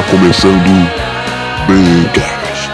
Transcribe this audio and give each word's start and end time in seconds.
Está 0.00 0.12
começando 0.12 0.90
Bcast. 1.66 2.70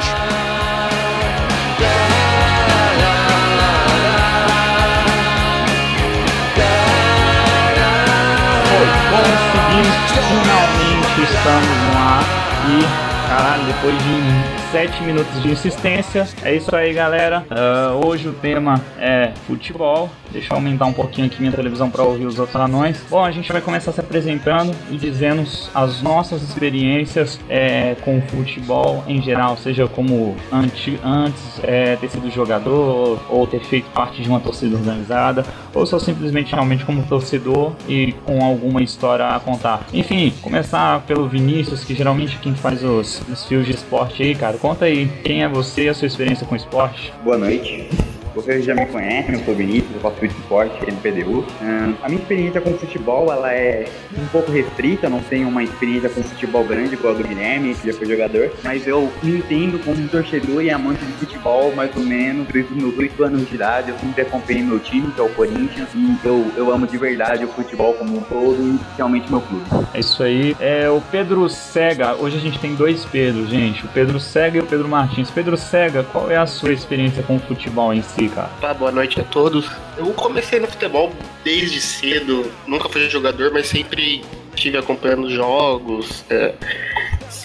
Conseguimos, 9.11 9.97
finalmente 10.29 11.23
estamos 11.23 11.77
no 11.83 11.99
ar 11.99 12.25
e, 12.69 13.29
caralho, 13.29 13.65
depois 13.65 13.99
de 13.99 14.56
7 14.77 15.05
minutos 15.05 15.43
de 15.43 15.49
insistência, 15.49 16.29
é 16.43 16.55
isso 16.55 16.77
aí 16.77 16.93
galera. 16.93 17.47
Uh, 17.51 18.07
hoje 18.07 18.29
o 18.29 18.35
tema 18.35 18.79
é 18.99 19.33
futebol. 19.47 20.11
Deixa 20.31 20.53
eu 20.53 20.57
aumentar 20.57 20.85
um 20.85 20.93
pouquinho 20.93 21.27
aqui 21.29 21.41
minha 21.41 21.53
televisão 21.53 21.89
para 21.89 22.03
ouvir 22.03 22.27
os 22.27 22.39
outros 22.39 22.57
anões. 22.57 23.03
Bom, 23.09 23.25
a 23.25 23.31
gente 23.31 23.51
vai 23.51 23.63
começar 23.63 23.91
se 23.93 24.01
apresentando 24.01 24.75
e 24.91 24.99
dizendo 24.99 25.49
as 25.75 26.03
nossas 26.03 26.43
experiências 26.43 27.41
é, 27.49 27.95
com 28.03 28.19
o 28.19 28.23
futebol 28.23 29.03
em 29.07 29.23
geral, 29.23 29.57
seja 29.57 29.89
como 29.89 30.37
antes, 30.53 30.99
antes 31.03 31.43
é, 31.63 31.97
ter 31.97 32.11
sido 32.11 32.31
jogador 32.31 33.19
ou 33.31 33.47
ter 33.47 33.61
feito 33.61 33.89
parte 33.91 34.21
de 34.21 34.29
uma 34.29 34.41
torcida 34.41 34.77
organizada, 34.77 35.43
ou 35.73 35.87
só 35.87 35.99
simplesmente 35.99 36.53
realmente 36.53 36.85
como 36.85 37.03
torcedor 37.05 37.73
e 37.89 38.13
com 38.27 38.45
alguma 38.45 38.83
história 38.83 39.29
a 39.29 39.41
contar. 39.41 39.87
Enfim, 39.93 40.35
começar 40.43 41.01
pelo 41.07 41.27
Vinícius, 41.27 41.83
que 41.83 41.95
geralmente 41.95 42.37
é 42.37 42.43
quem 42.43 42.55
faz 42.55 42.85
os, 42.85 43.23
os 43.27 43.47
fios 43.47 43.65
de 43.65 43.73
esporte 43.73 44.23
aí, 44.23 44.35
cara. 44.35 44.59
Conta 44.67 44.87
aí, 44.87 45.07
quem 45.23 45.45
é 45.45 45.49
você 45.49 45.85
e 45.85 45.89
a 45.89 45.95
sua 45.95 46.09
experiência 46.09 46.45
com 46.45 46.57
esporte? 46.57 47.15
Boa 47.23 47.39
noite. 47.39 47.89
Vocês 48.37 48.67
já 48.67 48.75
me 48.75 48.85
conhecem, 48.85 49.35
eu 49.35 49.41
sou 49.47 49.55
Vinícius, 49.55 49.95
eu 49.95 50.01
faço 50.01 50.23
Esporte 50.23 50.79
no 50.91 50.99
PDU. 50.99 51.39
Uh, 51.39 51.97
a 52.03 52.09
minha 52.09 52.21
experiência 52.21 52.61
com 52.61 52.75
futebol, 52.75 53.33
ela 53.33 53.51
é 53.51 53.89
um 54.15 54.27
pouco 54.27 54.53
restrita, 54.53 55.09
não 55.09 55.21
tenho 55.21 55.49
uma 55.49 55.63
experiência 55.63 56.11
com 56.11 56.23
futebol 56.23 56.63
grande 56.63 56.95
igual 56.95 57.15
a 57.15 57.17
do 57.17 57.27
Guilherme, 57.27 57.75
que 57.75 57.91
já 57.91 57.97
foi 57.97 58.07
jogador, 58.07 58.53
mas 58.63 58.87
eu 58.87 59.11
me 59.23 59.39
entendo 59.39 59.83
como 59.83 60.03
um 60.03 60.07
torcedor 60.07 60.63
e 60.63 60.71
amante 60.71 61.03
de 61.03 61.13
futebol, 61.13 61.75
mais 61.75 61.97
ou 61.97 62.03
menos, 62.03 62.47
desde 62.49 62.75
os 62.75 62.79
meus 62.79 62.99
8 62.99 63.25
anos 63.25 63.49
de 63.49 63.55
idade, 63.55 63.91
eu 63.91 63.99
sempre 63.99 64.21
acompanhei 64.21 64.63
meu 64.63 64.79
time, 64.81 65.11
que 65.13 65.21
é 65.21 65.25
o 65.25 65.31
Corinthians, 65.31 65.89
e 65.95 66.19
eu, 66.23 66.53
eu 66.59 66.71
amo 66.71 66.87
de 66.87 66.99
verdade 66.99 67.43
o 67.43 67.49
futebol 67.49 67.95
como 67.95 68.19
um 68.19 68.21
todo, 68.21 68.59
e 68.61 68.75
especialmente 68.75 69.31
meu 69.31 69.41
clube. 69.41 69.65
É 69.95 70.01
isso 70.01 70.23
aí. 70.23 70.55
É 70.61 70.91
o 70.91 71.01
Pedro 71.11 71.49
Sega, 71.49 72.15
hoje 72.15 72.37
a 72.37 72.41
gente 72.41 72.59
tem 72.59 72.75
dois 72.75 73.07
Pedros, 73.07 73.49
gente, 73.49 73.87
o 73.87 73.89
Pedro 73.89 74.21
Sega 74.21 74.59
e 74.59 74.61
o 74.61 74.67
Pedro 74.67 74.89
Martins. 74.89 75.31
Pedro 75.31 75.57
Sega, 75.57 76.05
qual 76.05 76.31
é 76.31 76.37
a 76.37 76.47
sua 76.47 76.73
experiência 76.73 77.23
com 77.23 77.37
o 77.37 77.41
futebol 77.41 77.95
em 77.95 78.03
si? 78.03 78.26
Cara? 78.29 78.51
Tá, 78.61 78.75
boa 78.75 78.93
noite 78.93 79.21
a 79.21 79.25
todos. 79.25 79.71
Eu 79.97 80.07
comecei 80.15 80.61
no 80.61 80.67
futebol 80.67 81.13
desde 81.45 81.81
cedo, 81.81 82.51
nunca 82.67 82.89
fui 82.89 83.09
jogador, 83.09 83.53
mas 83.53 83.67
sempre 83.67 84.25
estive 84.55 84.79
acompanhando 84.79 85.31
jogos. 85.31 86.25
É, 86.31 86.55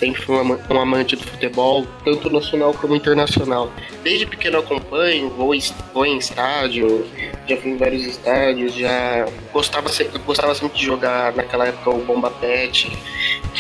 sempre 0.01 0.21
fui 0.21 0.35
um 0.35 0.79
amante 0.79 1.15
do 1.15 1.23
futebol, 1.23 1.85
tanto 2.03 2.29
nacional 2.29 2.73
como 2.73 2.95
internacional. 2.95 3.71
Desde 4.03 4.25
pequeno 4.25 4.59
acompanho, 4.59 5.29
vou, 5.29 5.53
vou 5.93 6.05
em 6.05 6.17
estádio, 6.17 7.05
já 7.47 7.57
fui 7.57 7.71
em 7.71 7.77
vários 7.77 8.05
estádios, 8.05 8.73
já 8.73 9.27
gostava, 9.53 9.89
gostava 10.25 10.55
sempre 10.55 10.79
de 10.79 10.85
jogar 10.85 11.35
naquela 11.35 11.67
época 11.67 11.91
o 11.91 11.99
Bomba 12.03 12.31
Pet 12.31 12.91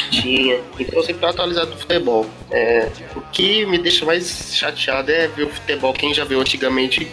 tinha. 0.09 0.59
Então 0.79 0.99
eu 0.99 1.01
sempre 1.01 1.13
estou 1.13 1.29
atualizado 1.29 1.71
do 1.71 1.77
futebol. 1.77 2.25
É, 2.49 2.89
o 3.15 3.21
que 3.31 3.65
me 3.65 3.77
deixa 3.77 4.05
mais 4.05 4.55
chateado 4.55 5.11
é 5.11 5.27
ver 5.27 5.43
o 5.43 5.49
futebol, 5.49 5.93
quem 5.93 6.13
já 6.13 6.23
viu 6.23 6.41
antigamente, 6.41 7.05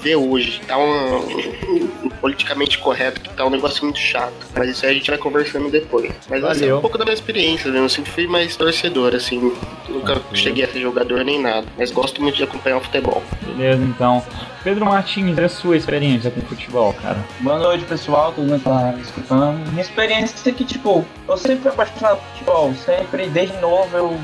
ver 0.00 0.16
hoje. 0.16 0.60
Tá 0.66 0.78
um, 0.78 1.16
um, 1.16 1.90
um 2.04 2.08
politicamente 2.20 2.78
correto, 2.78 3.20
que 3.20 3.28
tá 3.30 3.44
um 3.44 3.50
negócio 3.50 3.84
muito 3.84 3.98
chato. 3.98 4.34
Mas 4.54 4.70
isso 4.70 4.84
aí 4.84 4.92
a 4.92 4.94
gente 4.94 5.10
vai 5.10 5.18
conversando 5.18 5.70
depois. 5.70 6.12
Mas 6.28 6.44
assim, 6.44 6.68
é 6.68 6.74
um 6.74 6.80
pouco 6.80 6.98
da 6.98 7.04
minha 7.04 7.14
experiência, 7.14 7.70
né? 7.70 7.78
Eu 7.78 7.88
sempre 7.88 8.10
fui 8.10 8.26
mais 8.26 8.56
torcedor, 8.56 9.14
assim. 9.14 9.52
Nunca 9.88 10.14
uhum. 10.14 10.34
cheguei 10.34 10.64
a 10.64 10.68
ser 10.68 10.80
jogador 10.80 11.24
nem 11.24 11.40
nada. 11.40 11.66
Mas 11.76 11.90
gosto 11.90 12.22
muito 12.22 12.36
de 12.36 12.44
acompanhar 12.44 12.78
o 12.78 12.80
futebol. 12.80 13.22
Beleza, 13.42 13.82
então. 13.82 14.24
Pedro 14.66 14.84
Martins, 14.84 15.38
é 15.38 15.44
a 15.44 15.48
sua 15.48 15.76
experiência 15.76 16.28
com 16.28 16.40
futebol, 16.40 16.92
cara? 16.94 17.18
Boa 17.38 17.56
noite, 17.56 17.84
pessoal, 17.84 18.32
todo 18.32 18.48
mundo 18.48 18.60
tá 18.64 18.96
escutando. 18.98 19.64
Minha 19.70 19.80
experiência 19.80 20.50
é 20.50 20.52
que, 20.52 20.64
tipo, 20.64 21.06
eu 21.28 21.36
sempre 21.36 21.58
fui 21.58 21.70
apaixonado 21.70 22.16
por 22.16 22.26
futebol, 22.32 22.74
sempre, 22.74 23.28
desde 23.28 23.56
novo, 23.58 23.96
eu, 23.96 24.18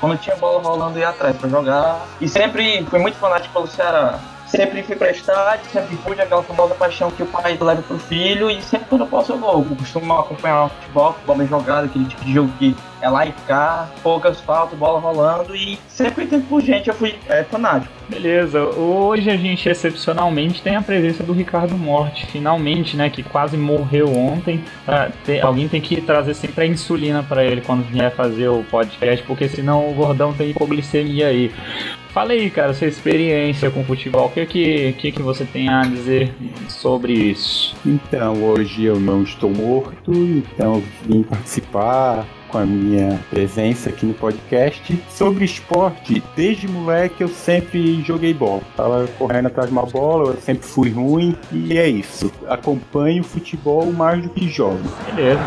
quando 0.00 0.18
tinha 0.18 0.34
bola 0.36 0.62
rolando, 0.62 0.98
ia 0.98 1.10
atrás 1.10 1.36
pra 1.36 1.46
jogar. 1.46 2.06
E 2.22 2.26
sempre 2.26 2.82
fui 2.88 3.00
muito 3.00 3.18
fanático 3.18 3.52
pelo 3.52 3.66
Ceará 3.66 4.18
sempre 4.46 4.82
fui 4.82 4.94
pra 4.94 5.10
estádio, 5.10 5.64
sempre 5.70 5.96
pude 5.96 6.20
aquela 6.20 6.42
famosa 6.42 6.74
paixão 6.74 7.10
que 7.10 7.22
o 7.22 7.26
pai 7.26 7.56
leva 7.58 7.80
pro 7.80 7.98
filho 7.98 8.50
e 8.50 8.60
sempre 8.60 8.86
quando 8.86 9.00
eu 9.00 9.06
posso 9.06 9.32
eu 9.32 9.38
vou. 9.38 9.66
Eu 9.70 9.76
costumo 9.76 10.12
acompanhar 10.12 10.66
o 10.66 10.68
futebol, 10.68 11.12
futebol 11.14 11.36
bem 11.36 11.48
jogado, 11.48 11.86
aquele 11.86 12.04
tipo 12.04 12.22
de 12.22 12.34
jogo 12.34 12.52
que 12.58 12.76
é 13.02 13.08
lá 13.08 13.26
e 13.26 13.32
cá, 13.48 13.90
poucas 14.00 14.40
faltas, 14.40 14.78
bola 14.78 15.00
rolando 15.00 15.56
e 15.56 15.76
sempre 15.88 16.24
tempo 16.24 16.46
por 16.46 16.62
gente 16.62 16.88
eu 16.88 16.94
fui 16.94 17.16
é, 17.28 17.42
fanático. 17.42 17.92
Beleza, 18.08 18.62
hoje 18.62 19.28
a 19.28 19.36
gente 19.36 19.68
excepcionalmente 19.68 20.62
tem 20.62 20.76
a 20.76 20.82
presença 20.82 21.24
do 21.24 21.32
Ricardo 21.32 21.76
Morte, 21.76 22.26
finalmente, 22.26 22.96
né, 22.96 23.10
que 23.10 23.24
quase 23.24 23.56
morreu 23.56 24.16
ontem. 24.16 24.62
Ah, 24.86 25.10
tem, 25.24 25.40
alguém 25.40 25.66
tem 25.66 25.80
que 25.80 26.00
trazer 26.00 26.34
sempre 26.34 26.64
a 26.64 26.66
insulina 26.66 27.24
para 27.24 27.44
ele 27.44 27.60
quando 27.60 27.82
vier 27.82 28.14
fazer 28.14 28.48
o 28.48 28.62
podcast, 28.70 29.26
porque 29.26 29.48
senão 29.48 29.90
o 29.90 29.94
gordão 29.94 30.32
tem 30.32 30.50
hipoglicemia 30.50 31.26
aí. 31.26 31.50
Fala 32.10 32.32
aí, 32.32 32.50
cara, 32.50 32.72
sua 32.72 32.86
experiência 32.86 33.70
com 33.70 33.82
futebol, 33.82 34.26
o 34.26 34.30
que, 34.30 34.46
que, 34.46 34.92
que, 34.92 35.12
que 35.12 35.22
você 35.22 35.44
tem 35.44 35.68
a 35.68 35.82
dizer 35.82 36.32
sobre 36.68 37.14
isso? 37.14 37.74
Então, 37.84 38.44
hoje 38.44 38.84
eu 38.84 39.00
não 39.00 39.22
estou 39.22 39.50
morto, 39.50 40.12
então 40.12 40.82
vim 41.04 41.22
participar 41.22 42.26
com 42.52 42.58
a 42.58 42.66
minha 42.66 43.18
presença 43.30 43.88
aqui 43.88 44.04
no 44.04 44.12
podcast. 44.12 45.02
Sobre 45.08 45.44
esporte, 45.46 46.22
desde 46.36 46.68
moleque 46.68 47.22
eu 47.22 47.28
sempre 47.28 48.02
joguei 48.02 48.34
bola. 48.34 48.60
Tava 48.76 49.08
correndo 49.18 49.46
atrás 49.46 49.68
de 49.68 49.72
uma 49.72 49.86
bola, 49.86 50.34
eu 50.34 50.40
sempre 50.40 50.66
fui 50.66 50.90
ruim 50.90 51.34
e 51.50 51.78
é 51.78 51.88
isso. 51.88 52.30
Acompanho 52.46 53.24
futebol 53.24 53.90
mais 53.90 54.22
do 54.22 54.28
que 54.28 54.48
jogo. 54.48 54.82
Beleza. 55.06 55.40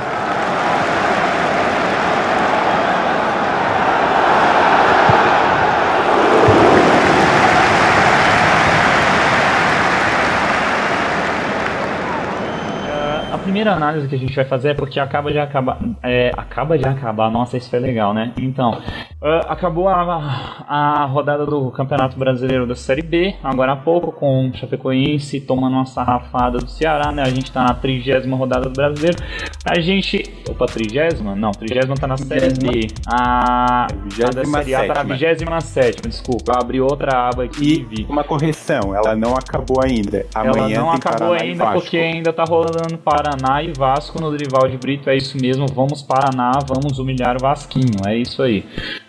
Primeira 13.65 13.75
análise 13.75 14.07
que 14.07 14.15
a 14.15 14.19
gente 14.19 14.35
vai 14.35 14.45
fazer 14.45 14.69
é 14.69 14.73
porque 14.75 14.99
acaba 14.99 15.31
de 15.31 15.39
acabar. 15.39 15.79
É, 16.03 16.31
acaba 16.37 16.77
de 16.77 16.87
acabar, 16.87 17.31
nossa, 17.31 17.57
isso 17.57 17.69
foi 17.69 17.79
legal, 17.79 18.13
né? 18.13 18.31
Então, 18.37 18.71
uh, 19.21 19.47
acabou 19.47 19.89
a, 19.89 20.65
a 20.67 21.05
rodada 21.05 21.45
do 21.45 21.71
Campeonato 21.71 22.17
Brasileiro 22.17 22.67
da 22.67 22.75
Série 22.75 23.01
B, 23.01 23.35
agora 23.43 23.71
há 23.71 23.75
pouco, 23.75 24.11
com 24.11 24.49
o 24.49 24.55
Chapecoense 24.55 25.41
tomando 25.41 25.73
uma 25.73 25.85
sarrafada 25.85 26.59
do 26.59 26.69
Ceará, 26.69 27.11
né? 27.11 27.23
A 27.23 27.29
gente 27.29 27.51
tá 27.51 27.63
na 27.63 27.73
trigésima 27.73 28.37
rodada 28.37 28.69
do 28.69 28.73
Brasileiro. 28.73 29.17
A 29.65 29.79
gente. 29.79 30.23
Opa, 30.47 30.67
trigésima? 30.67 31.35
Não, 31.35 31.51
trigésima 31.51 31.95
tá 31.95 32.05
na 32.05 32.17
Série 32.17 32.53
B. 32.53 32.87
A. 33.07 33.87
A 33.87 34.29
da 34.29 34.45
Série 34.45 34.75
A 34.75 34.87
tá 34.87 35.03
na 35.03 35.03
vigésima 35.03 35.59
sétima, 35.61 36.09
desculpa. 36.09 36.53
Eu 36.53 36.59
abri 36.61 36.81
outra 36.81 37.29
aba 37.29 37.43
aqui 37.43 37.79
e 37.79 37.83
vi. 37.83 38.05
Uma 38.07 38.23
correção, 38.23 38.95
ela 38.95 39.15
não 39.15 39.33
acabou 39.35 39.81
ainda. 39.83 40.25
Amanhã 40.35 40.77
ela 40.77 40.85
não 40.85 40.91
acabou 40.91 41.29
Paraná 41.29 41.43
ainda 41.43 41.71
porque 41.71 41.97
ainda 41.97 42.31
tá 42.31 42.43
rolando 42.43 42.97
Paraná 43.03 43.54
Paraná 43.55 43.63
e 43.63 43.71
Vasco 43.71 44.19
no 44.19 44.29
Dorival 44.29 44.67
de 44.67 44.77
Brito. 44.77 45.09
É 45.09 45.15
isso 45.15 45.37
mesmo, 45.39 45.65
vamos 45.67 46.01
Paraná, 46.01 46.51
vamos 46.67 46.99
humilhar 46.99 47.37
o 47.37 47.39
Vasquinho. 47.39 48.05
É 48.05 48.17
isso 48.17 48.41
aí. 48.41 48.65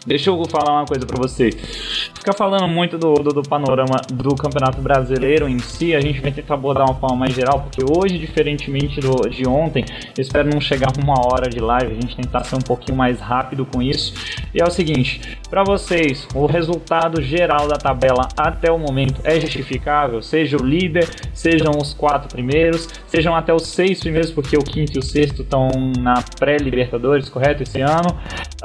Deixa 0.07 0.31
eu 0.31 0.41
falar 0.45 0.73
uma 0.73 0.87
coisa 0.87 1.05
para 1.05 1.19
você. 1.21 1.51
Ficar 1.51 2.33
falando 2.33 2.69
muito 2.69 2.97
do, 2.97 3.15
do, 3.15 3.31
do, 3.31 3.43
panorama 3.43 4.01
do 4.13 4.37
Campeonato 4.37 4.81
Brasileiro 4.81 5.49
em 5.49 5.59
si, 5.59 5.97
a 5.97 6.01
gente 6.01 6.21
vai 6.21 6.31
tentar 6.31 6.55
abordar 6.55 6.85
uma 6.89 6.95
forma 6.95 7.17
mais 7.17 7.35
geral, 7.35 7.61
porque 7.61 7.83
hoje, 7.85 8.17
diferentemente 8.17 9.01
do, 9.01 9.29
de 9.29 9.49
ontem, 9.49 9.85
eu 10.17 10.23
espero 10.23 10.49
não 10.49 10.61
chegar 10.61 10.93
uma 11.03 11.15
hora 11.27 11.51
de 11.51 11.59
live, 11.59 11.93
a 11.93 11.95
gente 11.95 12.17
tentar 12.17 12.45
ser 12.45 12.55
um 12.55 12.61
pouquinho 12.61 12.97
mais 12.97 13.21
rápido 13.21 13.67
com 13.67 13.83
isso. 13.83 14.15
E 14.55 14.61
é 14.61 14.65
o 14.65 14.71
seguinte, 14.71 15.39
para 15.51 15.65
vocês, 15.65 16.27
o 16.35 16.47
resultado 16.47 17.21
geral 17.21 17.67
da 17.67 17.77
tabela 17.77 18.29
até 18.37 18.71
o 18.71 18.79
momento 18.79 19.21
é 19.25 19.41
justificável? 19.41 20.23
Seja 20.23 20.57
o 20.57 20.65
líder, 20.65 21.09
sejam 21.35 21.73
os 21.81 21.93
quatro 21.93 22.29
primeiros, 22.29 22.89
sejam 23.09 23.35
até 23.35 23.53
os 23.53 23.67
seis 23.67 23.99
primeiros 24.01 24.31
porque 24.31 24.57
o 24.57 24.63
quinto 24.63 24.97
e 24.97 24.99
o 24.99 25.03
sexto 25.03 25.43
estão 25.43 25.69
na 25.99 26.23
pré-Libertadores, 26.39 27.29
correto? 27.29 27.65
Esse 27.65 27.81
ano. 27.81 28.17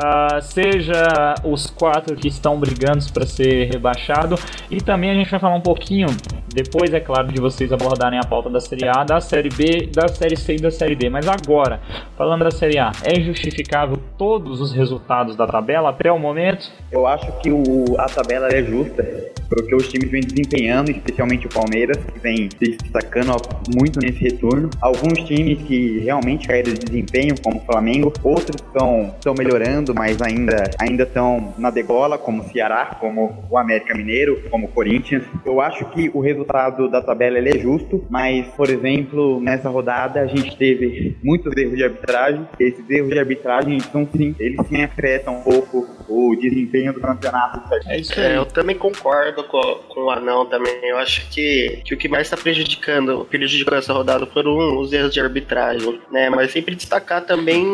Uh, 0.02 0.42
seja 0.42 1.31
os 1.44 1.70
quatro 1.70 2.16
que 2.16 2.28
estão 2.28 2.60
brigando 2.60 3.04
para 3.14 3.26
ser 3.26 3.72
rebaixado. 3.72 4.36
E 4.70 4.82
também 4.82 5.12
a 5.12 5.14
gente 5.14 5.30
vai 5.30 5.40
falar 5.40 5.56
um 5.56 5.62
pouquinho, 5.62 6.08
depois, 6.54 6.94
é 6.94 7.00
claro, 7.00 7.28
de 7.28 7.40
vocês 7.40 7.72
abordarem 7.72 8.20
a 8.20 8.24
pauta 8.24 8.50
da 8.50 8.60
Série 8.60 8.88
A, 8.88 9.04
da 9.04 9.20
Série 9.22 9.50
B, 9.50 9.90
da 9.94 10.08
Série 10.08 10.36
C 10.36 10.56
e 10.56 10.60
da 10.60 10.72
Série 10.72 10.96
D. 10.96 11.10
Mas 11.10 11.28
agora, 11.28 11.80
falando 12.18 12.44
da 12.44 12.52
Série 12.52 12.78
A, 12.78 12.92
é 13.04 13.20
justificável 13.22 13.98
todos 14.18 14.62
os 14.62 14.74
resultados 14.74 15.36
da 15.36 15.48
tabela 15.48 15.90
até 15.90 16.12
o 16.12 16.20
momento? 16.20 16.72
Eu 16.92 17.08
acho 17.08 17.32
que 17.40 17.52
o, 17.52 17.86
a 17.98 18.06
tabela 18.06 18.48
é 18.50 18.64
justa 18.64 19.32
porque 19.52 19.76
os 19.76 19.90
times 19.90 20.10
vêm 20.10 20.22
desempenhando, 20.22 20.92
especialmente 20.92 21.46
o 21.46 21.50
Palmeiras, 21.50 21.98
que 21.98 22.20
vem 22.20 22.50
se 22.58 22.78
destacando 22.78 23.34
muito 23.76 24.00
nesse 24.00 24.20
retorno. 24.20 24.70
Alguns 24.82 25.20
times 25.26 25.62
que 25.64 26.00
realmente 26.00 26.48
caíram 26.48 26.74
de 26.74 26.80
desempenho, 26.80 27.36
como 27.44 27.58
o 27.58 27.66
Flamengo, 27.66 28.14
outros 28.24 28.62
estão 28.62 29.34
melhorando, 29.38 29.94
mas 29.94 30.22
ainda 30.22 30.72
ainda 30.80 31.04
estão 31.04 31.21
na 31.58 31.70
degola, 31.70 32.18
como 32.18 32.42
o 32.42 32.50
Ceará, 32.50 32.98
como 33.00 33.46
o 33.50 33.58
América 33.58 33.96
Mineiro, 33.96 34.42
como 34.50 34.68
o 34.68 34.72
Corinthians. 34.72 35.24
Eu 35.46 35.62
acho 35.62 35.86
que 35.86 36.10
o 36.14 36.20
resultado 36.20 36.90
da 36.90 37.02
tabela 37.02 37.38
é 37.38 37.58
justo, 37.58 38.06
mas, 38.10 38.48
por 38.50 38.70
exemplo, 38.70 39.40
nessa 39.42 39.70
rodada 39.70 40.22
a 40.22 40.28
gente 40.28 40.56
teve 40.56 41.18
muitos 41.24 41.56
erros 41.56 41.76
de 41.76 41.84
arbitragem. 41.84 42.48
Esses 42.60 42.90
erros 42.90 43.10
de 43.10 43.20
arbitragem, 43.20 43.80
são 43.80 44.08
sim, 44.16 44.36
eles 44.40 44.60
sim 44.68 44.84
afetam 44.84 45.38
um 45.38 45.42
pouco 45.42 45.88
o 46.08 46.36
desempenho 46.36 46.94
do 46.94 47.00
campeonato. 47.00 47.62
É 47.88 48.00
isso 48.00 48.20
aí. 48.20 48.34
É, 48.34 48.38
eu 48.38 48.46
também 48.46 48.76
concordo 48.76 49.44
com, 49.46 49.62
com 49.90 50.06
o 50.06 50.10
Anão 50.10 50.46
também. 50.46 50.74
Eu 50.84 50.98
acho 50.98 51.28
que, 51.30 51.82
que 51.86 51.94
o 51.94 51.98
que 51.98 52.08
mais 52.08 52.28
está 52.28 52.38
prejudicando, 52.38 53.26
prejudicou 53.26 53.78
essa 53.78 53.94
rodada 53.94 54.26
foram 54.26 54.80
os 54.80 54.92
erros 54.92 55.14
de 55.14 55.20
arbitragem, 55.20 56.00
né? 56.12 56.30
Mas 56.30 56.52
sempre 56.52 56.76
destacar 56.76 57.22
também 57.22 57.66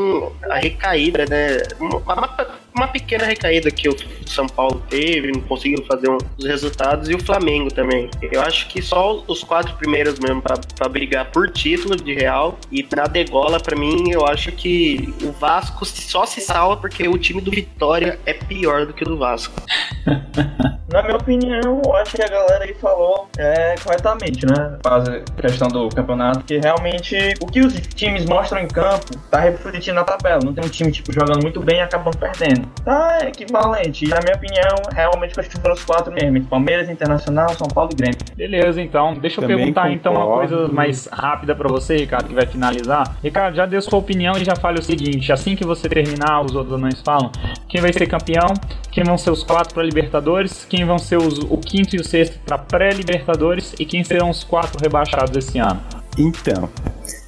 a 0.50 0.56
recaída, 0.56 1.26
né? 1.26 1.58
Uma, 1.80 1.98
uma 1.98 2.28
pequena 2.86 3.24
recaída 3.24 3.72
que 3.72 3.88
o 3.88 3.96
São 4.26 4.46
Paulo 4.46 4.84
teve, 4.90 5.32
não 5.32 5.40
conseguiu 5.40 5.86
fazer 5.86 6.10
um, 6.10 6.18
os 6.38 6.46
resultados, 6.46 7.10
e 7.10 7.16
o 7.16 7.20
Flamengo 7.24 7.74
também. 7.74 8.10
Eu 8.22 8.42
acho 8.42 8.68
que 8.68 8.82
só 8.82 9.24
os 9.26 9.42
quatro 9.42 9.74
primeiros 9.76 10.20
mesmo 10.20 10.42
para 10.42 10.90
brigar 10.90 11.32
por 11.32 11.50
título 11.50 11.96
de 11.96 12.14
real. 12.14 12.60
E 12.70 12.86
na 12.94 13.06
degola, 13.06 13.60
para 13.60 13.76
mim, 13.76 14.12
eu 14.12 14.26
acho 14.26 14.52
que 14.52 15.14
o 15.24 15.32
Vasco 15.32 15.86
só 15.86 16.26
se 16.26 16.42
salva 16.42 16.76
porque 16.78 17.08
o 17.08 17.18
time 17.18 17.40
do 17.40 17.50
Vitória 17.50 18.20
é 18.26 18.34
pior 18.34 18.86
do 18.86 18.94
que 18.94 19.04
o 19.04 19.08
do 19.08 19.18
Vasco. 19.18 19.54
na 20.92 21.04
minha 21.04 21.16
opinião, 21.16 21.82
eu 21.86 21.96
acho 21.96 22.16
que 22.16 22.22
a 22.22 22.28
galera 22.28 22.66
aí 22.66 22.74
falou 22.74 23.30
é, 23.38 23.76
corretamente, 23.84 24.46
né? 24.46 24.78
Faz 24.84 25.08
a 25.08 25.20
questão 25.42 25.68
do 25.68 25.88
campeonato, 25.90 26.44
que 26.44 26.58
realmente 26.58 27.16
o 27.42 27.46
que 27.48 27.62
os 27.62 27.74
times 27.96 28.26
mostram 28.26 28.62
em 28.62 28.68
campo 28.68 29.18
tá 29.32 29.40
refletindo 29.40 29.96
na 29.96 30.04
tabela. 30.04 30.40
Não 30.44 30.54
tem 30.54 30.64
um 30.64 30.70
time 30.70 30.92
tipo 30.92 31.14
jogando 31.14 31.42
muito 31.42 31.62
bem 31.62 31.78
e 31.78 31.82
acabando 31.82 32.18
perdendo 32.18 32.67
tá 32.84 33.20
equivalente. 33.28 34.06
E 34.06 34.08
na 34.08 34.20
minha 34.20 34.36
opinião, 34.36 34.76
realmente 34.94 35.40
acho 35.40 35.50
que 35.50 35.60
foram 35.60 35.74
os 35.74 35.84
quatro 35.84 36.14
mesmo: 36.14 36.44
Palmeiras, 36.46 36.90
Internacional, 36.90 37.50
São 37.50 37.68
Paulo 37.68 37.92
e 37.94 37.96
Grêmio. 37.96 38.18
Beleza, 38.36 38.82
então. 38.82 39.14
Deixa 39.16 39.38
eu 39.40 39.42
Também 39.44 39.58
perguntar 39.58 39.82
concordo. 39.84 40.00
então 40.00 40.14
uma 40.14 40.38
coisa 40.38 40.68
mais 40.68 41.08
rápida 41.08 41.56
para 41.56 41.68
você, 41.68 41.98
Ricardo, 41.98 42.28
que 42.28 42.36
vai 42.36 42.46
finalizar. 42.46 43.18
Ricardo, 43.24 43.56
já 43.56 43.66
deu 43.66 43.82
sua 43.82 44.00
opinião 44.00 44.36
e 44.38 44.44
já 44.44 44.56
fale 44.56 44.80
o 44.80 44.84
seguinte: 44.84 45.32
assim 45.32 45.56
que 45.56 45.66
você 45.66 45.88
terminar, 45.90 46.42
os 46.42 46.56
outros 46.56 46.76
anões 46.76 47.02
falam, 47.02 47.32
quem 47.68 47.82
vai 47.82 47.94
ser 47.94 48.08
campeão, 48.08 48.54
quem 48.92 49.04
vão 49.04 49.18
ser 49.18 49.32
os 49.32 49.44
quatro 49.44 49.74
para 49.74 49.84
Libertadores, 49.84 50.66
quem 50.66 50.86
vão 50.86 50.98
ser 50.98 51.18
os, 51.18 51.40
o 51.40 51.58
quinto 51.58 51.96
e 51.96 52.00
o 52.00 52.04
sexto 52.04 52.40
para 52.46 52.58
pré-Libertadores 52.58 53.74
e 53.80 53.86
quem 53.86 54.04
serão 54.04 54.30
os 54.30 54.44
quatro 54.44 54.78
rebaixados 54.82 55.36
esse 55.38 55.60
ano. 55.60 55.80
Então, 56.18 56.70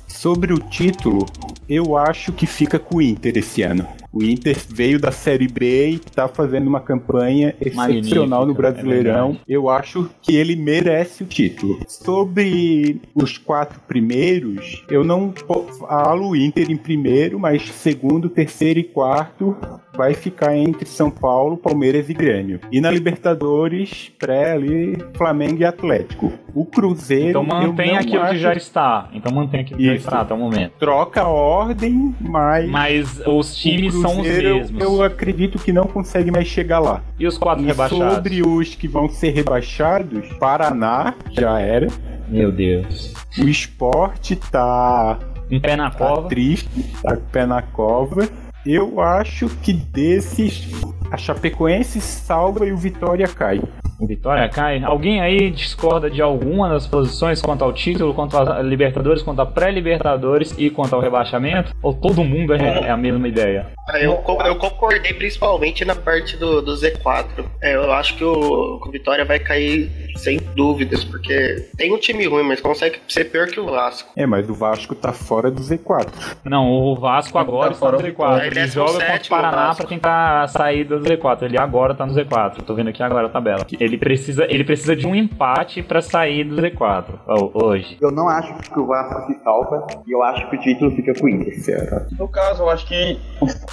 sobre 0.07 0.51
o 0.51 0.59
título, 0.59 1.25
eu 1.69 1.95
acho 1.95 2.31
que 2.33 2.47
fica 2.47 2.79
com 2.79 2.97
o 2.97 3.01
Inter 3.01 3.37
esse 3.37 3.61
ano. 3.61 3.87
O 4.11 4.23
Inter 4.23 4.57
veio 4.69 4.99
da 4.99 5.11
Série 5.11 5.47
B 5.47 5.91
e 5.91 5.99
tá 5.99 6.27
fazendo 6.27 6.67
uma 6.67 6.79
campanha 6.79 7.55
excepcional 7.61 8.45
no 8.45 8.53
é 8.53 8.55
Brasileirão. 8.55 9.37
É 9.47 9.53
eu 9.55 9.69
acho 9.69 10.09
que 10.21 10.35
ele 10.35 10.55
merece 10.55 11.23
o 11.23 11.27
título. 11.27 11.79
Sobre 11.87 12.99
os 13.13 13.37
quatro 13.37 13.79
primeiros, 13.81 14.83
eu 14.89 15.03
não 15.03 15.33
falo 15.79 16.29
o 16.29 16.35
Inter 16.35 16.71
em 16.71 16.77
primeiro, 16.77 17.39
mas 17.39 17.69
segundo, 17.69 18.29
terceiro 18.29 18.79
e 18.79 18.83
quarto 18.83 19.55
vai 19.95 20.13
ficar 20.13 20.55
entre 20.55 20.85
São 20.85 21.09
Paulo, 21.09 21.57
Palmeiras 21.57 22.09
e 22.09 22.13
Grêmio. 22.13 22.59
E 22.71 22.79
na 22.79 22.91
Libertadores, 22.91 24.11
pré 24.17 24.53
ali, 24.53 24.97
Flamengo 25.15 25.61
e 25.61 25.65
Atlético. 25.65 26.31
O 26.53 26.65
Cruzeiro. 26.65 27.29
Então 27.29 27.43
mantém 27.43 27.97
aquilo 27.97 28.21
acho... 28.21 28.33
que 28.33 28.39
já 28.39 28.53
está. 28.53 29.09
Então 29.13 29.31
mantém 29.31 29.61
aquilo 29.61 29.77
que 29.77 29.83
Isso. 29.83 29.93
já 29.93 29.99
está 29.99 30.21
até 30.21 30.33
o 30.33 30.37
momento. 30.37 30.73
Troca 30.79 31.21
a 31.21 31.27
ordem, 31.27 32.15
mas. 32.19 32.69
Mas 32.69 33.21
os 33.25 33.55
times 33.57 33.93
são 33.93 34.19
os 34.19 34.27
mesmos. 34.27 34.81
Eu, 34.81 34.95
eu 34.95 35.03
acredito 35.03 35.59
que 35.59 35.71
não 35.71 35.85
consegue 35.85 36.31
mais 36.31 36.47
chegar 36.47 36.79
lá. 36.79 37.03
E 37.19 37.27
os 37.27 37.37
quatro 37.37 37.63
e 37.63 37.67
rebaixados? 37.67 38.15
Sobre 38.15 38.41
os 38.41 38.75
que 38.75 38.87
vão 38.87 39.09
ser 39.09 39.31
rebaixados, 39.31 40.27
Paraná 40.39 41.13
já 41.31 41.59
era. 41.59 41.87
Meu 42.27 42.51
Deus. 42.51 43.13
O 43.37 43.47
esporte 43.47 44.35
tá. 44.35 45.17
Um 45.51 45.59
pé 45.59 45.75
na 45.75 45.89
tá 45.89 45.97
cova. 45.97 46.27
triste, 46.29 46.69
tá 47.01 47.15
com 47.15 47.25
pé 47.31 47.45
na 47.45 47.61
cova. 47.61 48.29
Eu 48.71 49.01
acho 49.01 49.49
que 49.63 49.73
desses, 49.73 50.69
a 51.09 51.17
Chapecoense 51.17 51.99
salva 51.99 52.67
e 52.67 52.71
o 52.71 52.77
Vitória 52.77 53.27
cai. 53.27 53.59
O 53.99 54.05
Vitória 54.05 54.47
cai. 54.47 54.81
Alguém 54.83 55.19
aí 55.19 55.49
discorda 55.49 56.07
de 56.07 56.21
alguma 56.21 56.69
das 56.69 56.85
posições 56.85 57.41
quanto 57.41 57.63
ao 57.63 57.73
título, 57.73 58.13
quanto 58.13 58.37
a 58.37 58.61
Libertadores, 58.61 59.23
quanto 59.23 59.41
a 59.41 59.45
pré-Libertadores 59.45 60.53
e 60.55 60.69
quanto 60.69 60.93
ao 60.93 61.01
rebaixamento? 61.01 61.75
Ou 61.81 61.95
todo 61.95 62.23
mundo 62.23 62.53
é, 62.53 62.85
é 62.85 62.91
a 62.91 62.95
mesma 62.95 63.27
ideia? 63.27 63.71
Ah, 63.89 63.99
eu, 63.99 64.23
eu 64.45 64.55
concordei 64.55 65.13
principalmente 65.13 65.83
na 65.83 65.95
parte 65.95 66.37
do, 66.37 66.61
do 66.61 66.73
Z4. 66.73 67.43
É, 67.61 67.75
eu 67.75 67.91
acho 67.91 68.15
que 68.15 68.23
o, 68.23 68.79
o 68.81 68.91
Vitória 68.91 69.25
vai 69.25 69.39
cair 69.39 69.91
sem 70.15 70.39
dúvidas, 70.55 71.03
porque 71.03 71.67
tem 71.75 71.93
um 71.93 71.97
time 71.97 72.25
ruim, 72.25 72.43
mas 72.43 72.61
consegue 72.61 72.99
ser 73.07 73.25
pior 73.25 73.47
que 73.47 73.59
o 73.59 73.65
Vasco. 73.65 74.11
É, 74.15 74.25
mas 74.25 74.47
o 74.47 74.53
Vasco 74.53 74.95
tá 74.95 75.11
fora 75.11 75.49
do 75.49 75.61
Z4. 75.61 76.07
Não, 76.45 76.71
o 76.71 76.95
Vasco 76.95 77.37
agora 77.37 77.71
tá 77.71 77.75
fora 77.75 77.97
do 77.97 78.03
Z4. 78.03 78.39
Ele, 78.59 78.63
ele 78.63 78.71
joga 78.71 78.93
contra 78.93 79.15
o 79.15 79.29
Paraná 79.29 79.75
pra 79.75 79.85
tentar 79.85 80.47
sair 80.47 80.83
do 80.83 80.99
Z4. 80.99 81.43
Ele 81.43 81.57
agora 81.57 81.95
tá 81.95 82.05
no 82.05 82.13
Z4. 82.13 82.63
Tô 82.63 82.73
vendo 82.73 82.89
aqui 82.89 83.01
agora 83.01 83.27
a 83.27 83.29
tabela. 83.29 83.65
Ele 83.79 83.97
precisa, 83.97 84.45
ele 84.49 84.63
precisa 84.63 84.95
de 84.95 85.07
um 85.07 85.15
empate 85.15 85.81
para 85.81 86.01
sair 86.01 86.43
do 86.43 86.55
Z4 86.55 87.19
hoje. 87.53 87.97
Eu 88.01 88.11
não 88.11 88.27
acho 88.27 88.53
que 88.53 88.79
o 88.79 88.85
Vasco 88.85 89.27
se 89.27 89.43
salva 89.43 89.87
e 90.05 90.11
eu 90.11 90.23
acho 90.23 90.49
que 90.49 90.55
o 90.55 90.59
título 90.59 90.91
fica 90.91 91.13
com 91.13 91.25
o 91.25 91.29
Inter. 91.29 92.07
No 92.17 92.27
caso, 92.27 92.63
eu 92.63 92.69
acho 92.69 92.85
que 92.87 93.19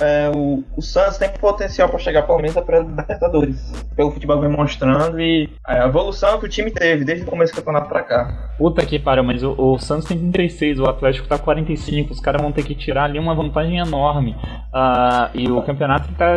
é, 0.00 0.30
o, 0.34 0.62
o 0.76 0.82
Santos 0.82 1.18
tem 1.18 1.28
potencial 1.30 1.88
para 1.88 1.98
chegar 1.98 2.22
pelo 2.22 2.38
menos 2.38 2.56
a 2.56 2.62
pré-libertadores. 2.62 3.72
Pelo 3.94 4.10
futebol 4.10 4.40
vem 4.40 4.50
mostrando 4.50 5.20
e 5.20 5.48
a 5.64 5.86
evolução 5.86 6.38
que 6.38 6.46
o 6.46 6.48
time 6.48 6.70
teve 6.70 7.04
desde 7.04 7.24
o 7.24 7.26
começo 7.26 7.52
do 7.52 7.56
campeonato 7.56 7.88
pra 7.88 8.02
cá. 8.02 8.52
Puta 8.58 8.84
que 8.84 8.98
pariu, 8.98 9.24
mas 9.24 9.42
o, 9.42 9.54
o 9.56 9.78
Santos 9.78 10.06
tem 10.06 10.30
36, 10.30 10.80
o 10.80 10.86
Atlético 10.86 11.28
tá 11.28 11.38
45, 11.38 12.12
os 12.12 12.20
caras 12.20 12.40
vão 12.40 12.52
ter 12.52 12.62
que 12.62 12.74
tirar 12.74 13.04
ali 13.04 13.18
uma 13.18 13.34
vantagem 13.34 13.78
enorme. 13.78 14.36
Uh, 14.76 15.30
e 15.32 15.50
o 15.50 15.62
campeonato 15.62 16.12
tá. 16.18 16.34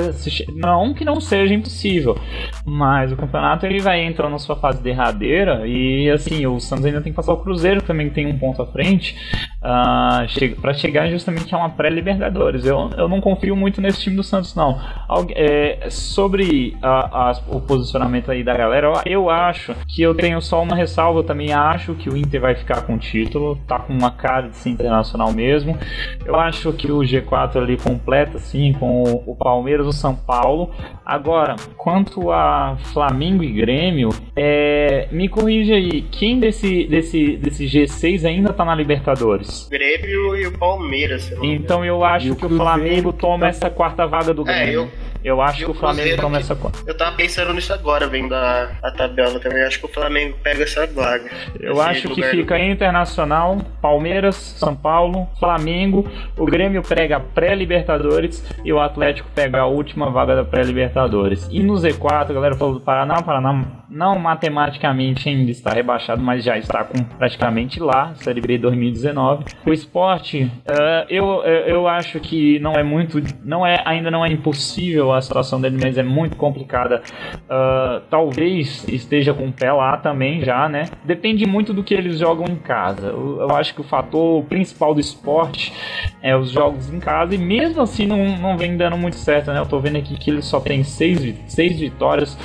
Não 0.56 0.94
que 0.94 1.04
não 1.04 1.20
seja 1.20 1.54
impossível, 1.54 2.18
mas 2.64 3.12
o 3.12 3.18
campeonato 3.18 3.66
ele 3.66 3.82
vai 3.82 4.00
entrar 4.00 4.30
na 4.30 4.40
sua 4.40 4.56
fase 4.56 4.82
derradeira 4.82 5.68
e 5.68 6.10
assim, 6.10 6.48
o 6.48 6.58
Santos 6.58 6.86
ainda 6.86 7.02
tem 7.02 7.12
que 7.12 7.18
passar 7.18 7.34
o 7.34 7.38
Cruzeiro, 7.38 7.82
que 7.82 7.88
também 7.88 8.10
tem 8.10 8.28
um 8.28 8.40
ponto 8.40 8.62
à 8.62 8.66
frente, 8.66 9.14
uh, 9.62 10.26
che 10.30 10.56
para 10.56 10.74
chegar 10.74 11.10
justamente 11.10 11.54
a 11.54 11.58
uma 11.58 11.70
pré-Libertadores. 11.70 12.66
Eu, 12.66 12.90
eu 12.98 13.10
não 13.10 13.20
confio 13.20 13.58
muito 13.58 13.82
nesse 13.82 14.00
time 14.04 14.16
do 14.16 14.24
Santos, 14.24 14.56
não. 14.56 14.80
Algu 15.10 15.34
é, 15.36 15.90
sobre 15.90 16.78
a, 16.82 17.32
a, 17.32 17.42
o 17.50 17.60
posicionamento 17.60 18.32
aí 18.32 18.42
da 18.42 18.56
galera, 18.56 18.88
eu, 18.88 19.20
eu 19.20 19.30
acho 19.30 19.76
que 19.86 20.02
eu 20.02 20.16
tenho 20.16 20.42
só 20.42 20.64
uma 20.64 20.78
ressalva, 20.78 21.20
eu 21.20 21.24
também 21.24 21.52
acho 21.52 21.94
que 21.94 22.10
o 22.10 22.16
Inter 22.16 22.40
vai 22.40 22.56
ficar 22.56 22.84
com 22.84 22.96
o 22.96 22.98
título, 22.98 23.58
tá 23.68 23.80
com 23.80 23.92
uma 23.92 24.12
cara 24.12 24.48
de 24.48 24.56
ser 24.56 24.70
internacional 24.70 25.34
mesmo. 25.34 25.78
Eu 26.26 26.40
acho 26.40 26.72
que 26.72 26.90
o 26.90 27.00
G4 27.00 27.58
ali 27.58 27.76
completa 27.76 28.29
assim 28.38 28.74
com 28.74 29.04
o, 29.04 29.32
o 29.32 29.36
Palmeiras, 29.36 29.86
o 29.88 29.92
São 29.92 30.16
Paulo. 30.16 30.72
Agora, 31.06 31.56
quanto 31.78 32.32
a 32.32 32.78
Flamengo 32.94 33.44
e 33.44 33.52
Grêmio, 33.52 34.10
é, 34.36 35.08
me 35.12 35.28
corrija 35.28 35.76
aí, 35.76 36.02
quem 36.04 36.40
desse, 36.40 36.86
desse, 36.86 37.38
desse 37.38 37.66
G6 37.66 38.26
ainda 38.26 38.54
tá 38.54 38.64
na 38.64 38.76
Libertadores? 38.76 39.68
Grêmio 39.70 40.36
e 40.36 40.48
o 40.48 40.58
Palmeiras. 40.58 41.32
Então 41.42 41.84
eu 41.84 42.04
acho 42.04 42.36
que 42.36 42.46
o 42.46 42.50
Flamengo 42.50 43.12
toma 43.12 43.40
tá... 43.40 43.48
essa 43.48 43.70
quarta 43.70 44.06
vaga 44.06 44.34
do 44.34 44.44
Grêmio. 44.44 44.82
É, 44.82 44.86
eu... 44.86 44.90
Eu 45.24 45.42
acho 45.42 45.66
que 45.66 45.72
o 45.72 45.74
Flamengo 45.74 46.22
toma 46.22 46.38
essa 46.38 46.56
conta. 46.56 46.80
Eu 46.86 46.96
tava 46.96 47.16
pensando 47.16 47.54
nisso 47.54 47.74
agora, 47.74 48.08
vendo 48.08 48.34
a, 48.34 48.72
a 48.82 48.92
tabela 48.92 49.40
também. 49.40 49.64
Acho 49.64 49.80
que 49.80 49.86
o 49.86 49.90
Flamengo 49.90 50.38
pega 50.42 50.64
essa 50.64 50.88
vaga. 50.88 51.30
Eu 51.60 51.82
acho 51.82 52.10
que 52.10 52.22
fica 52.24 52.58
do... 52.58 52.64
Internacional, 52.64 53.58
Palmeiras, 53.82 54.36
São 54.36 54.76
Paulo, 54.76 55.28
Flamengo. 55.40 56.10
O 56.38 56.46
Grêmio 56.46 56.82
pega 56.82 57.18
a 57.18 57.20
pré-Libertadores 57.20 58.44
e 58.64 58.72
o 58.72 58.80
Atlético 58.80 59.30
pega 59.36 59.60
a 59.60 59.66
última 59.66 60.10
vaga 60.10 60.36
da 60.36 60.46
pré-Libertadores. 60.46 61.48
E 61.52 61.62
no 61.62 61.74
Z4, 61.74 62.30
a 62.30 62.34
galera 62.34 62.56
falou 62.56 62.76
do 62.76 62.82
Paraná. 62.82 63.20
O 63.20 63.24
Paraná 63.24 63.66
não 63.90 64.18
matematicamente 64.18 65.28
ainda 65.28 65.52
está 65.52 65.72
rebaixado, 65.72 66.22
mas 66.22 66.44
já 66.44 66.58
está 66.58 66.84
com 66.84 67.04
praticamente 67.04 67.80
lá, 67.80 68.14
Série 68.16 68.40
B 68.40 68.58
2019. 68.58 69.46
O 69.66 69.74
esporte, 69.74 70.44
uh, 70.44 71.06
eu, 71.10 71.44
eu 71.44 71.88
acho 71.88 72.20
que 72.20 72.60
não 72.60 72.74
é 72.74 72.84
muito, 72.84 73.22
não 73.44 73.66
é, 73.66 73.82
ainda 73.86 74.12
não 74.12 74.24
é 74.24 74.30
impossível 74.30 75.09
a 75.14 75.22
situação 75.22 75.60
dele, 75.60 75.78
mas 75.82 75.98
é 75.98 76.04
muito 76.04 76.36
complicada. 76.36 77.02
Uh, 77.46 78.02
talvez 78.10 78.88
esteja 78.88 79.34
com 79.34 79.48
o 79.48 79.52
pé 79.52 79.72
lá 79.72 79.98
também 79.98 80.44
já, 80.44 80.68
né? 80.70 80.86
Depende 81.04 81.46
muito 81.46 81.74
do 81.74 81.84
que 81.84 81.94
eles 81.94 82.18
jogam 82.20 82.46
em 82.48 82.56
casa. 82.56 83.08
Eu, 83.08 83.42
eu 83.42 83.56
acho 83.56 83.74
que 83.74 83.82
o 83.82 83.84
fator 83.84 84.44
principal 84.46 84.94
do 84.94 85.00
esporte 85.00 85.74
é 86.22 86.36
os 86.36 86.52
jogos 86.52 86.92
em 86.92 87.00
casa 87.00 87.36
e 87.36 87.38
mesmo 87.38 87.82
assim 87.82 88.06
não, 88.06 88.38
não 88.38 88.58
vem 88.58 88.78
dando 88.78 88.98
muito 88.98 89.16
certo, 89.16 89.52
né? 89.52 89.60
Eu 89.60 89.66
tô 89.66 89.80
vendo 89.80 89.98
aqui 89.98 90.16
que 90.16 90.30
ele 90.30 90.42
só 90.42 90.60
tem 90.60 90.84
seis, 90.84 91.36
seis 91.48 91.80
vitórias 91.80 92.38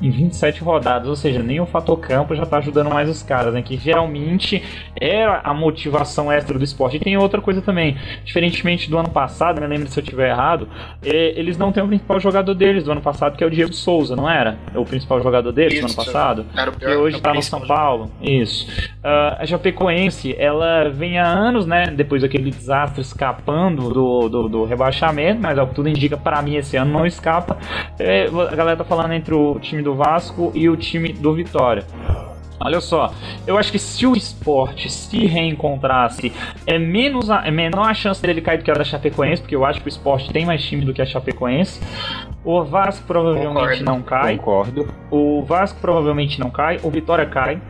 em 0.00 0.10
27 0.10 0.62
rodadas, 0.62 1.08
ou 1.08 1.16
seja, 1.16 1.42
nem 1.42 1.60
o 1.60 1.66
fator 1.66 1.98
campo 1.98 2.34
já 2.34 2.44
tá 2.44 2.58
ajudando 2.58 2.90
mais 2.90 3.08
os 3.08 3.22
caras, 3.22 3.54
né? 3.54 3.62
Que 3.62 3.76
geralmente 3.76 4.62
era 5.00 5.40
a 5.44 5.54
motivação 5.54 6.30
extra 6.30 6.58
do 6.58 6.64
esporte. 6.64 6.96
E 6.96 7.00
tem 7.00 7.16
outra 7.16 7.40
coisa 7.40 7.62
também, 7.62 7.96
diferentemente 8.24 8.90
do 8.90 8.98
ano 8.98 9.10
passado, 9.10 9.60
me 9.60 9.66
lembro 9.66 9.88
se 9.88 9.98
eu 9.98 10.02
estiver 10.02 10.30
errado, 10.30 10.68
é, 11.04 11.38
eles 11.38 11.56
não 11.56 11.72
têm 11.72 11.82
o 11.82 11.86
principal 11.86 12.11
jogador 12.20 12.54
deles 12.54 12.84
do 12.84 12.92
ano 12.92 13.00
passado, 13.00 13.36
que 13.36 13.44
é 13.44 13.46
o 13.46 13.50
Diego 13.50 13.72
Souza, 13.72 14.14
não 14.16 14.28
era? 14.28 14.58
O 14.74 14.84
principal 14.84 15.22
jogador 15.22 15.52
deles 15.52 15.74
Isso. 15.74 15.82
do 15.86 15.86
ano 15.86 15.94
passado? 15.96 16.46
Era 16.56 16.70
o 16.70 16.72
que 16.72 16.80
pior- 16.80 16.96
hoje 16.96 17.16
o 17.16 17.20
tá 17.20 17.28
no 17.30 17.34
principal 17.36 17.60
São 17.60 17.68
Paulo. 17.68 18.10
Isso. 18.20 18.66
Ah, 19.02 19.38
a 19.40 19.46
Chapecoense, 19.46 20.34
ela 20.38 20.88
vem 20.88 21.18
há 21.18 21.26
anos, 21.26 21.66
né? 21.66 21.86
Depois 21.86 22.22
daquele 22.22 22.50
desastre 22.50 23.00
escapando 23.00 23.88
do, 23.90 24.28
do, 24.28 24.48
do 24.48 24.64
rebaixamento, 24.64 25.40
mas 25.40 25.58
ao 25.58 25.66
que 25.66 25.74
tudo 25.74 25.88
indica, 25.88 26.16
para 26.16 26.40
mim 26.42 26.56
esse 26.56 26.76
ano 26.76 26.92
não 26.92 27.06
escapa. 27.06 27.56
É, 27.98 28.26
a 28.26 28.54
galera 28.54 28.76
tá 28.76 28.84
falando 28.84 29.12
entre 29.12 29.34
o 29.34 29.58
time 29.60 29.82
do 29.82 29.94
Vasco 29.94 30.52
e 30.54 30.68
o 30.68 30.76
time 30.76 31.12
do 31.12 31.32
Vitória. 31.34 31.84
Olha 32.64 32.80
só, 32.80 33.12
eu 33.46 33.58
acho 33.58 33.70
que 33.72 33.78
se 33.78 34.06
o 34.06 34.14
esporte 34.16 34.90
se 34.90 35.26
reencontrasse, 35.26 36.32
é, 36.66 36.78
menos 36.78 37.30
a- 37.30 37.46
é 37.46 37.50
menor 37.50 37.88
a 37.88 37.94
chance 37.94 38.20
dele 38.22 38.40
cair 38.40 38.58
do 38.58 38.64
que 38.64 38.70
a 38.70 38.74
da 38.74 38.84
Chapecoense, 38.84 39.42
porque 39.42 39.56
eu 39.56 39.64
acho 39.64 39.80
que 39.80 39.86
o 39.86 39.88
esporte 39.88 40.32
tem 40.32 40.46
mais 40.46 40.62
time 40.62 40.84
do 40.84 40.92
que 40.94 41.02
a 41.02 41.06
Chapecoense. 41.06 41.80
O 42.44 42.62
Vasco 42.64 43.06
provavelmente 43.06 43.54
Concordo. 43.54 43.84
não 43.84 44.02
cai. 44.02 44.36
Concordo. 44.36 44.88
O 45.10 45.42
Vasco 45.44 45.78
provavelmente 45.80 46.40
não 46.40 46.50
cai, 46.50 46.78
o 46.82 46.90
Vitória 46.90 47.24
cai. 47.26 47.60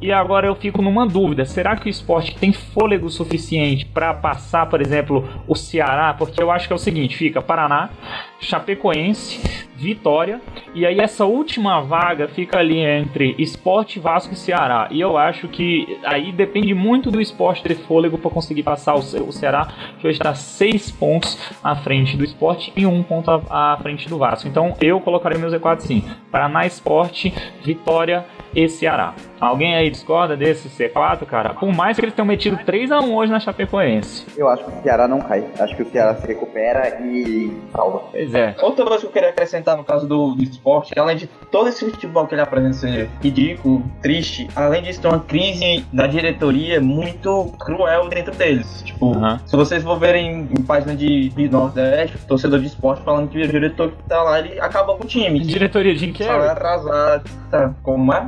E 0.00 0.12
agora 0.12 0.46
eu 0.46 0.54
fico 0.54 0.80
numa 0.80 1.06
dúvida: 1.06 1.44
será 1.44 1.76
que 1.76 1.86
o 1.86 1.90
esporte 1.90 2.36
tem 2.38 2.52
fôlego 2.52 3.10
suficiente 3.10 3.84
para 3.84 4.14
passar, 4.14 4.66
por 4.66 4.80
exemplo, 4.80 5.28
o 5.46 5.56
Ceará? 5.56 6.14
Porque 6.14 6.40
eu 6.40 6.50
acho 6.52 6.66
que 6.68 6.72
é 6.72 6.76
o 6.76 6.78
seguinte: 6.78 7.16
fica 7.16 7.42
Paraná, 7.42 7.90
Chapecoense, 8.38 9.40
Vitória, 9.74 10.40
e 10.72 10.86
aí 10.86 11.00
essa 11.00 11.24
última 11.24 11.80
vaga 11.80 12.28
fica 12.28 12.58
ali 12.58 12.78
entre 12.78 13.34
esporte, 13.38 13.98
Vasco 13.98 14.34
e 14.34 14.36
Ceará. 14.36 14.86
E 14.90 15.00
eu 15.00 15.16
acho 15.16 15.48
que 15.48 15.98
aí 16.04 16.30
depende 16.30 16.72
muito 16.74 17.10
do 17.10 17.20
esporte 17.20 17.62
ter 17.64 17.74
fôlego 17.74 18.18
para 18.18 18.30
conseguir 18.30 18.62
passar 18.62 18.94
o, 18.94 19.02
Ce- 19.02 19.18
o 19.20 19.32
Ceará, 19.32 19.66
que 20.00 20.06
hoje 20.06 20.18
está 20.18 20.32
seis 20.34 20.90
pontos 20.92 21.36
à 21.62 21.74
frente 21.74 22.16
do 22.16 22.22
esporte 22.24 22.72
e 22.76 22.86
um 22.86 23.02
ponto 23.02 23.30
à, 23.50 23.76
frente 23.82 24.08
do 24.08 24.16
Vasco. 24.18 24.48
Então 24.48 24.74
eu 24.80 25.00
colocarei 25.00 25.38
meu 25.38 25.50
Z4 25.50 25.80
sim: 25.80 26.04
Paraná 26.30 26.64
Esporte, 26.66 27.34
Vitória 27.64 28.24
e 28.54 28.68
Ceará. 28.68 29.14
Alguém 29.40 29.74
aí 29.74 29.90
discorda 29.90 30.36
desse 30.36 30.68
C4, 30.68 31.24
cara? 31.26 31.54
Por 31.54 31.72
mais 31.72 31.96
que 31.96 32.04
eles 32.04 32.14
tenham 32.14 32.26
metido 32.26 32.56
3x1 32.56 33.14
hoje 33.14 33.32
na 33.32 33.40
Chapecoense. 33.40 34.26
Eu 34.36 34.48
acho 34.48 34.64
que 34.64 34.70
o 34.70 34.82
Ceará 34.82 35.06
não 35.06 35.20
cai. 35.20 35.44
Acho 35.58 35.76
que 35.76 35.82
o 35.82 35.90
Ceará 35.90 36.14
se 36.16 36.26
recupera 36.26 37.00
e 37.00 37.52
salva. 37.72 38.02
Pois 38.10 38.34
é. 38.34 38.56
Outra 38.60 38.84
coisa 38.84 39.00
que 39.00 39.06
eu 39.06 39.12
queria 39.12 39.30
acrescentar 39.30 39.76
no 39.76 39.84
caso 39.84 40.06
do, 40.06 40.34
do 40.34 40.42
esporte, 40.42 40.92
que 40.92 40.98
além 40.98 41.16
de 41.16 41.26
todo 41.50 41.68
esse 41.68 41.84
futebol 41.84 42.26
que 42.26 42.34
ele 42.34 42.42
apresenta 42.42 42.74
ser 42.74 43.10
ridículo, 43.22 43.82
triste, 44.02 44.48
além 44.54 44.82
disso 44.82 45.00
tem 45.00 45.10
uma 45.10 45.20
crise 45.20 45.84
da 45.92 46.06
diretoria 46.06 46.80
muito 46.80 47.52
cruel 47.58 48.08
dentro 48.08 48.34
deles. 48.34 48.82
Tipo, 48.82 49.14
se 49.46 49.56
vocês 49.56 49.82
for 49.82 49.98
verem 49.98 50.48
em 50.50 50.62
página 50.62 50.94
de, 50.94 51.28
de 51.30 51.48
Nordeste, 51.48 52.18
torcedor 52.26 52.60
de 52.60 52.66
esporte 52.66 53.02
falando 53.02 53.28
que 53.28 53.38
o 53.38 53.48
diretor 53.48 53.92
que 53.92 54.02
tá 54.04 54.22
lá, 54.22 54.38
ele 54.38 54.60
acabou 54.60 54.96
com 54.96 55.04
o 55.04 55.06
time. 55.06 55.40
Diretoria 55.40 55.96
Jim 55.96 56.14
Salário 56.14 56.38
Carrey? 56.38 56.50
atrasado, 56.50 57.30
tá? 57.50 57.74
Como 57.82 58.12
é? 58.12 58.26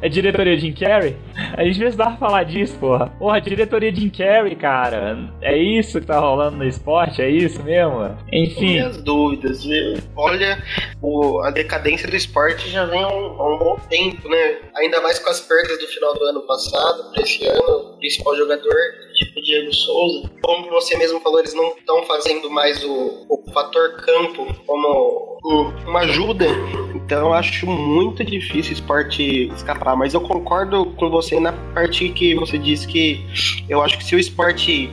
É 0.00 0.08
diretoria 0.08 0.56
Jim 0.58 0.72
Carrey? 0.72 1.16
A 1.56 1.64
gente 1.64 1.78
precisava 1.78 2.16
falar 2.16 2.44
disso, 2.44 2.76
porra. 2.78 3.06
Porra, 3.18 3.40
diretoria 3.40 3.94
Jim 3.94 4.08
Carrey, 4.10 4.54
cara. 4.56 5.30
É 5.40 5.56
isso 5.56 6.00
que 6.00 6.06
tá 6.06 6.18
rolando 6.18 6.56
no 6.56 6.64
esporte? 6.64 7.20
É 7.22 7.28
isso 7.30 7.62
mesmo? 7.62 8.16
Enfim. 8.32 8.72
Minhas 8.74 9.02
dúvidas. 9.02 9.64
Olha, 10.16 10.62
o- 11.02 11.40
a 11.40 11.50
decadência 11.50 12.08
do 12.08 12.16
esporte 12.16 12.68
já 12.68 12.84
vem 12.86 13.02
há 13.02 13.08
um, 13.08 13.54
um 13.54 13.58
bom 13.58 13.76
tempo, 13.88 14.28
né? 14.28 14.56
Ainda 14.76 15.00
mais 15.00 15.18
com 15.18 15.30
as 15.30 15.40
perdas 15.40 15.78
do 15.78 15.86
final 15.86 16.14
do 16.14 16.24
ano 16.24 16.40
passado, 16.42 17.12
pra 17.12 17.22
esse 17.22 17.46
ano, 17.46 17.94
o 17.94 17.98
principal 17.98 18.36
jogador, 18.36 18.74
tipo 19.14 19.40
Diego 19.42 19.72
Souza. 19.74 20.30
Como 20.42 20.68
você 20.70 20.96
mesmo 20.96 21.20
falou, 21.20 21.40
eles 21.40 21.54
não 21.54 21.68
estão 21.76 22.02
fazendo 22.04 22.50
mais 22.50 22.82
o, 22.84 23.26
o 23.28 23.50
fator 23.52 23.96
campo 24.04 24.46
como 24.66 25.38
um- 25.44 25.88
uma 25.88 26.00
ajuda. 26.00 26.46
Então 27.08 27.28
eu 27.28 27.32
acho 27.32 27.66
muito 27.66 28.22
difícil 28.22 28.72
o 28.72 28.74
esporte 28.74 29.50
escapar. 29.56 29.96
Mas 29.96 30.12
eu 30.12 30.20
concordo 30.20 30.84
com 30.84 31.08
você 31.08 31.40
na 31.40 31.54
parte 31.74 32.10
que 32.10 32.34
você 32.34 32.58
disse 32.58 32.86
que 32.86 33.24
eu 33.66 33.82
acho 33.82 33.96
que 33.96 34.04
se 34.04 34.14
o 34.14 34.18
esporte 34.18 34.90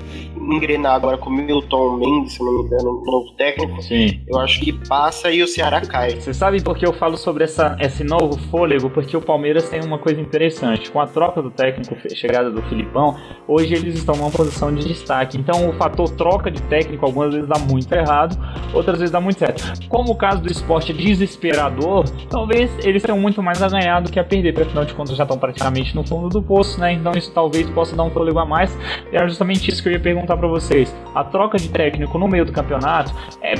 engrenar 0.53 0.95
agora 0.95 1.17
com 1.17 1.29
o 1.29 1.33
Milton 1.33 1.97
Mendes, 1.97 2.33
se 2.33 2.43
não 2.43 2.53
me 2.53 2.63
engano, 2.65 3.03
novo 3.05 3.31
técnico, 3.37 3.81
Sim. 3.81 4.21
eu 4.27 4.39
acho 4.39 4.59
que 4.61 4.73
passa 4.87 5.31
e 5.31 5.41
o 5.41 5.47
Ceará 5.47 5.81
cai. 5.81 6.11
Você 6.11 6.33
sabe 6.33 6.61
por 6.61 6.77
que 6.77 6.85
eu 6.85 6.93
falo 6.93 7.17
sobre 7.17 7.43
essa, 7.43 7.75
esse 7.79 8.03
novo 8.03 8.37
fôlego? 8.49 8.89
Porque 8.89 9.15
o 9.15 9.21
Palmeiras 9.21 9.69
tem 9.69 9.83
uma 9.83 9.97
coisa 9.97 10.19
interessante. 10.19 10.91
Com 10.91 10.99
a 10.99 11.07
troca 11.07 11.41
do 11.41 11.51
técnico, 11.51 11.95
chegada 12.15 12.49
do 12.51 12.61
Filipão, 12.63 13.15
hoje 13.47 13.73
eles 13.73 13.95
estão 13.95 14.15
numa 14.15 14.31
posição 14.31 14.73
de 14.73 14.87
destaque. 14.87 15.37
Então 15.37 15.69
o 15.69 15.73
fator 15.73 16.09
troca 16.11 16.51
de 16.51 16.61
técnico 16.63 17.05
algumas 17.05 17.33
vezes 17.33 17.47
dá 17.47 17.59
muito 17.59 17.91
errado, 17.93 18.37
outras 18.73 18.99
vezes 18.99 19.11
dá 19.11 19.19
muito 19.19 19.39
certo. 19.39 19.87
Como 19.87 20.11
o 20.11 20.15
caso 20.15 20.41
do 20.41 20.51
esporte 20.51 20.91
é 20.91 20.95
desesperador, 20.95 22.05
talvez 22.29 22.71
eles 22.85 23.03
tenham 23.03 23.19
muito 23.19 23.41
mais 23.41 23.61
a 23.61 23.67
ganhar 23.67 24.01
do 24.01 24.11
que 24.11 24.19
a 24.19 24.23
perder, 24.23 24.53
porque 24.53 24.67
afinal 24.67 24.85
de 24.85 24.93
contas 24.93 25.15
já 25.15 25.23
estão 25.23 25.37
praticamente 25.37 25.95
no 25.95 26.05
fundo 26.05 26.29
do 26.29 26.41
poço, 26.41 26.79
né? 26.79 26.93
Então 26.93 27.11
isso 27.13 27.31
talvez 27.33 27.69
possa 27.69 27.95
dar 27.95 28.03
um 28.03 28.11
fôlego 28.11 28.39
a 28.39 28.45
mais. 28.45 28.75
E 29.11 29.15
era 29.15 29.27
justamente 29.27 29.69
isso 29.69 29.81
que 29.81 29.89
eu 29.89 29.93
ia 29.93 29.99
perguntar 29.99 30.34
pra 30.37 30.47
vocês. 30.47 30.93
A 31.13 31.23
troca 31.23 31.57
de 31.57 31.69
técnico 31.69 32.17
no 32.17 32.27
meio 32.27 32.45
do 32.45 32.51
campeonato 32.51 33.13
é 33.41 33.53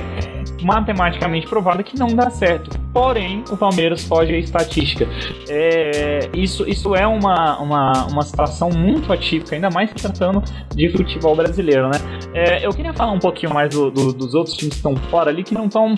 matematicamente 0.63 1.47
provada 1.47 1.83
que 1.83 1.97
não 1.97 2.07
dá 2.07 2.29
certo. 2.29 2.77
Porém, 2.93 3.43
o 3.51 3.57
Palmeiras 3.57 4.03
foge 4.05 4.33
à 4.33 4.37
estatística. 4.37 5.07
É, 5.49 6.29
isso, 6.33 6.67
isso 6.67 6.95
é 6.95 7.05
uma, 7.05 7.57
uma, 7.59 8.05
uma 8.07 8.21
situação 8.23 8.69
muito 8.69 9.11
atípica, 9.11 9.55
ainda 9.55 9.69
mais 9.69 9.91
tratando 9.91 10.41
de 10.73 10.89
futebol 10.89 11.35
brasileiro, 11.35 11.89
né? 11.89 11.99
É, 12.33 12.65
eu 12.65 12.71
queria 12.71 12.93
falar 12.93 13.11
um 13.11 13.19
pouquinho 13.19 13.53
mais 13.53 13.69
do- 13.73 13.91
do- 13.91 14.13
dos 14.13 14.33
outros 14.33 14.55
times 14.55 14.73
que 14.73 14.77
estão 14.79 14.95
fora 15.09 15.29
ali, 15.29 15.43
que 15.43 15.53
não 15.53 15.65
estão 15.65 15.95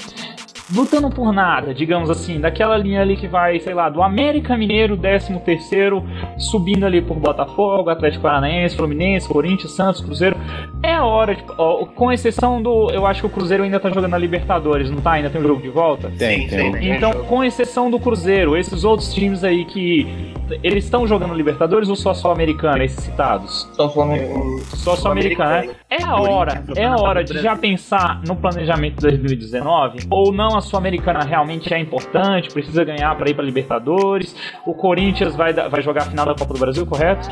lutando 0.76 1.10
por 1.10 1.32
nada, 1.32 1.74
digamos 1.74 2.10
assim, 2.10 2.42
daquela 2.42 2.76
linha 2.78 3.02
ali 3.02 3.16
que 3.16 3.26
vai, 3.28 3.58
sei 3.60 3.74
lá, 3.74 3.90
do 3.90 4.02
América 4.04 4.58
Mineiro, 4.58 4.98
13 4.98 5.40
terceiro, 5.40 6.04
subindo 6.38 6.86
ali 6.86 7.02
por 7.02 7.16
Botafogo, 7.18 7.90
Atlético 7.90 8.24
Paranaense, 8.24 8.76
Fluminense, 8.76 9.30
Corinthians, 9.30 9.72
Santos, 9.72 10.02
Cruzeiro. 10.02 10.36
É 10.84 10.94
a 10.94 11.04
hora, 11.04 11.36
tipo, 11.36 11.54
ó, 11.58 11.86
com 11.86 12.12
exceção 12.12 12.62
do, 12.62 12.92
eu 12.92 13.06
acho 13.06 13.22
que 13.22 13.28
o 13.28 13.30
Cruzeiro 13.30 13.64
ainda 13.64 13.80
tá 13.80 13.90
jogando 13.90 14.12
na 14.12 14.18
Libertadores, 14.18 14.90
não 14.90 15.02
tá? 15.02 15.14
Ainda 15.14 15.30
tem 15.30 15.42
um 15.42 15.44
jogo 15.44 15.62
de 15.62 15.70
volta? 15.70 16.12
Tem, 16.18 16.48
tem. 16.48 16.74
sim. 16.74 16.92
Então, 16.92 17.12
com 17.26 17.44
exceção 17.44 17.90
do 17.90 18.00
Cruzeiro, 18.00 18.56
esses 18.56 18.84
outros 18.84 19.14
times 19.14 19.44
aí 19.44 19.66
que 19.66 20.34
eles 20.64 20.84
estão 20.84 21.08
jogando 21.08 21.34
Libertadores 21.34 21.90
ou 21.90 21.96
só 21.96 22.14
Sul-Americana, 22.14 22.84
esses 22.84 23.04
citados? 23.04 23.68
Só 23.74 23.90
falando. 23.90 24.62
Só 24.76 24.96
Sul-Americana, 24.96 25.64
né? 25.64 25.76
É 25.90 26.04
a 26.04 26.16
hora, 26.18 26.64
é 26.76 26.84
a 26.84 26.98
hora 26.98 27.24
de 27.24 27.40
já 27.42 27.56
pensar 27.56 28.22
no 28.28 28.36
planejamento 28.36 28.96
de 28.96 29.18
2019? 29.18 30.00
Ou 30.10 30.34
não 30.34 30.58
a 30.58 30.62
Sul-Americana 30.62 31.24
realmente 31.24 31.74
é 31.74 31.80
importante, 31.80 32.50
precisa 32.50 32.84
ganhar 32.84 33.16
para 33.16 33.30
ir 33.30 33.34
para 33.34 33.46
Libertadores? 33.46 34.36
O 34.66 34.74
Corinthians 34.74 35.34
vai, 35.34 35.54
vai 35.54 35.82
jogar 35.82 36.02
a 36.02 36.06
final 36.08 36.26
da 36.26 36.36
Copa 36.36 36.54
do 36.54 36.60
Brasil, 36.60 36.86
correto? 36.86 37.30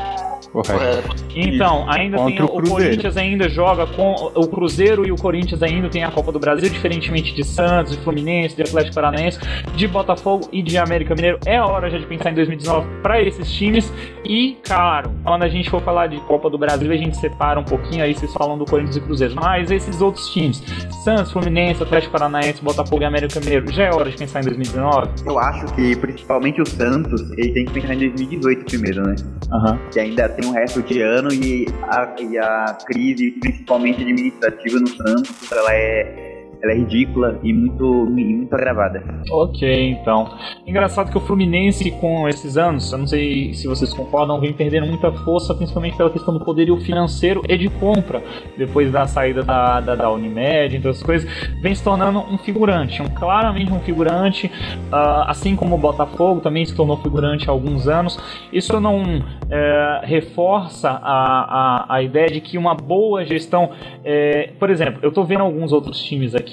Correto. 0.50 1.26
Então, 1.34 1.84
ainda 1.90 2.16
tem 2.24 2.40
o, 2.40 2.46
o. 2.46 2.62
Corinthians 2.62 3.16
ainda 3.18 3.46
joga 3.46 3.86
com 3.86 4.14
o 4.34 4.48
Cruzeiro 4.48 5.06
e 5.06 5.12
o 5.12 5.16
Corinthians 5.16 5.62
ainda 5.62 5.90
tem 5.90 6.02
a 6.02 6.10
Copa 6.10 6.32
do 6.32 6.38
Brasil, 6.38 6.70
diferentemente 6.70 7.34
de 7.34 7.44
Santos, 7.44 7.92
de 7.92 8.02
Fluminense, 8.02 8.56
de 8.56 8.62
Atlético 8.62 8.94
Paranaense, 8.94 9.38
de 9.74 9.86
Botafogo 9.86 10.48
e 10.50 10.62
de 10.62 10.78
América 10.78 11.14
Mineiro. 11.14 11.38
É 11.44 11.58
a 11.58 11.66
hora 11.66 11.90
já 11.90 11.98
de 11.98 12.06
pensar 12.06 12.30
em 12.30 12.34
2019 12.34 13.02
para 13.02 13.20
esses 13.20 13.52
times 13.52 13.92
e, 14.24 14.56
claro, 14.64 15.10
quando 15.24 15.42
a 15.42 15.48
gente 15.48 15.68
for 15.68 15.82
falar 15.82 16.06
de 16.06 16.18
Copa 16.20 16.48
do 16.48 16.56
Brasil, 16.56 16.90
a 16.90 16.96
gente 16.96 17.16
separa 17.18 17.60
um 17.60 17.64
pouquinho 17.64 18.02
aí 18.02 18.14
vocês 18.14 18.32
falam 18.32 18.45
do 18.58 18.66
Corinthians 18.66 18.96
e 18.96 19.00
Cruzeiro, 19.00 19.34
mas 19.34 19.70
esses 19.70 20.00
outros 20.02 20.28
times, 20.28 20.62
Santos, 21.02 21.32
Fluminense, 21.32 21.82
Atlético 21.82 22.12
Paranaense, 22.12 22.62
Botafogo 22.62 23.02
e 23.02 23.06
América 23.06 23.40
Mineiro, 23.40 23.72
já 23.72 23.84
é 23.84 23.94
hora 23.94 24.10
de 24.10 24.16
pensar 24.16 24.40
em 24.40 24.44
2019? 24.44 25.08
Eu 25.24 25.38
acho 25.38 25.66
que, 25.74 25.96
principalmente 25.96 26.60
o 26.60 26.66
Santos, 26.66 27.22
ele 27.32 27.52
tem 27.52 27.64
que 27.64 27.72
pensar 27.72 27.94
em 27.94 27.98
2018 27.98 28.64
primeiro, 28.66 29.02
né? 29.06 29.14
Aham. 29.52 29.78
Que 29.90 30.00
ainda 30.00 30.28
tem 30.28 30.48
o 30.48 30.52
resto 30.52 30.82
de 30.82 31.00
ano 31.00 31.32
e 31.32 31.66
a, 31.82 32.14
e 32.20 32.38
a 32.38 32.76
crise, 32.86 33.30
principalmente 33.32 34.02
administrativa 34.02 34.78
no 34.78 34.88
Santos, 34.88 35.50
ela 35.50 35.72
é, 35.72 36.35
ela 36.62 36.72
é 36.72 36.76
ridícula 36.76 37.38
e 37.42 37.52
muito, 37.52 38.06
e 38.16 38.34
muito 38.34 38.54
agravada. 38.54 39.02
Ok, 39.30 39.90
então. 39.90 40.30
Engraçado 40.66 41.10
que 41.10 41.18
o 41.18 41.20
Fluminense, 41.20 41.90
com 41.92 42.28
esses 42.28 42.56
anos, 42.56 42.90
eu 42.92 42.98
não 42.98 43.06
sei 43.06 43.54
se 43.54 43.66
vocês 43.66 43.92
concordam, 43.92 44.40
vem 44.40 44.52
perdendo 44.52 44.86
muita 44.86 45.12
força, 45.12 45.54
principalmente 45.54 45.96
pela 45.96 46.10
questão 46.10 46.32
do 46.36 46.44
poderio 46.44 46.76
financeiro 46.80 47.42
e 47.48 47.56
de 47.56 47.68
compra, 47.68 48.22
depois 48.56 48.90
da 48.90 49.06
saída 49.06 49.42
da, 49.42 49.80
da, 49.80 49.94
da 49.94 50.10
Unimed, 50.10 50.76
entre 50.76 50.88
outras 50.88 51.02
coisas, 51.02 51.30
vem 51.60 51.74
se 51.74 51.82
tornando 51.82 52.20
um 52.20 52.38
figurante, 52.38 53.02
um, 53.02 53.08
claramente 53.08 53.72
um 53.72 53.80
figurante, 53.80 54.50
ah, 54.92 55.30
assim 55.30 55.56
como 55.56 55.74
o 55.74 55.78
Botafogo 55.78 56.40
também 56.40 56.64
se 56.64 56.74
tornou 56.74 56.96
figurante 56.98 57.48
há 57.48 57.52
alguns 57.52 57.88
anos. 57.88 58.18
Isso 58.52 58.78
não 58.80 59.02
eh, 59.50 60.00
reforça 60.04 60.90
a, 60.90 61.84
a, 61.92 61.96
a 61.96 62.02
ideia 62.02 62.28
de 62.28 62.40
que 62.40 62.56
uma 62.58 62.74
boa 62.74 63.24
gestão. 63.24 63.70
eh, 64.04 64.50
por 64.58 64.70
exemplo, 64.70 65.00
eu 65.02 65.08
estou 65.10 65.24
vendo 65.24 65.42
alguns 65.42 65.72
outros 65.72 66.02
times 66.02 66.34
aqui, 66.34 66.45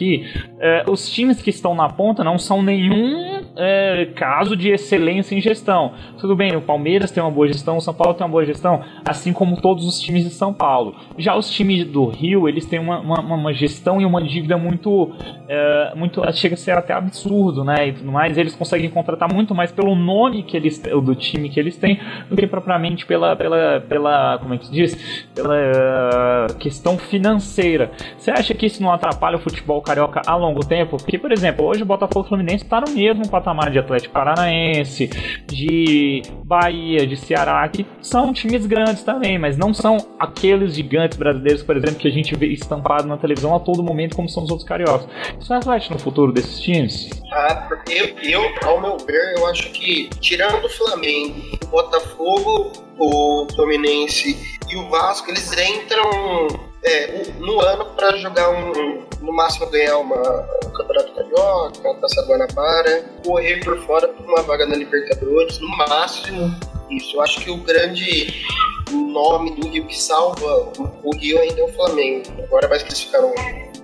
eh, 0.60 0.84
os 0.88 1.10
times 1.10 1.42
que 1.42 1.50
estão 1.50 1.76
na 1.76 1.90
ponta 1.90 2.24
não 2.24 2.38
são 2.38 2.62
nenhum 2.62 3.43
é, 3.56 4.08
caso 4.16 4.56
de 4.56 4.70
excelência 4.70 5.36
em 5.36 5.42
gestão. 5.42 5.94
Tudo 6.20 6.36
bem, 6.36 6.56
o 6.56 6.62
Palmeiras 6.62 7.12
tem 7.12 7.22
uma 7.22 7.32
boa 7.32 7.48
gestão, 7.48 7.78
o 7.78 7.82
São 7.82 7.94
Paulo 7.94 8.14
tem 8.14 8.26
uma 8.26 8.32
boa 8.32 8.46
gestão, 8.46 8.82
assim 9.06 9.32
como 9.32 9.62
todos 9.62 9.86
os 9.86 10.00
times 10.00 10.24
de 10.24 10.32
São 10.32 10.54
Paulo. 10.54 10.96
Já 11.18 11.36
os 11.36 11.50
times 11.50 11.86
do 11.86 12.06
Rio, 12.06 12.48
eles 12.50 12.66
têm 12.66 12.80
uma, 12.80 13.00
uma, 13.00 13.20
uma 13.20 13.54
gestão 13.54 14.02
e 14.02 14.06
uma 14.06 14.22
dívida 14.22 14.58
muito, 14.58 15.12
é, 15.48 15.94
muito. 15.96 16.22
chega 16.34 16.56
a 16.56 16.58
ser 16.58 16.78
até 16.78 16.94
absurdo, 16.94 17.64
né? 17.64 17.90
E 17.90 17.94
tudo 17.94 18.12
mais. 18.12 18.38
Eles 18.38 18.56
conseguem 18.56 18.90
contratar 18.90 19.32
muito 19.32 19.54
mais 19.54 19.72
pelo 19.72 19.96
nome 19.96 20.44
que 20.44 20.58
eles, 20.58 20.80
do 20.80 21.16
time 21.16 21.50
que 21.50 21.60
eles 21.60 21.78
têm 21.78 22.00
do 22.30 22.36
que 22.36 22.48
propriamente 22.48 23.06
pela, 23.06 23.36
pela, 23.36 23.82
pela 23.82 24.38
como 24.40 24.54
é 24.54 24.58
que 24.58 24.66
se 24.66 24.72
diz? 24.72 25.28
Pela 25.36 25.56
uh, 25.56 26.58
questão 26.58 26.98
financeira. 26.98 27.92
Você 28.18 28.32
acha 28.32 28.54
que 28.54 28.66
isso 28.66 28.82
não 28.82 28.92
atrapalha 28.92 29.38
o 29.38 29.40
futebol 29.40 29.82
carioca 29.82 30.22
a 30.26 30.36
longo 30.36 30.66
tempo? 30.66 30.98
Porque, 30.98 31.18
por 31.18 31.32
exemplo, 31.32 31.66
hoje 31.66 31.84
o 31.84 31.86
Botafogo 31.86 32.28
Fluminense 32.28 32.64
está 32.64 32.82
no 32.82 32.92
mesmo 32.94 33.28
patamar 33.30 33.43
de 33.72 33.80
Atlético 33.80 34.14
Paranaense, 34.14 35.10
de 35.48 36.22
Bahia, 36.46 37.06
de 37.06 37.18
Ceará, 37.18 37.68
que 37.68 37.86
são 38.02 38.34
times 38.34 38.66
grandes 38.66 39.04
também, 39.04 39.38
mas 39.38 39.58
não 39.58 39.74
são 39.74 39.98
aqueles 40.18 40.76
gigantes 40.76 41.18
brasileiros, 41.18 41.62
por 41.62 41.76
exemplo, 41.76 41.96
que 41.96 42.08
a 42.08 42.12
gente 42.12 42.36
vê 42.36 42.48
estampado 42.48 43.08
na 43.08 43.18
televisão 43.18 43.56
a 43.56 43.60
todo 43.60 43.84
momento, 43.84 44.16
como 44.16 44.30
são 44.30 44.44
os 44.44 44.50
outros 44.50 44.68
cariocas. 44.68 45.08
Isso 45.40 45.54
reflete 45.54 45.92
no 45.92 46.00
futuro 46.00 46.32
desses 46.32 46.60
times? 46.60 47.10
Ah, 47.34 47.68
eu, 47.90 48.08
eu, 48.24 48.42
ao 48.64 48.80
meu 48.80 48.98
ver, 48.98 49.36
eu 49.38 49.48
acho 49.48 49.72
que, 49.72 50.10
tirando 50.20 50.66
o 50.66 50.70
Flamengo, 50.70 51.36
o 51.64 51.68
Botafogo, 51.68 52.72
o 52.98 53.48
Fluminense 53.56 54.38
e 54.70 54.76
o 54.78 54.90
Vasco, 54.90 55.30
eles 55.30 55.52
entram 55.52 56.73
é, 56.86 57.24
no 57.40 57.62
ano 57.62 57.86
para 57.96 58.16
jogar 58.18 58.50
um, 58.50 59.06
no 59.22 59.34
máximo 59.34 59.70
ganhar 59.70 59.98
uma, 59.98 60.20
um 60.66 60.70
Campeonato 60.72 61.14
Carioca, 61.14 61.80
uma 61.84 61.96
Taça 61.96 62.26
Guanabara, 62.26 63.06
correr 63.26 63.64
por 63.64 63.78
fora 63.86 64.14
uma 64.26 64.42
vaga 64.44 64.66
na 64.66 64.76
Libertadores, 64.76 65.60
no 65.60 65.70
máximo 65.70 66.54
isso. 66.90 67.16
Eu 67.16 67.22
acho 67.22 67.40
que 67.42 67.50
o 67.50 67.58
grande 67.58 68.46
nome 68.92 69.56
do 69.56 69.68
Rio 69.68 69.86
que 69.86 70.00
salva 70.00 70.72
o 71.04 71.16
Rio 71.16 71.40
ainda 71.40 71.62
é 71.62 71.64
o 71.64 71.74
Flamengo. 71.74 72.24
Agora 72.44 72.68
vai 72.68 72.80
que 72.80 72.86
eles 72.86 73.02
ficaram 73.02 73.34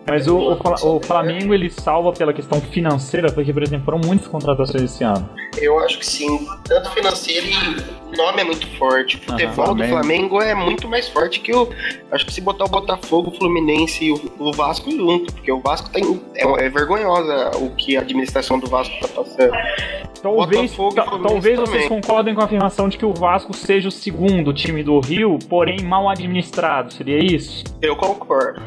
mas 0.07 0.27
o, 0.27 0.37
o, 0.37 0.97
o, 0.97 0.99
Flamengo 1.01 1.53
ele 1.53 1.69
salva 1.69 2.11
pela 2.11 2.33
questão 2.33 2.59
financeira, 2.59 3.31
porque, 3.31 3.53
por 3.53 3.61
exemplo, 3.61 3.85
foram 3.85 4.01
muitas 4.03 4.27
contratações 4.27 4.83
esse 4.83 5.03
ano. 5.03 5.29
Eu 5.57 5.79
acho 5.79 5.99
que 5.99 6.05
sim. 6.05 6.47
Tanto 6.65 6.89
financeiro 6.91 7.45
e 7.45 8.13
o 8.13 8.17
nome 8.17 8.41
é 8.41 8.43
muito 8.43 8.67
forte. 8.77 9.17
O 9.17 9.19
futebol 9.19 9.69
uhum, 9.69 9.75
do 9.75 9.83
Flamengo 9.87 10.41
é 10.41 10.55
muito 10.55 10.87
mais 10.87 11.07
forte 11.09 11.39
que 11.39 11.53
o. 11.53 11.69
Acho 12.11 12.25
que 12.25 12.33
se 12.33 12.41
botar 12.41 12.65
o 12.65 12.69
Botafogo, 12.69 13.29
o 13.29 13.37
Fluminense 13.37 14.05
e 14.05 14.11
o, 14.11 14.31
o 14.39 14.51
Vasco 14.51 14.89
junto, 14.89 15.33
porque 15.33 15.51
o 15.51 15.59
Vasco 15.59 15.89
tem. 15.89 16.19
É, 16.35 16.65
é, 16.65 16.69
vergonhosa 16.69 17.57
o 17.57 17.75
que 17.75 17.97
a 17.97 18.01
administração 18.01 18.59
do 18.59 18.67
Vasco 18.67 18.95
tá 19.01 19.07
passando. 19.09 19.51
Talvez, 20.21 20.75
talvez 20.95 21.59
vocês 21.59 21.87
concordem 21.87 22.35
com 22.35 22.41
a 22.41 22.45
afirmação 22.45 22.89
de 22.89 22.97
que 22.97 23.05
o 23.05 23.13
Vasco 23.13 23.55
seja 23.55 23.87
o 23.87 23.91
segundo 23.91 24.53
time 24.53 24.83
do 24.83 24.99
Rio, 24.99 25.39
porém 25.47 25.81
mal 25.81 26.09
administrado. 26.09 26.93
Seria 26.93 27.19
isso? 27.19 27.63
Eu 27.81 27.95
concordo. 27.95 28.61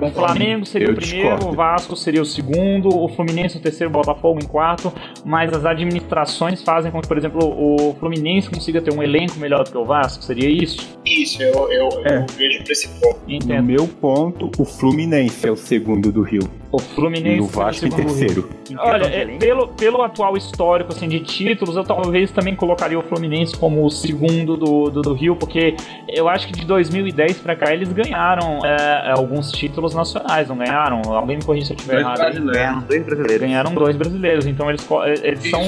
O 0.00 0.10
Flamengo 0.10 0.64
seria 0.64 0.88
eu 0.88 0.92
o 0.92 0.96
primeiro, 0.96 1.28
discordo. 1.28 1.48
o 1.48 1.52
Vasco 1.52 1.96
seria 1.96 2.22
o 2.22 2.24
segundo, 2.24 2.88
o 2.88 3.06
Fluminense 3.08 3.58
o 3.58 3.60
terceiro, 3.60 3.90
o 3.90 3.92
Botafogo 3.92 4.40
em 4.42 4.46
quarto, 4.46 4.92
mas 5.24 5.52
as 5.52 5.64
administrações 5.64 6.62
fazem 6.62 6.90
com 6.90 7.02
que, 7.02 7.08
por 7.08 7.18
exemplo, 7.18 7.40
o 7.44 7.94
Fluminense 8.00 8.48
consiga 8.48 8.80
ter 8.80 8.94
um 8.94 9.02
elenco 9.02 9.38
melhor 9.38 9.64
do 9.64 9.70
que 9.70 9.76
o 9.76 9.84
Vasco, 9.84 10.24
seria 10.24 10.48
isso? 10.48 10.98
Isso, 11.04 11.42
eu, 11.42 11.70
eu, 11.70 11.88
é. 12.04 12.18
eu 12.18 12.26
vejo 12.34 12.62
por 12.62 12.72
esse 12.72 12.88
ponto. 13.00 13.18
Entendo. 13.28 13.60
No 13.60 13.62
meu 13.62 13.86
ponto, 13.86 14.50
o 14.58 14.64
Fluminense 14.64 15.46
é 15.46 15.50
o 15.50 15.56
segundo 15.56 16.10
do 16.10 16.22
Rio. 16.22 16.48
O 16.74 16.78
Fluminense. 16.80 17.36
E 17.36 17.40
o 17.40 17.46
Vasco 17.46 17.86
em 17.86 17.90
terceiro. 17.90 18.50
Olha, 18.78 19.04
é, 19.04 19.26
pelo, 19.38 19.68
pelo 19.68 20.02
atual 20.02 20.36
histórico 20.36 20.92
assim, 20.92 21.08
de 21.08 21.20
títulos, 21.20 21.76
eu 21.76 21.84
talvez 21.84 22.32
também 22.32 22.56
colocaria 22.56 22.98
o 22.98 23.02
Fluminense 23.02 23.56
como 23.56 23.84
o 23.84 23.90
segundo 23.90 24.56
do, 24.56 24.90
do, 24.90 25.02
do 25.02 25.14
Rio, 25.14 25.36
porque 25.36 25.76
eu 26.08 26.28
acho 26.28 26.48
que 26.48 26.52
de 26.52 26.66
2010 26.66 27.38
para 27.38 27.54
cá 27.54 27.72
eles 27.72 27.92
ganharam 27.92 28.58
é, 28.64 29.12
alguns 29.16 29.52
títulos 29.52 29.94
nacionais, 29.94 30.48
não 30.48 30.56
ganharam? 30.56 31.00
Alguém 31.12 31.36
me 31.36 31.44
corrija 31.44 31.66
se 31.66 31.72
eu 31.74 31.76
estiver 31.76 32.00
errado. 32.00 32.18
Ganharam 32.18 32.80
dois 32.80 33.04
brasileiros. 33.04 33.40
Ganharam 33.40 33.74
dois 33.74 33.96
brasileiros, 33.96 34.46
então 34.46 34.68
eles, 34.68 34.88
eles, 35.22 35.50
são, 35.50 35.60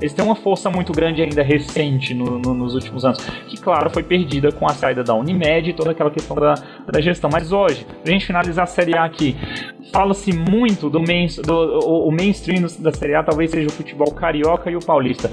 eles 0.00 0.14
têm 0.14 0.24
uma 0.24 0.36
força 0.36 0.70
muito 0.70 0.92
grande 0.92 1.20
ainda 1.20 1.42
recente 1.42 2.14
no, 2.14 2.38
no, 2.38 2.54
nos 2.54 2.74
últimos 2.74 3.04
anos, 3.04 3.18
que 3.48 3.58
claro 3.58 3.90
foi 3.90 4.02
perdida 4.02 4.50
com 4.50 4.64
a 4.64 4.70
saída 4.70 5.04
da 5.04 5.12
Unimed 5.12 5.68
e 5.68 5.74
toda 5.74 5.90
aquela 5.90 6.10
questão 6.10 6.36
da, 6.36 6.54
da 6.90 7.02
gestão. 7.02 7.28
Mas 7.30 7.52
hoje, 7.52 7.86
pra 8.02 8.10
gente 8.10 8.24
finalizar 8.24 8.62
a 8.64 8.66
Série 8.66 8.96
A 8.96 9.04
aqui, 9.04 9.36
fala-se 9.92 10.32
muito 10.32 10.53
do, 10.90 11.00
main, 11.00 11.26
do 11.44 11.54
o, 11.54 12.08
o, 12.08 12.12
mainstream 12.12 12.66
da 12.78 12.92
Série 12.92 13.14
A, 13.14 13.22
talvez 13.22 13.50
seja 13.50 13.66
o 13.66 13.72
futebol 13.72 14.12
carioca 14.12 14.70
e 14.70 14.76
o 14.76 14.80
paulista. 14.80 15.30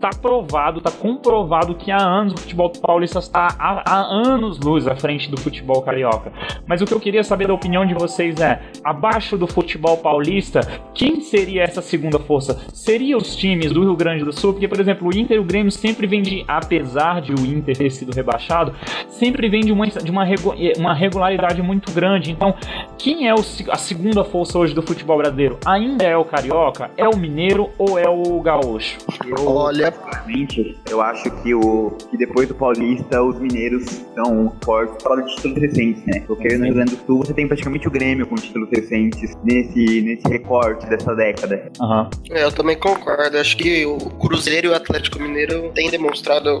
Tá 0.00 0.10
provado, 0.10 0.80
tá 0.80 0.90
comprovado 0.90 1.74
que 1.74 1.90
há 1.90 2.02
anos 2.02 2.32
o 2.32 2.38
futebol 2.38 2.70
paulista 2.70 3.18
está 3.18 3.54
há, 3.58 3.82
há 3.86 4.00
anos 4.00 4.58
luz 4.58 4.88
à 4.88 4.96
frente 4.96 5.30
do 5.30 5.40
futebol 5.40 5.82
carioca. 5.82 6.32
Mas 6.66 6.80
o 6.80 6.84
que 6.84 6.92
eu 6.92 7.00
queria 7.00 7.22
saber 7.22 7.46
da 7.46 7.54
opinião 7.54 7.86
de 7.86 7.94
vocês 7.94 8.40
é, 8.40 8.60
abaixo 8.82 9.36
do 9.36 9.46
futebol 9.46 9.96
paulista, 9.96 10.60
quem 10.94 11.20
seria 11.20 11.62
essa 11.62 11.80
segunda 11.80 12.18
força? 12.18 12.58
Seria 12.72 13.16
os 13.16 13.36
times 13.36 13.72
do 13.72 13.82
Rio 13.82 13.96
Grande 13.96 14.24
do 14.24 14.32
Sul? 14.32 14.52
Porque, 14.52 14.66
por 14.66 14.80
exemplo, 14.80 15.08
o 15.08 15.16
Inter 15.16 15.36
e 15.36 15.40
o 15.40 15.44
Grêmio 15.44 15.70
sempre 15.70 16.06
vem 16.06 16.22
de, 16.22 16.44
apesar 16.48 17.20
de 17.20 17.32
o 17.32 17.46
Inter 17.46 17.76
ter 17.76 17.90
sido 17.90 18.12
rebaixado, 18.12 18.74
sempre 19.08 19.48
vem 19.48 19.60
de 19.60 19.72
uma, 19.72 19.86
de 19.86 20.10
uma, 20.10 20.24
uma 20.78 20.94
regularidade 20.94 21.62
muito 21.62 21.92
grande. 21.92 22.30
Então, 22.30 22.54
quem 22.98 23.28
é 23.28 23.34
o, 23.34 23.40
a 23.70 23.76
segunda 23.76 24.24
força 24.24 24.51
hoje 24.58 24.74
do 24.74 24.82
futebol 24.82 25.18
brasileiro? 25.18 25.58
Ainda 25.66 26.04
é 26.04 26.16
o 26.16 26.24
carioca? 26.24 26.90
É 26.96 27.08
o 27.08 27.16
mineiro 27.16 27.70
ou 27.78 27.98
é 27.98 28.08
o 28.08 28.40
gaúcho? 28.40 28.98
Eu, 29.26 29.48
Olha, 29.48 29.92
realmente, 30.12 30.76
eu 30.90 31.00
acho 31.00 31.30
que, 31.42 31.54
o, 31.54 31.96
que 32.10 32.16
depois 32.16 32.48
do 32.48 32.54
paulista, 32.54 33.22
os 33.22 33.38
mineiros 33.38 33.84
são 34.14 34.52
fortes 34.64 35.02
para 35.02 35.24
os 35.24 35.34
títulos 35.36 35.58
recentes, 35.58 36.04
né? 36.06 36.22
Porque 36.26 36.56
no 36.56 36.64
Rio 36.64 36.74
Grande 36.74 36.96
do 36.96 37.06
Sul 37.06 37.18
você 37.18 37.32
tem 37.32 37.46
praticamente 37.46 37.88
o 37.88 37.90
Grêmio 37.90 38.26
com 38.26 38.34
títulos 38.34 38.68
recentes 38.70 39.36
nesse, 39.44 40.00
nesse 40.02 40.28
recorte 40.28 40.86
dessa 40.86 41.14
década. 41.14 41.70
Uhum. 41.80 42.10
É, 42.30 42.44
eu 42.44 42.52
também 42.52 42.76
concordo. 42.78 43.36
Acho 43.38 43.56
que 43.56 43.84
o 43.86 43.98
Cruzeiro 43.98 44.68
e 44.68 44.70
o 44.70 44.74
Atlético 44.74 45.20
Mineiro 45.20 45.70
têm 45.74 45.90
demonstrado 45.90 46.60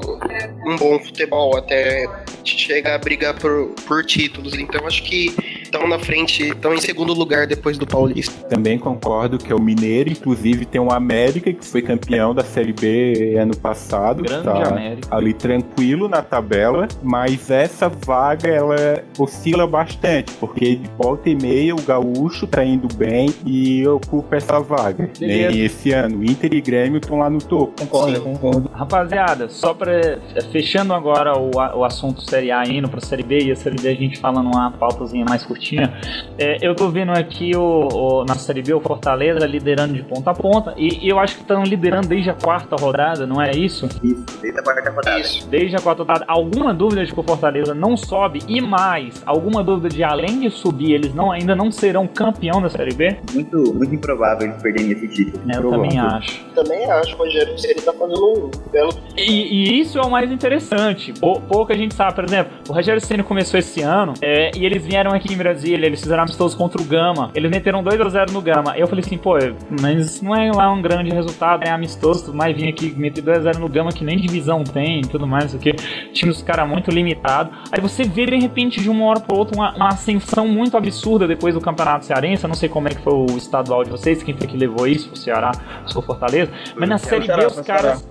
um 0.66 0.76
bom 0.76 0.98
futebol 0.98 1.56
até 1.56 2.06
chegar 2.44 2.94
a 2.94 2.98
brigar 2.98 3.38
por, 3.38 3.68
por 3.86 4.04
títulos. 4.04 4.54
Então 4.54 4.86
acho 4.86 5.02
que 5.02 5.34
estão 5.72 5.88
na 5.88 5.98
frente, 5.98 6.48
estão 6.48 6.74
em 6.74 6.80
segundo 6.80 7.14
lugar 7.14 7.46
depois 7.46 7.78
do 7.78 7.86
Paulista. 7.86 8.46
Também 8.46 8.78
concordo 8.78 9.38
que 9.38 9.50
é 9.50 9.54
o 9.54 9.60
Mineiro, 9.60 10.10
inclusive 10.10 10.66
tem 10.66 10.80
o 10.80 10.92
América, 10.92 11.50
que 11.50 11.64
foi 11.64 11.80
campeão 11.80 12.34
da 12.34 12.44
Série 12.44 12.74
B 12.74 13.36
ano 13.38 13.56
passado. 13.56 14.22
Grande 14.22 14.44
tá 14.44 14.68
América. 14.68 15.08
Ali 15.10 15.32
tranquilo 15.32 16.08
na 16.08 16.20
tabela, 16.20 16.86
mas 17.02 17.50
essa 17.50 17.88
vaga 17.88 18.48
ela 18.48 19.02
oscila 19.18 19.66
bastante, 19.66 20.32
porque 20.34 20.76
de 20.76 20.90
volta 20.98 21.30
e 21.30 21.34
meia 21.34 21.74
o 21.74 21.80
Gaúcho 21.80 22.46
tá 22.46 22.62
indo 22.62 22.88
bem 22.94 23.32
e 23.46 23.86
ocupa 23.88 24.36
essa 24.36 24.60
vaga. 24.60 25.10
Nem 25.18 25.64
esse 25.64 25.92
ano, 25.92 26.22
Inter 26.22 26.52
e 26.52 26.60
Grêmio 26.60 26.98
estão 26.98 27.18
lá 27.18 27.30
no 27.30 27.38
topo. 27.38 27.72
Concordo, 27.80 28.16
Sim. 28.16 28.22
concordo. 28.22 28.70
Rapaziada, 28.74 29.48
só 29.48 29.72
para 29.72 30.18
fechando 30.50 30.92
agora 30.92 31.38
o, 31.38 31.50
o 31.54 31.84
assunto 31.84 32.20
Série 32.28 32.50
A 32.50 32.62
indo 32.66 32.88
para 32.88 33.00
Série 33.00 33.22
B 33.22 33.38
e 33.38 33.52
a 33.52 33.56
Série 33.56 33.80
B 33.80 33.88
a 33.88 33.94
gente 33.94 34.18
fala 34.18 34.42
numa 34.42 34.70
pautazinha 34.72 35.24
mais 35.24 35.44
curtinha 35.44 35.61
curtinha. 35.62 35.92
É, 36.36 36.58
eu 36.60 36.74
tô 36.74 36.88
vendo 36.88 37.12
aqui 37.12 37.52
o, 37.56 37.88
o, 37.92 38.24
na 38.24 38.34
Série 38.34 38.62
B 38.62 38.74
o 38.74 38.80
Fortaleza 38.80 39.46
liderando 39.46 39.94
de 39.94 40.02
ponta 40.02 40.30
a 40.30 40.34
ponta. 40.34 40.74
E, 40.76 41.06
e 41.06 41.08
eu 41.08 41.18
acho 41.18 41.36
que 41.36 41.42
estão 41.42 41.62
liderando 41.62 42.08
desde 42.08 42.30
a 42.30 42.34
quarta 42.34 42.74
rodada, 42.76 43.26
não 43.26 43.40
é 43.40 43.52
isso? 43.52 43.86
Isso, 44.02 44.24
desde 44.40 44.58
a 44.58 44.62
quarta 44.62 44.90
rodada. 44.90 45.20
Isso. 45.20 45.48
Desde 45.48 45.76
a 45.76 45.80
quarta 45.80 46.02
rodada. 46.02 46.24
Alguma 46.26 46.74
dúvida 46.74 47.04
de 47.04 47.12
que 47.12 47.20
o 47.20 47.22
Fortaleza 47.22 47.74
não 47.74 47.96
sobe? 47.96 48.40
E 48.48 48.60
mais, 48.60 49.22
alguma 49.24 49.62
dúvida 49.62 49.88
de 49.88 50.02
além 50.02 50.40
de 50.40 50.50
subir, 50.50 50.92
eles 50.92 51.14
não, 51.14 51.30
ainda 51.30 51.54
não 51.54 51.70
serão 51.70 52.06
campeão 52.06 52.60
da 52.60 52.68
Série 52.68 52.94
B? 52.94 53.16
Muito, 53.32 53.74
muito 53.74 53.94
improvável 53.94 54.48
eles 54.48 54.60
perderem 54.60 54.92
esse 54.92 55.08
título. 55.08 55.42
É, 55.50 55.56
eu 55.56 55.70
também 55.70 55.98
acho. 55.98 56.44
Também 56.54 56.90
acho, 56.90 57.16
Rogério, 57.16 57.54
ele 57.62 57.80
tá 57.80 57.92
fazendo 57.92 58.26
um 58.26 58.70
belo. 58.70 58.90
E, 59.16 59.30
e, 59.30 59.80
isso 59.80 59.98
é 59.98 60.02
o 60.02 60.10
mais 60.10 60.30
interessante. 60.30 61.12
Pouco 61.12 61.72
a 61.72 61.76
gente 61.76 61.94
sabe, 61.94 62.14
por 62.14 62.24
exemplo, 62.24 62.52
o 62.68 62.72
Rogério 62.72 63.00
Senna 63.00 63.22
começou 63.22 63.58
esse 63.58 63.80
ano 63.80 64.14
é, 64.20 64.50
e 64.56 64.64
eles 64.64 64.84
vieram 64.84 65.12
aqui 65.12 65.32
em 65.32 65.36
Brasília, 65.52 65.86
eles 65.86 66.00
fizeram 66.00 66.22
amistosos 66.22 66.56
contra 66.56 66.80
o 66.80 66.84
Gama. 66.84 67.30
Eles 67.34 67.50
meteram 67.50 67.84
2x0 67.84 68.30
no 68.30 68.40
Gama. 68.40 68.76
Eu 68.76 68.88
falei 68.88 69.04
assim, 69.04 69.18
pô, 69.18 69.36
mas 69.80 70.22
não 70.22 70.34
é 70.34 70.50
lá 70.50 70.72
um 70.72 70.80
grande 70.80 71.10
resultado, 71.10 71.62
é 71.62 71.70
amistoso, 71.70 72.32
mas 72.34 72.56
vim 72.56 72.68
aqui 72.68 72.94
meter 72.96 73.22
2x0 73.22 73.58
no 73.58 73.68
Gama 73.68 73.92
que 73.92 74.02
nem 74.02 74.16
divisão 74.16 74.64
tem 74.64 75.00
e 75.00 75.02
tudo 75.02 75.26
mais, 75.26 75.52
porque 75.52 75.72
time 76.12 76.32
dos 76.32 76.42
caras 76.42 76.68
muito 76.68 76.90
limitado. 76.90 77.50
Aí 77.70 77.80
você 77.80 78.02
vê 78.04 78.24
de 78.24 78.38
repente 78.38 78.80
de 78.80 78.88
uma 78.88 79.04
hora 79.04 79.20
para 79.20 79.36
outra 79.36 79.54
uma, 79.56 79.74
uma, 79.76 79.88
ascensão 79.88 80.48
muito 80.48 80.76
absurda 80.76 81.26
depois 81.28 81.54
do 81.54 81.60
Campeonato 81.60 82.06
Cearense. 82.06 82.44
Eu 82.44 82.48
não 82.48 82.54
sei 82.54 82.68
como 82.68 82.88
é 82.88 82.92
que 82.92 83.02
foi 83.02 83.12
o 83.12 83.26
estadual 83.36 83.84
de 83.84 83.90
vocês, 83.90 84.22
quem 84.22 84.34
foi 84.34 84.46
que 84.46 84.56
levou 84.56 84.86
isso, 84.86 85.12
o 85.12 85.16
Ceará, 85.16 85.52
o 85.94 86.02
Fortaleza. 86.02 86.50
Mas 86.74 86.88
na 86.88 86.98
Série 86.98 87.26
B 87.26 87.46
os 87.46 87.60
caras. 87.60 88.08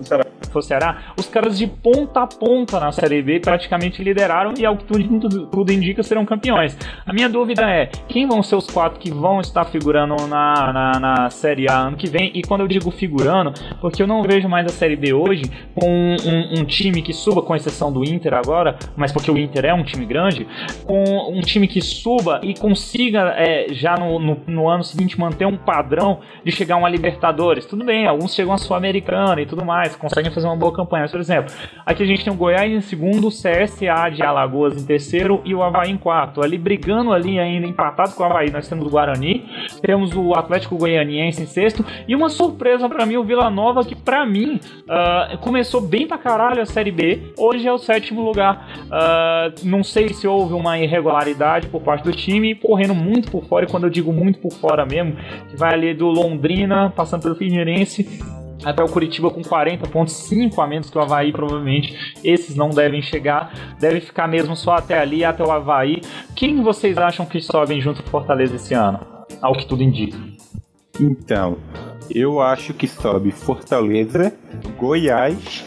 foi 0.50 0.62
Ceará, 0.62 1.12
os 1.18 1.26
caras 1.26 1.58
de 1.58 1.66
ponta 1.66 2.22
a 2.22 2.26
ponta 2.26 2.78
na 2.78 2.92
Série 2.92 3.22
B 3.22 3.40
praticamente 3.40 4.02
lideraram 4.02 4.54
e, 4.56 4.64
ao 4.64 4.76
que 4.76 4.84
tudo, 4.84 5.46
tudo 5.46 5.72
indica, 5.72 6.02
serão 6.02 6.24
campeões. 6.24 6.76
A 7.06 7.12
minha 7.12 7.28
dúvida 7.32 7.62
é, 7.68 7.86
quem 8.08 8.26
vão 8.26 8.42
ser 8.42 8.56
os 8.56 8.66
quatro 8.66 9.00
que 9.00 9.10
vão 9.10 9.40
estar 9.40 9.64
figurando 9.64 10.14
na, 10.28 10.72
na, 10.72 11.00
na 11.00 11.30
Série 11.30 11.68
A 11.68 11.78
ano 11.78 11.96
que 11.96 12.08
vem? 12.08 12.30
E 12.34 12.42
quando 12.42 12.60
eu 12.60 12.68
digo 12.68 12.90
figurando, 12.90 13.52
porque 13.80 14.02
eu 14.02 14.06
não 14.06 14.22
vejo 14.22 14.48
mais 14.48 14.66
a 14.66 14.68
Série 14.68 14.96
B 14.96 15.12
hoje 15.12 15.44
com 15.74 15.88
um, 15.88 16.60
um 16.60 16.64
time 16.64 17.02
que 17.02 17.12
suba, 17.12 17.42
com 17.42 17.56
exceção 17.56 17.92
do 17.92 18.04
Inter 18.04 18.34
agora, 18.34 18.78
mas 18.96 19.10
porque 19.10 19.30
o 19.30 19.38
Inter 19.38 19.64
é 19.64 19.74
um 19.74 19.82
time 19.82 20.04
grande, 20.04 20.46
com 20.84 21.02
um 21.30 21.40
time 21.40 21.66
que 21.66 21.80
suba 21.80 22.40
e 22.42 22.54
consiga 22.54 23.34
é, 23.36 23.66
já 23.70 23.96
no, 23.96 24.18
no, 24.18 24.40
no, 24.46 24.68
ano 24.68 24.84
seguinte 24.84 25.18
manter 25.18 25.46
um 25.46 25.56
padrão 25.56 26.20
de 26.44 26.52
chegar 26.52 26.76
uma 26.76 26.88
Libertadores. 26.88 27.64
Tudo 27.64 27.84
bem, 27.84 28.06
alguns 28.06 28.34
chegam 28.34 28.52
a 28.52 28.58
Sul-Americana 28.58 29.40
e 29.40 29.46
tudo 29.46 29.64
mais, 29.64 29.96
conseguem 29.96 30.30
fazer 30.30 30.46
uma 30.46 30.56
boa 30.56 30.72
campanha. 30.72 31.02
Mas, 31.02 31.10
por 31.10 31.20
exemplo, 31.20 31.52
aqui 31.86 32.02
a 32.02 32.06
gente 32.06 32.24
tem 32.24 32.32
o 32.32 32.36
Goiás 32.36 32.70
em 32.70 32.80
segundo, 32.80 33.28
o 33.28 33.30
CSA 33.30 34.10
de 34.12 34.22
Alagoas 34.22 34.80
em 34.80 34.84
terceiro 34.84 35.40
e 35.44 35.54
o 35.54 35.62
Havaí 35.62 35.90
em 35.90 35.96
quarto. 35.96 36.42
Ali 36.42 36.58
brigando 36.58 37.11
ali 37.12 37.38
ainda, 37.38 37.66
empatado 37.66 38.14
com 38.14 38.22
o 38.22 38.26
Havaí, 38.26 38.50
nós 38.50 38.68
temos 38.68 38.86
o 38.86 38.90
Guarani, 38.90 39.44
temos 39.80 40.14
o 40.14 40.34
Atlético 40.34 40.76
Goianiense 40.76 41.42
em 41.42 41.46
sexto. 41.46 41.84
E 42.06 42.14
uma 42.14 42.28
surpresa 42.28 42.88
para 42.88 43.06
mim, 43.06 43.16
o 43.16 43.24
Vila 43.24 43.50
Nova, 43.50 43.84
que 43.84 43.94
para 43.94 44.24
mim 44.26 44.60
uh, 44.84 45.38
começou 45.38 45.80
bem 45.80 46.06
pra 46.06 46.18
caralho 46.18 46.62
a 46.62 46.66
Série 46.66 46.90
B, 46.90 47.32
hoje 47.36 47.66
é 47.66 47.72
o 47.72 47.78
sétimo 47.78 48.20
lugar. 48.22 48.68
Uh, 48.86 49.66
não 49.66 49.82
sei 49.82 50.08
se 50.10 50.26
houve 50.26 50.54
uma 50.54 50.78
irregularidade 50.78 51.68
por 51.68 51.82
parte 51.82 52.04
do 52.04 52.12
time, 52.12 52.54
correndo 52.54 52.94
muito 52.94 53.30
por 53.30 53.44
fora, 53.44 53.64
e 53.64 53.68
quando 53.68 53.84
eu 53.84 53.90
digo 53.90 54.12
muito 54.12 54.38
por 54.38 54.52
fora 54.52 54.84
mesmo, 54.84 55.16
que 55.50 55.56
vai 55.56 55.74
ali 55.74 55.94
do 55.94 56.08
Londrina, 56.08 56.92
passando 56.94 57.22
pelo 57.22 57.34
Figueirense, 57.34 58.04
até 58.64 58.82
o 58.82 58.88
Curitiba 58.88 59.30
com 59.30 59.42
40 59.42 59.88
pontos, 59.88 60.14
5 60.14 60.60
a 60.60 60.66
menos 60.66 60.90
que 60.90 60.98
o 60.98 61.00
Havaí, 61.00 61.32
provavelmente. 61.32 62.14
Esses 62.24 62.56
não 62.56 62.70
devem 62.70 63.02
chegar, 63.02 63.52
deve 63.78 64.00
ficar 64.00 64.28
mesmo 64.28 64.56
só 64.56 64.74
até 64.74 64.98
ali, 64.98 65.24
até 65.24 65.44
o 65.44 65.50
Havaí. 65.50 66.00
Quem 66.34 66.62
vocês 66.62 66.98
acham 66.98 67.26
que 67.26 67.40
sobem 67.40 67.80
junto 67.80 68.02
com 68.02 68.08
o 68.08 68.10
Fortaleza 68.10 68.56
esse 68.56 68.74
ano? 68.74 69.00
Ao 69.40 69.54
que 69.54 69.66
tudo 69.66 69.82
indica. 69.82 70.18
Então, 71.00 71.58
eu 72.10 72.40
acho 72.40 72.74
que 72.74 72.86
sobe 72.86 73.30
Fortaleza, 73.30 74.32
Goiás, 74.78 75.64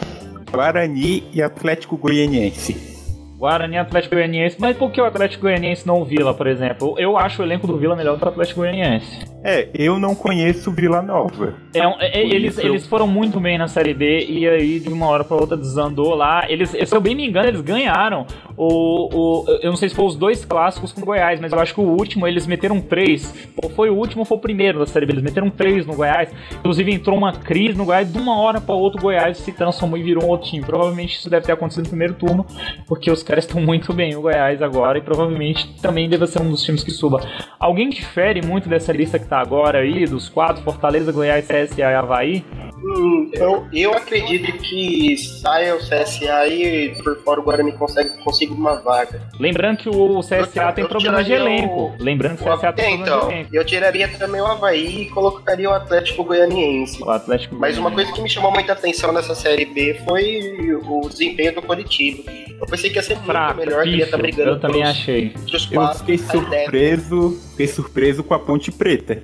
Guarani 0.50 1.24
e 1.32 1.42
Atlético 1.42 1.96
Goianiense. 1.96 2.96
Guarani 3.36 3.76
Atlético 3.76 4.14
Goianiense. 4.14 4.56
Mas 4.58 4.76
por 4.76 4.90
que 4.90 5.00
o 5.00 5.04
Atlético 5.04 5.42
Goianiense 5.42 5.86
não 5.86 6.00
o 6.00 6.04
Vila, 6.04 6.32
por 6.32 6.46
exemplo? 6.46 6.94
Eu 6.98 7.18
acho 7.18 7.42
o 7.42 7.44
elenco 7.44 7.66
do 7.66 7.76
Vila 7.76 7.94
melhor 7.94 8.14
do 8.14 8.18
que 8.18 8.24
o 8.24 8.28
Atlético 8.28 8.60
Goianiense. 8.60 9.35
É, 9.48 9.68
eu 9.72 9.96
não 9.96 10.12
conheço 10.12 10.72
Vila 10.72 11.00
Nova. 11.00 11.54
É, 11.72 12.18
é 12.18 12.26
eles, 12.26 12.58
eu... 12.58 12.70
eles 12.70 12.84
foram 12.84 13.06
muito 13.06 13.38
bem 13.38 13.56
na 13.56 13.68
Série 13.68 13.94
B 13.94 14.26
e 14.28 14.48
aí 14.48 14.80
de 14.80 14.88
uma 14.88 15.06
hora 15.06 15.22
para 15.22 15.36
outra 15.36 15.56
desandou 15.56 16.16
lá. 16.16 16.50
Eles, 16.50 16.70
se 16.70 16.92
eu 16.92 17.00
bem 17.00 17.14
me 17.14 17.28
engano, 17.28 17.46
eles 17.46 17.60
ganharam 17.60 18.26
o, 18.56 19.44
o. 19.44 19.44
Eu 19.62 19.70
não 19.70 19.76
sei 19.76 19.88
se 19.88 19.94
foi 19.94 20.04
os 20.04 20.16
dois 20.16 20.44
clássicos 20.44 20.90
com 20.90 21.00
o 21.00 21.04
Goiás, 21.04 21.38
mas 21.38 21.52
eu 21.52 21.60
acho 21.60 21.74
que 21.74 21.80
o 21.80 21.84
último 21.84 22.26
eles 22.26 22.44
meteram 22.44 22.80
três. 22.80 23.32
Ou 23.62 23.70
foi 23.70 23.88
o 23.88 23.94
último 23.94 24.22
ou 24.22 24.24
foi 24.24 24.36
o 24.36 24.40
primeiro 24.40 24.80
da 24.80 24.86
Série 24.86 25.06
B. 25.06 25.12
Eles 25.12 25.22
meteram 25.22 25.48
três 25.48 25.86
no 25.86 25.94
Goiás. 25.94 26.28
Inclusive 26.58 26.92
entrou 26.92 27.16
uma 27.16 27.32
crise 27.32 27.78
no 27.78 27.84
Goiás. 27.84 28.12
De 28.12 28.18
uma 28.18 28.40
hora 28.40 28.60
para 28.60 28.74
outra 28.74 28.98
o 28.98 29.02
Goiás 29.02 29.38
se 29.38 29.52
transformou 29.52 29.96
e 29.96 30.02
virou 30.02 30.24
um 30.24 30.28
outro 30.28 30.48
time. 30.50 30.64
Provavelmente 30.64 31.18
isso 31.18 31.30
deve 31.30 31.46
ter 31.46 31.52
acontecido 31.52 31.84
no 31.84 31.90
primeiro 31.90 32.14
turno, 32.14 32.44
porque 32.88 33.12
os 33.12 33.22
caras 33.22 33.44
estão 33.44 33.60
muito 33.60 33.92
bem, 33.92 34.16
o 34.16 34.22
Goiás 34.22 34.60
agora, 34.60 34.98
e 34.98 35.02
provavelmente 35.02 35.72
também 35.80 36.08
deve 36.08 36.26
ser 36.26 36.42
um 36.42 36.50
dos 36.50 36.64
times 36.64 36.82
que 36.82 36.90
suba. 36.90 37.20
Alguém 37.60 37.88
difere 37.90 38.42
muito 38.44 38.68
dessa 38.68 38.92
lista 38.92 39.18
que 39.18 39.26
tá 39.26 39.35
agora 39.40 39.78
aí, 39.78 40.04
dos 40.06 40.28
quatro, 40.28 40.62
Fortaleza, 40.62 41.12
Goiás, 41.12 41.46
CSA 41.46 41.78
e 41.78 41.82
Havaí? 41.82 42.44
Hum, 42.86 43.30
eu, 43.32 43.66
eu 43.72 43.92
acredito 43.92 44.52
que 44.58 45.16
saia 45.16 45.74
o 45.74 45.78
CSA 45.78 46.46
e 46.46 46.94
por 47.02 47.16
fora 47.22 47.40
o 47.40 47.42
Guarani 47.42 47.72
consegue, 47.72 48.10
consiga 48.22 48.52
uma 48.52 48.76
vaga. 48.76 49.20
Lembrando 49.40 49.78
que 49.78 49.88
o 49.88 50.20
CSA 50.20 50.36
eu, 50.36 50.72
tem 50.72 50.84
eu 50.84 50.88
problema 50.88 51.24
de 51.24 51.32
elenco. 51.32 51.94
O, 51.98 52.02
Lembrando 52.02 52.36
que 52.36 52.48
o 52.48 52.56
CSA 52.56 52.72
tem 52.72 52.94
então, 52.94 53.04
problema 53.04 53.28
de 53.28 53.34
elenco. 53.34 53.56
Eu 53.56 53.64
tiraria 53.64 54.08
também 54.08 54.40
o 54.40 54.46
Havaí 54.46 55.02
e 55.02 55.10
colocaria 55.10 55.68
o 55.68 55.72
Atlético 55.72 56.22
Goianiense. 56.22 57.02
O 57.02 57.10
Atlético 57.10 57.56
Mas 57.56 57.78
uma 57.78 57.90
coisa 57.90 58.12
que 58.12 58.20
me 58.20 58.28
chamou 58.28 58.52
muita 58.52 58.72
atenção 58.72 59.12
nessa 59.12 59.34
Série 59.34 59.64
B 59.64 59.94
foi 60.06 60.40
o 60.84 61.08
desempenho 61.08 61.54
do 61.54 61.62
Coritiba. 61.62 62.22
Eu 62.60 62.66
pensei 62.66 62.90
que 62.90 62.96
ia 62.96 63.02
ser 63.02 63.16
Fraco, 63.18 63.56
muito 63.56 63.68
melhor, 63.68 63.84
que 63.84 63.90
ia 63.90 64.04
estar 64.04 64.16
tá 64.16 64.22
brigando 64.22 64.50
Eu 64.50 64.60
também 64.60 64.82
achei. 64.82 65.34
Eu 65.72 65.94
fiquei 65.94 66.18
surpreso, 66.18 67.38
fiquei 67.56 67.66
surpreso 67.66 68.22
com 68.22 68.34
a 68.34 68.38
Ponte 68.38 68.70
Preta. 68.70 69.22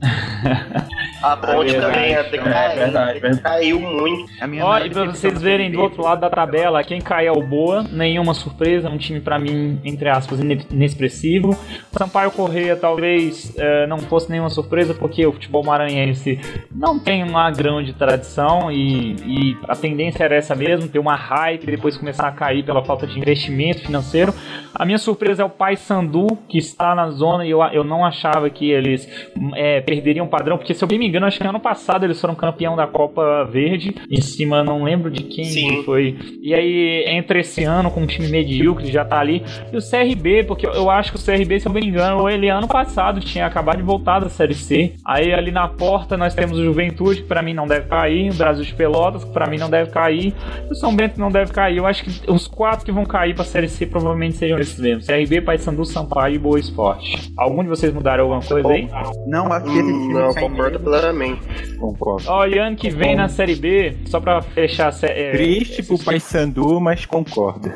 a 1.23 1.37
Ponte 1.37 1.77
é 1.77 1.81
também 1.81 2.15
até 2.15 2.37
é, 2.39 2.75
verdade, 2.75 3.21
verdade. 3.21 3.43
caiu 3.43 3.79
muito. 3.79 4.33
Ó, 4.63 4.79
e 4.79 4.89
pra 4.89 5.05
vocês 5.05 5.41
verem 5.43 5.71
do 5.71 5.81
outro 5.81 6.03
lado 6.03 6.23
da 6.23 6.31
tabela, 6.31 6.83
quem 6.83 7.01
cai 7.01 7.27
é 7.27 7.33
o 7.33 7.43
Boa, 7.43 7.83
nenhuma 7.83 8.33
surpresa, 8.33 8.89
um 8.89 8.97
time 8.97 9.21
para 9.21 9.39
mim, 9.39 9.79
entre 9.85 10.09
aspas, 10.09 10.41
inexpressivo. 10.41 11.57
Sampaio 11.93 12.31
Correia 12.31 12.75
talvez 12.75 13.53
é, 13.59 13.87
não 13.87 13.99
fosse 13.99 14.31
nenhuma 14.31 14.49
surpresa, 14.49 14.95
porque 14.95 15.27
o 15.27 15.33
futebol 15.33 15.63
maranhense 15.63 16.41
não 16.75 16.99
tem 16.99 17.23
uma 17.23 17.51
grande 17.51 17.93
tradição 17.93 18.73
e, 18.73 19.15
e 19.27 19.57
a 19.69 19.77
tendência 19.77 20.25
era 20.25 20.37
essa 20.37 20.55
mesmo, 20.55 20.89
ter 20.89 20.99
uma 20.99 21.15
hype 21.15 21.65
e 21.65 21.71
depois 21.73 21.97
começar 21.99 22.27
a 22.27 22.33
cair 22.33 22.65
pela 22.65 22.83
falta 22.83 23.07
de 23.07 23.19
investimento 23.19 23.81
financeiro. 23.81 24.33
A 24.75 24.87
minha 24.87 24.99
surpresa 24.99 25.43
é 25.43 25.45
o 25.45 25.51
Paysandu, 25.51 26.39
que 26.49 26.57
está 26.57 26.95
na 26.95 27.11
zona 27.11 27.45
e 27.45 27.51
eu, 27.51 27.61
eu 27.65 27.85
não 27.85 28.07
achava 28.23 28.49
que 28.49 28.71
eles 28.71 29.09
é, 29.55 29.81
perderiam 29.81 30.27
padrão, 30.27 30.57
porque 30.57 30.75
se 30.75 30.83
eu 30.83 30.89
bem 30.89 30.99
me 30.99 31.09
engano, 31.09 31.27
acho 31.27 31.39
que 31.39 31.47
ano 31.47 31.61
passado 31.61 32.05
eles 32.05 32.21
foram 32.21 32.35
campeão 32.35 32.77
da 32.77 32.87
Copa 32.87 33.45
Verde, 33.45 33.95
em 34.09 34.21
cima, 34.21 34.63
não 34.63 34.85
lembro 34.85 35.11
de 35.11 35.25
quem 35.25 35.45
Sim. 35.45 35.83
foi. 35.83 36.17
E 36.41 36.55
aí, 36.55 37.05
entre 37.09 37.41
esse 37.41 37.65
ano 37.65 37.91
com 37.91 38.01
um 38.03 38.07
time 38.07 38.29
medíocre, 38.29 38.91
já 38.91 39.05
tá 39.05 39.19
ali, 39.19 39.43
e 39.73 39.77
o 39.77 39.81
CRB, 39.81 40.45
porque 40.45 40.67
eu 40.67 40.89
acho 40.89 41.13
que 41.13 41.19
o 41.19 41.23
CRB, 41.23 41.61
se 41.61 41.67
eu 41.67 41.73
bem 41.73 41.83
me 41.83 41.89
engano, 41.89 42.29
ele 42.29 42.49
ano 42.49 42.69
passado 42.69 43.21
tinha 43.21 43.47
acabado 43.47 43.79
de 43.79 43.83
voltar 43.83 44.21
da 44.21 44.29
Série 44.29 44.55
C. 44.55 44.95
Aí 45.05 45.33
ali 45.33 45.51
na 45.51 45.67
porta 45.67 46.17
nós 46.17 46.35
temos 46.35 46.59
o 46.59 46.65
Juventude, 46.65 47.23
que 47.23 47.29
para 47.29 47.43
mim 47.43 47.55
não 47.55 47.67
deve 47.67 47.89
cair, 47.89 48.31
o 48.31 48.35
Brasil 48.35 48.65
de 48.65 48.75
Pelotas, 48.75 49.25
que 49.25 49.33
para 49.33 49.49
mim 49.49 49.59
não 49.59 49.69
deve 49.69 49.91
cair, 49.91 50.33
o 50.71 50.75
São 50.75 50.95
Bento 50.95 51.19
não 51.19 51.31
deve 51.31 51.53
cair. 51.53 51.79
Eu 51.79 51.87
acho 51.87 52.05
que 52.05 52.31
os 52.31 52.47
quatro 52.47 52.85
que 52.85 52.93
vão 52.93 53.05
cair 53.05 53.35
pra 53.35 53.45
Série 53.45 53.69
C 53.69 53.87
provavelmente 53.87 54.37
sejam 54.37 54.59
esses 54.59 54.79
mesmos. 54.79 55.07
CRB, 55.07 55.41
Paysandu, 55.41 55.85
Sampaio 55.85 56.35
e 56.37 56.39
Boa 56.39 56.59
Esporte. 56.59 57.33
Algum 57.37 57.63
de 57.63 57.69
vocês 57.69 57.93
mudaram 57.93 58.12
alguma 58.21 58.41
coisa 58.41 58.69
aí? 58.69 58.89
Não, 59.27 59.53
acho 59.53 59.65
que 59.67 59.79
esse 59.79 59.93
time 59.93 60.15
Não, 60.15 60.35
concordo 60.35 60.81
plenamente. 60.81 61.77
Concordo. 61.79 62.25
Ó, 62.29 62.47
e 62.47 62.59
ano 62.59 62.77
que 62.77 62.91
vem 62.91 63.17
na 63.17 63.29
Série 63.29 63.57
B, 63.57 63.97
só 64.07 64.21
pra 64.21 64.43
fechar... 64.43 64.93
É, 65.03 65.33
Triste 65.33 65.83
pro 65.83 65.99
Paysandu, 65.99 66.81
mas 66.81 67.07
concordo. 67.07 67.73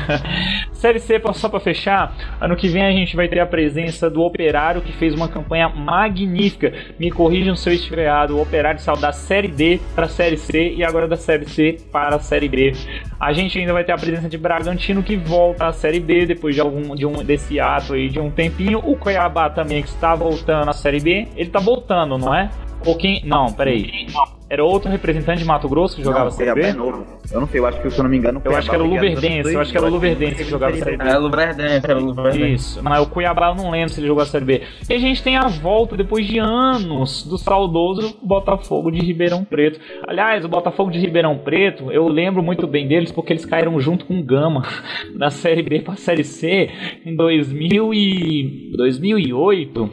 série 0.72 0.98
C, 0.98 1.20
só 1.34 1.48
pra 1.48 1.60
fechar, 1.60 2.16
ano 2.40 2.56
que 2.56 2.68
vem 2.68 2.82
a 2.82 2.90
gente 2.90 3.14
vai 3.14 3.28
ter 3.28 3.40
a 3.40 3.46
presença 3.46 4.08
do 4.08 4.22
Operário, 4.22 4.80
que 4.80 4.92
fez 4.92 5.14
uma 5.14 5.28
campanha 5.28 5.68
magnífica. 5.68 6.72
Me 6.98 7.10
corrijam 7.10 7.54
se 7.54 7.68
eu 7.68 7.74
estiver 7.74 8.06
errado, 8.06 8.36
o 8.36 8.42
Operário 8.42 8.80
saiu 8.80 8.96
da 8.96 9.12
Série 9.12 9.48
D 9.48 9.80
pra 9.94 10.08
Série 10.08 10.36
C 10.36 10.74
e 10.74 10.82
agora 10.82 11.06
da 11.06 11.16
Série 11.16 11.48
C 11.48 11.78
para 11.92 12.16
a 12.16 12.20
Série 12.20 12.48
B. 12.48 12.72
A 13.18 13.32
gente 13.32 13.58
ainda 13.58 13.72
vai 13.72 13.84
ter 13.84 13.92
a 13.92 13.98
presença 13.98 14.28
de 14.28 14.38
Bragantino, 14.38 15.02
que 15.02 15.16
volta 15.16 15.66
à 15.66 15.72
Série 15.72 16.00
B 16.00 16.24
depois 16.24 16.54
de 16.54 16.60
algum 16.60 16.94
de 16.94 17.04
um 17.04 17.22
desse 17.22 17.60
ato 17.60 17.92
aí 17.92 18.08
de 18.08 18.18
um 18.18 18.30
tempinho. 18.30 18.78
O 18.78 18.96
Cuiabá 18.96 19.50
também 19.60 19.82
que 19.82 19.90
está 19.90 20.14
voltando 20.14 20.70
à 20.70 20.72
Série 20.72 21.00
B. 21.00 21.28
Ele 21.36 21.48
está 21.48 21.60
voltando, 21.60 22.16
não 22.16 22.34
é? 22.34 22.50
Ou 22.86 22.96
quem? 22.96 23.22
Não, 23.26 23.52
peraí. 23.52 24.06
Era 24.50 24.64
outro 24.64 24.90
representante 24.90 25.38
de 25.38 25.44
Mato 25.44 25.68
Grosso 25.68 25.94
que 25.94 26.02
jogava 26.02 26.24
não, 26.24 26.30
Série 26.32 26.52
B? 26.52 26.62
É 26.62 26.72
novo. 26.72 27.06
Eu 27.30 27.40
não 27.40 27.46
sei, 27.46 27.60
eu 27.60 27.66
acho 27.66 27.80
que 27.80 27.88
se 27.88 27.96
eu 27.96 28.02
não 28.02 28.10
me 28.10 28.16
engano. 28.16 28.42
Eu 28.44 28.56
acho 28.56 28.68
que 28.68 28.74
era 28.74 28.82
o 28.82 28.86
Luverdense, 28.88 29.54
eu 29.54 29.60
acho 29.60 29.70
que 29.70 29.78
era 29.78 29.86
o 29.86 29.90
Luverdense 29.90 30.34
que 30.34 30.50
jogava 30.50 30.76
Série 30.76 30.96
B. 30.96 31.04
Era 31.04 31.18
o 31.20 31.22
Luverdense, 31.22 31.86
era 31.88 31.98
o 31.98 32.04
Luverdense. 32.04 32.54
Isso, 32.54 32.82
mas 32.82 33.00
o 33.00 33.06
Cuiabá 33.06 33.50
eu 33.50 33.54
não 33.54 33.70
lembro 33.70 33.90
se 33.90 34.00
ele 34.00 34.08
jogou 34.08 34.24
a 34.24 34.26
Série 34.26 34.44
B. 34.44 34.62
E 34.88 34.92
a 34.92 34.98
gente 34.98 35.22
tem 35.22 35.36
a 35.36 35.46
volta 35.46 35.96
depois 35.96 36.26
de 36.26 36.38
anos 36.38 37.22
do 37.22 37.38
saudoso 37.38 38.16
Botafogo 38.20 38.90
de 38.90 38.98
Ribeirão 38.98 39.44
Preto. 39.44 39.78
Aliás, 40.08 40.44
o 40.44 40.48
Botafogo 40.48 40.90
de 40.90 40.98
Ribeirão 40.98 41.38
Preto, 41.38 41.92
eu 41.92 42.08
lembro 42.08 42.42
muito 42.42 42.66
bem 42.66 42.88
deles 42.88 43.12
porque 43.12 43.32
eles 43.32 43.44
caíram 43.44 43.80
junto 43.80 44.04
com 44.04 44.18
o 44.18 44.24
Gama 44.24 44.62
da 45.16 45.30
Série 45.30 45.62
B 45.62 45.80
pra 45.80 45.94
Série 45.94 46.24
C 46.24 46.68
em 47.06 47.14
2000 47.14 47.94
e 47.94 48.72
2008. 48.76 49.90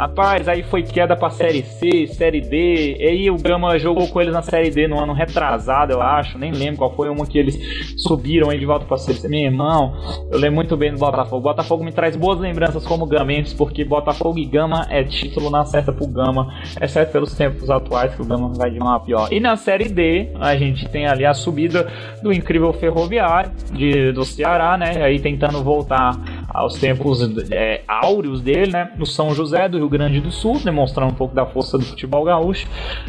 Rapaz, 0.00 0.48
aí 0.48 0.62
foi 0.62 0.82
queda 0.82 1.14
pra 1.14 1.28
Série 1.28 1.62
C, 1.62 2.06
Série 2.06 2.40
D, 2.40 2.96
e 2.98 3.06
aí 3.06 3.30
o 3.30 3.36
Gama 3.36 3.78
jogou 3.78 3.99
com 4.08 4.20
eles 4.20 4.32
na 4.32 4.42
Série 4.42 4.70
D 4.70 4.86
no 4.88 4.98
ano 4.98 5.12
retrasado, 5.12 5.92
eu 5.92 6.02
acho, 6.02 6.38
nem 6.38 6.52
lembro 6.52 6.78
qual 6.78 6.94
foi 6.94 7.08
uma 7.08 7.26
que 7.26 7.38
eles 7.38 7.58
subiram 7.96 8.50
aí 8.50 8.58
de 8.58 8.66
volta 8.66 8.84
pra 8.84 8.96
Série. 8.96 9.28
Meu 9.28 9.40
irmão, 9.40 9.94
eu 10.30 10.38
lembro 10.38 10.56
muito 10.56 10.76
bem 10.76 10.92
do 10.92 10.98
Botafogo. 10.98 11.42
Botafogo 11.42 11.84
me 11.84 11.92
traz 11.92 12.16
boas 12.16 12.38
lembranças 12.38 12.84
como 12.84 13.06
Gamenses, 13.06 13.52
porque 13.52 13.84
Botafogo 13.84 14.38
e 14.38 14.44
Gama 14.44 14.86
é 14.90 15.02
título 15.04 15.50
na 15.50 15.64
certa 15.64 15.92
pro 15.92 16.06
Gama, 16.06 16.52
exceto 16.80 17.12
pelos 17.12 17.34
tempos 17.34 17.70
atuais 17.70 18.14
que 18.14 18.22
o 18.22 18.24
Gama 18.24 18.52
vai 18.54 18.70
de 18.70 18.78
mal 18.78 19.00
pior. 19.00 19.28
E 19.32 19.40
na 19.40 19.56
Série 19.56 19.88
D, 19.88 20.30
a 20.38 20.56
gente 20.56 20.88
tem 20.88 21.06
ali 21.06 21.24
a 21.24 21.34
subida 21.34 21.86
do 22.22 22.32
incrível 22.32 22.72
Ferroviário 22.72 23.50
de, 23.72 24.12
do 24.12 24.24
Ceará, 24.24 24.76
né? 24.76 25.02
Aí 25.02 25.18
tentando 25.18 25.62
voltar 25.62 26.18
aos 26.50 26.74
tempos 26.74 27.20
é, 27.50 27.82
áureos 27.86 28.40
dele, 28.40 28.72
né? 28.72 28.90
No 28.96 29.06
São 29.06 29.34
José 29.34 29.68
do 29.68 29.78
Rio 29.78 29.88
Grande 29.88 30.20
do 30.20 30.30
Sul, 30.30 30.60
demonstrando 30.62 31.12
um 31.12 31.14
pouco 31.14 31.34
da 31.34 31.46
força 31.46 31.78
do 31.78 31.84
futebol 31.84 32.24
gaúcho. 32.24 32.66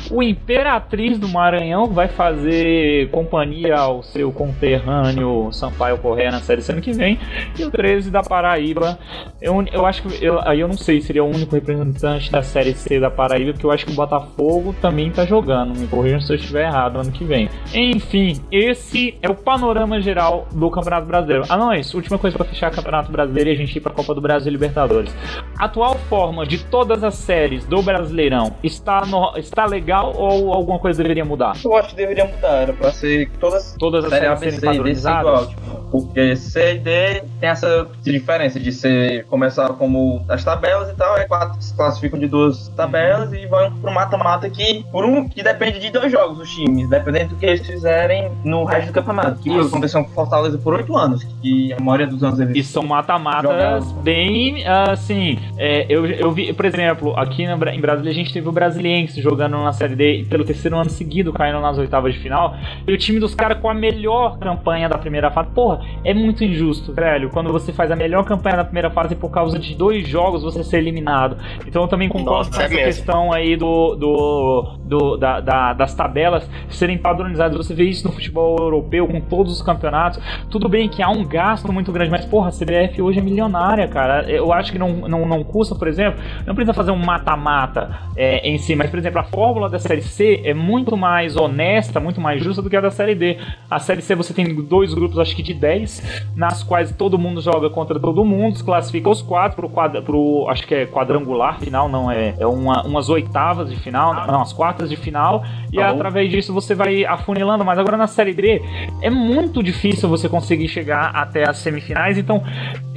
O 0.09 0.21
Imperatriz 0.21 1.17
do 1.17 1.27
Maranhão 1.27 1.87
vai 1.87 2.07
fazer 2.07 3.09
companhia 3.09 3.75
ao 3.75 4.03
seu 4.03 4.31
conterrâneo 4.31 5.51
Sampaio 5.51 5.97
Correia 5.97 6.31
na 6.31 6.39
Série 6.39 6.61
ano 6.69 6.81
que 6.81 6.93
vem. 6.93 7.19
E 7.57 7.63
o 7.63 7.71
13 7.71 8.11
da 8.11 8.21
Paraíba, 8.21 8.99
eu, 9.41 9.65
eu 9.71 9.85
acho 9.85 10.03
que 10.03 10.23
eu, 10.23 10.39
aí 10.47 10.59
eu 10.59 10.67
não 10.67 10.77
sei, 10.77 11.01
seria 11.01 11.23
o 11.23 11.27
único 11.27 11.55
representante 11.55 12.31
da 12.31 12.43
Série 12.43 12.73
C 12.73 12.99
da 12.99 13.09
Paraíba, 13.09 13.53
porque 13.53 13.65
eu 13.65 13.71
acho 13.71 13.85
que 13.85 13.91
o 13.91 13.95
Botafogo 13.95 14.75
também 14.79 15.09
tá 15.09 15.25
jogando. 15.25 15.77
Me 15.77 15.87
corrijam 15.87 16.21
se 16.21 16.31
eu 16.31 16.35
estiver 16.35 16.67
errado 16.67 16.99
ano 16.99 17.11
que 17.11 17.23
vem. 17.23 17.49
Enfim, 17.73 18.39
esse 18.51 19.17
é 19.21 19.29
o 19.29 19.35
panorama 19.35 19.99
geral 19.99 20.47
do 20.53 20.69
Campeonato 20.69 21.07
Brasileiro. 21.07 21.45
Ah, 21.49 21.57
não, 21.57 21.71
é 21.71 21.79
isso. 21.79 21.97
Última 21.97 22.17
coisa 22.17 22.37
para 22.37 22.45
fechar 22.45 22.71
o 22.71 22.75
Campeonato 22.75 23.11
Brasileiro 23.11 23.30
e 23.47 23.51
a 23.51 23.55
gente 23.55 23.75
ir 23.75 23.81
pra 23.81 23.91
Copa 23.91 24.13
do 24.13 24.21
Brasil 24.21 24.49
e 24.49 24.51
Libertadores. 24.51 25.13
A 25.57 25.65
atual 25.65 25.95
forma 26.09 26.45
de 26.45 26.63
todas 26.65 27.03
as 27.03 27.15
séries 27.15 27.65
do 27.65 27.81
Brasileirão 27.81 28.53
está, 28.63 29.05
no, 29.05 29.37
está 29.37 29.65
legal 29.65 30.13
ou 30.15 30.53
alguma 30.53 30.79
coisa 30.79 31.01
deveria 31.01 31.23
mudar? 31.23 31.53
Eu 31.63 31.75
acho 31.77 31.89
que 31.89 31.95
deveria 31.95 32.25
mudar, 32.25 32.53
era 32.61 32.73
pra 32.73 32.91
ser 32.91 33.29
todas, 33.39 33.75
Todas 33.79 34.03
as 34.05 34.11
série 34.11 34.27
A, 34.27 34.35
séries 34.35 34.55
serem 34.55 34.69
padronizadas? 34.77 35.49
tipo, 35.49 35.61
porque 35.91 36.35
C 36.35 36.75
e 36.75 36.79
D 36.79 37.23
tem 37.39 37.49
essa 37.49 37.87
diferença 38.01 38.59
de 38.59 38.71
ser 38.71 39.25
começar 39.25 39.69
como 39.73 40.25
as 40.27 40.43
tabelas 40.43 40.89
e 40.89 40.95
tal, 40.95 41.17
é 41.17 41.25
quatro 41.25 41.61
se 41.61 41.73
classificam 41.75 42.19
de 42.19 42.27
duas 42.27 42.67
tabelas 42.69 43.31
e 43.33 43.45
vão 43.45 43.71
pro 43.79 43.93
mata-mata 43.93 44.49
que 44.49 44.85
por 44.91 45.05
um 45.05 45.27
que 45.27 45.43
depende 45.43 45.79
de 45.79 45.89
dois 45.89 46.11
jogos 46.11 46.39
os 46.39 46.49
times, 46.49 46.89
dependendo 46.89 47.29
do 47.29 47.35
que 47.35 47.45
eles 47.45 47.65
fizerem 47.65 48.31
no 48.43 48.63
resto 48.63 48.87
do 48.87 48.93
campeonato. 48.93 49.39
Que 49.41 49.49
aconteceu 49.59 50.03
com 50.03 50.09
Fortaleza 50.11 50.57
por 50.57 50.73
oito 50.73 50.95
anos, 50.97 51.23
que 51.41 51.73
a 51.73 51.79
maioria 51.79 52.07
dos 52.07 52.23
anos 52.23 52.39
eles 52.39 52.57
E 52.57 52.63
são 52.63 52.83
mata-matas 53.21 53.91
bem 53.93 54.65
assim. 54.67 55.37
é, 55.57 55.85
eu, 55.89 56.05
eu 56.05 56.31
vi, 56.31 56.51
por 56.53 56.65
exemplo, 56.65 57.13
aqui 57.17 57.45
Bra- 57.55 57.73
em 57.75 57.79
Brasília 57.79 58.11
a 58.11 58.13
gente 58.13 58.33
teve 58.33 58.47
o 58.47 58.51
Brasiliense 58.51 59.21
jogando 59.21 59.57
na 59.57 59.71
Série 59.73 59.95
D 59.95 60.13
e 60.21 60.25
pelo 60.25 60.43
terceiro 60.43 60.77
ano 60.77 60.89
seguido 60.89 61.31
caindo 61.33 61.59
nas 61.59 61.77
oitavas 61.77 62.13
de 62.13 62.19
final. 62.19 62.55
E 62.87 62.93
o 62.93 62.97
time 62.97 63.19
dos 63.19 63.33
caras 63.35 63.59
com 63.59 63.69
a 63.69 63.73
melhor 63.73 64.37
campanha 64.39 64.89
da 64.89 64.97
primeira 64.97 65.29
fase. 65.31 65.49
Porra, 65.51 65.81
é 66.03 66.13
muito 66.13 66.43
injusto, 66.43 66.93
velho. 66.93 67.29
Quando 67.29 67.51
você 67.51 67.71
faz 67.71 67.91
a 67.91 67.95
melhor 67.95 68.23
campanha 68.25 68.57
da 68.57 68.63
primeira 68.63 68.89
fase 68.89 69.13
e 69.13 69.17
por 69.17 69.29
causa 69.29 69.57
de 69.59 69.75
dois 69.75 70.07
jogos 70.07 70.43
você 70.43 70.63
ser 70.63 70.77
eliminado. 70.79 71.37
Então 71.67 71.81
eu 71.83 71.87
também 71.87 72.09
concordo 72.09 72.49
Nossa, 72.49 72.51
com 72.51 72.61
é 72.61 72.65
essa 72.65 72.73
mesmo. 72.75 72.85
questão 72.87 73.31
aí 73.33 73.55
do, 73.55 73.95
do, 73.95 74.77
do- 74.85 75.17
da- 75.17 75.39
da- 75.41 75.73
das 75.73 75.93
tabelas 75.93 76.49
serem 76.69 76.97
padronizadas. 76.97 77.57
Você 77.57 77.73
vê 77.73 77.83
isso 77.85 78.07
no 78.07 78.13
futebol 78.13 78.57
europeu 78.59 79.07
com 79.07 79.19
todos 79.21 79.51
os 79.53 79.61
campeonatos. 79.61 80.19
Tudo 80.49 80.67
bem 80.69 80.87
que 80.89 81.01
há 81.01 81.09
um 81.09 81.23
gasto 81.25 81.71
muito 81.71 81.91
grande, 81.91 82.11
mas 82.11 82.25
porra, 82.25 82.49
a 82.49 82.51
CBF 82.51 83.01
hoje 83.01 83.10
é 83.19 83.23
milionária, 83.23 83.87
cara. 83.87 84.29
Eu 84.29 84.51
acho 84.53 84.71
que 84.71 84.79
não, 84.79 84.89
não, 85.07 85.25
não 85.25 85.43
custa, 85.43 85.75
por 85.75 85.87
exemplo, 85.87 86.21
não 86.45 86.55
precisa 86.55 86.73
fazer 86.73 86.91
um 86.91 86.97
mata-mata 86.97 88.01
é, 88.15 88.47
em 88.47 88.57
si, 88.57 88.75
mas 88.75 88.89
por 88.89 88.99
exemplo, 88.99 89.19
a 89.19 89.23
fórmula 89.23 89.69
da 89.69 89.79
Série 89.79 90.01
C 90.01 90.41
é 90.43 90.53
muito 90.53 90.95
mais 90.95 91.35
honesta, 91.35 91.99
muito 91.99 92.19
mais 92.21 92.43
justa 92.43 92.61
do 92.61 92.69
que 92.69 92.77
a 92.77 92.81
da 92.81 92.91
Série 92.91 93.15
D. 93.15 93.37
A 93.69 93.79
Série 93.79 94.01
C 94.01 94.15
você 94.15 94.33
tem 94.33 94.53
dois 94.63 94.93
grupos, 94.93 95.19
acho 95.19 95.35
que 95.35 95.43
de 95.43 95.53
10, 95.53 96.31
nas 96.35 96.63
quais 96.63 96.91
todo 96.91 97.17
mundo 97.17 97.41
joga 97.41 97.69
contra 97.69 97.99
todo 97.99 98.23
mundo, 98.23 98.57
se 98.57 98.63
classifica 98.63 99.09
os 99.09 99.21
quatro 99.21 99.55
pro, 99.55 99.69
quadra, 99.69 100.01
pro 100.01 100.47
acho 100.49 100.65
que 100.65 100.73
é 100.73 100.85
quadrangular 100.85 101.59
final, 101.59 101.89
não 101.89 102.09
é, 102.09 102.35
é 102.39 102.47
uma, 102.47 102.85
umas 102.85 103.09
oitavas 103.09 103.69
de 103.69 103.75
final, 103.77 104.13
não, 104.27 104.41
as 104.41 104.53
quartas 104.53 104.89
de 104.89 104.95
final, 104.95 105.43
e 105.71 105.81
Tá 105.81 105.89
através 105.89 106.29
disso 106.29 106.53
você 106.53 106.75
vai 106.75 107.05
afunilando, 107.05 107.65
mas 107.65 107.77
agora 107.79 107.97
na 107.97 108.07
Série 108.07 108.33
D 108.33 108.61
é 109.01 109.09
muito 109.09 109.63
difícil 109.63 110.07
você 110.07 110.29
conseguir 110.29 110.67
chegar 110.67 111.11
até 111.13 111.47
as 111.47 111.57
semifinais, 111.57 112.17
então 112.17 112.43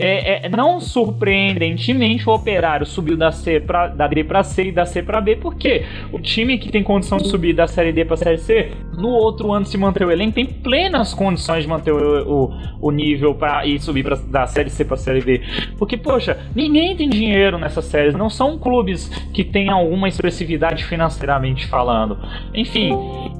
é, 0.04 0.46
é- 0.46 0.48
não 0.48 0.80
surpreendentemente 0.80 2.28
o 2.28 2.32
Operário 2.32 2.86
subiu 2.86 3.16
da 3.16 3.30
C 3.30 3.60
pra, 3.60 3.88
da 3.88 4.06
D 4.06 4.24
para 4.24 4.42
C 4.42 4.64
e 4.64 4.72
da 4.72 4.84
C 4.84 5.02
para 5.02 5.20
B, 5.20 5.36
porque 5.36 5.84
o 6.12 6.18
time 6.18 6.58
que 6.58 6.70
tem 6.70 6.82
condição 6.82 7.18
de 7.18 7.28
subir 7.28 7.54
da 7.54 7.66
Série 7.66 7.92
D 7.92 8.04
para 8.04 8.16
Série 8.16 8.38
C, 8.38 8.70
no 8.96 9.08
outro 9.08 9.52
ano 9.52 9.64
se 9.66 9.76
manter 9.76 10.06
o 10.06 10.10
elenco 10.10 10.34
tem 10.34 10.46
plenas 10.46 11.14
condições 11.14 11.62
de 11.62 11.68
manter 11.68 11.92
o, 11.92 12.44
o, 12.46 12.50
o 12.80 12.90
nível 12.90 13.34
para 13.34 13.64
ir 13.66 13.80
subir 13.80 14.02
pra, 14.02 14.16
da 14.16 14.46
Série 14.46 14.70
C 14.70 14.84
para 14.84 14.96
Série 14.96 15.20
B, 15.20 15.40
porque 15.78 15.96
poxa, 15.96 16.38
ninguém 16.54 16.96
tem 16.96 17.08
dinheiro 17.08 17.58
nessas 17.58 17.84
séries, 17.84 18.14
não 18.14 18.28
são 18.28 18.58
clubes 18.58 19.08
que 19.32 19.44
têm 19.44 19.68
alguma 19.68 20.08
expressividade 20.08 20.84
financeiramente 20.84 21.66
falando. 21.66 22.18
Enfim, 22.54 22.92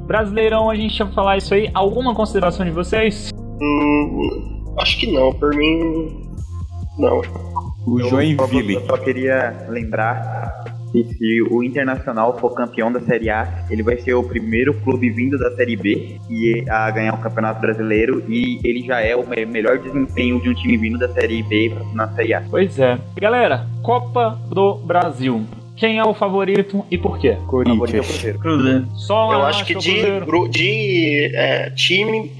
Brasileirão, 0.07 0.71
a 0.71 0.75
gente 0.75 0.99
ia 0.99 1.07
falar 1.07 1.37
isso 1.37 1.55
aí. 1.55 1.71
Alguma 1.75 2.15
consideração 2.15 2.65
de 2.65 2.73
vocês? 2.73 3.31
Hum, 3.61 4.75
acho 4.81 4.99
que 4.99 5.11
não, 5.11 5.33
por 5.33 5.55
mim. 5.55 6.24
Não. 6.99 7.21
O 7.87 8.01
Eu 8.01 8.09
Joinville. 8.09 8.81
só 8.87 8.97
queria 8.97 9.67
lembrar 9.69 10.65
que 10.93 11.03
se 11.05 11.43
o 11.51 11.63
Internacional 11.63 12.39
for 12.39 12.55
campeão 12.55 12.91
da 12.91 13.01
Série 13.01 13.29
A, 13.29 13.67
ele 13.69 13.83
vai 13.83 13.99
ser 13.99 14.15
o 14.15 14.23
primeiro 14.23 14.73
clube 14.83 15.11
vindo 15.11 15.37
da 15.37 15.51
Série 15.57 15.77
B 15.77 16.19
e 16.31 16.65
a 16.71 16.89
ganhar 16.93 17.15
o 17.15 17.19
Campeonato 17.19 17.61
Brasileiro 17.61 18.23
e 18.31 18.61
ele 18.65 18.87
já 18.87 19.01
é 19.01 19.15
o 19.17 19.29
me- 19.29 19.45
melhor 19.45 19.79
desempenho 19.79 20.41
de 20.41 20.49
um 20.49 20.55
time 20.55 20.77
vindo 20.77 20.97
da 20.99 21.09
Série 21.13 21.43
B 21.43 21.75
na 21.93 22.09
Série 22.15 22.33
A. 22.35 22.43
Pois 22.49 22.79
é. 22.79 22.97
Galera, 23.21 23.67
Copa 23.83 24.39
do 24.49 24.77
Brasil. 24.77 25.45
Quem 25.77 25.99
é 25.99 26.05
o 26.05 26.15
favorito 26.15 26.85
e 26.91 26.97
por 26.97 27.19
quê? 27.19 27.37
Favorito 27.47 27.69
é 27.71 27.73
o 27.75 27.79
Corinthians. 27.79 28.07
Cruzeiro. 28.07 28.39
Cruzeiro. 28.39 28.87
Só 28.95 29.33
Eu 29.33 29.43
acho 29.43 29.65
que 29.65 29.75
de, 29.75 30.03
de 30.51 31.31
é, 31.35 31.71
time, 31.71 32.31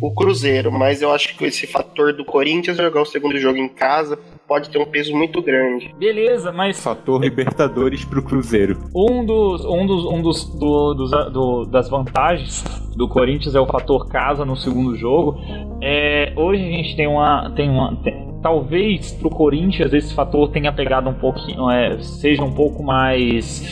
o 0.00 0.12
Cruzeiro, 0.14 0.70
mas 0.70 1.02
eu 1.02 1.12
acho 1.12 1.36
que 1.36 1.44
esse 1.44 1.66
fator 1.66 2.12
do 2.12 2.24
Corinthians 2.24 2.76
jogar 2.76 3.02
o 3.02 3.06
segundo 3.06 3.36
jogo 3.38 3.58
em 3.58 3.68
casa 3.68 4.18
pode 4.46 4.70
ter 4.70 4.78
um 4.78 4.84
peso 4.84 5.12
muito 5.16 5.42
grande. 5.42 5.92
Beleza, 5.98 6.52
mas 6.52 6.80
Fator 6.80 7.20
Libertadores 7.20 8.04
pro 8.04 8.22
Cruzeiro. 8.22 8.78
um 8.94 9.24
dos, 9.24 9.64
um 9.64 9.84
dos, 9.84 10.04
um 10.04 10.22
dos, 10.22 10.44
do- 10.56 10.94
dos- 10.94 11.32
do- 11.32 11.64
das 11.66 11.88
vantagens 11.90 12.62
do 12.96 13.08
Corinthians 13.08 13.56
é 13.56 13.60
o 13.60 13.66
fator 13.66 14.06
casa 14.08 14.44
no 14.44 14.56
segundo 14.56 14.96
jogo. 14.96 15.36
É, 15.82 16.32
hoje 16.36 16.62
a 16.62 16.66
gente 16.70 16.96
tem 16.96 17.08
uma, 17.08 17.50
tem 17.56 17.68
uma, 17.68 17.96
tem- 17.96 18.35
talvez 18.46 19.10
pro 19.10 19.28
Corinthians 19.28 19.92
esse 19.92 20.14
fator 20.14 20.48
tenha 20.52 20.72
pegado 20.72 21.10
um 21.10 21.14
pouquinho, 21.14 21.68
é, 21.68 21.98
seja 21.98 22.44
um 22.44 22.54
pouco 22.54 22.80
mais 22.80 23.66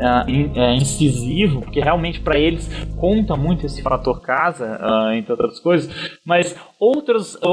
ah, 0.00 0.24
é, 0.54 0.76
incisivo, 0.76 1.62
porque 1.62 1.80
realmente 1.80 2.20
para 2.20 2.38
eles 2.38 2.70
conta 2.96 3.34
muito 3.34 3.66
esse 3.66 3.82
fator 3.82 4.20
casa, 4.20 4.78
ah, 4.80 5.16
entre 5.16 5.32
outras 5.32 5.58
coisas. 5.58 5.92
Mas 6.24 6.56
outros, 6.80 7.36
o, 7.42 7.48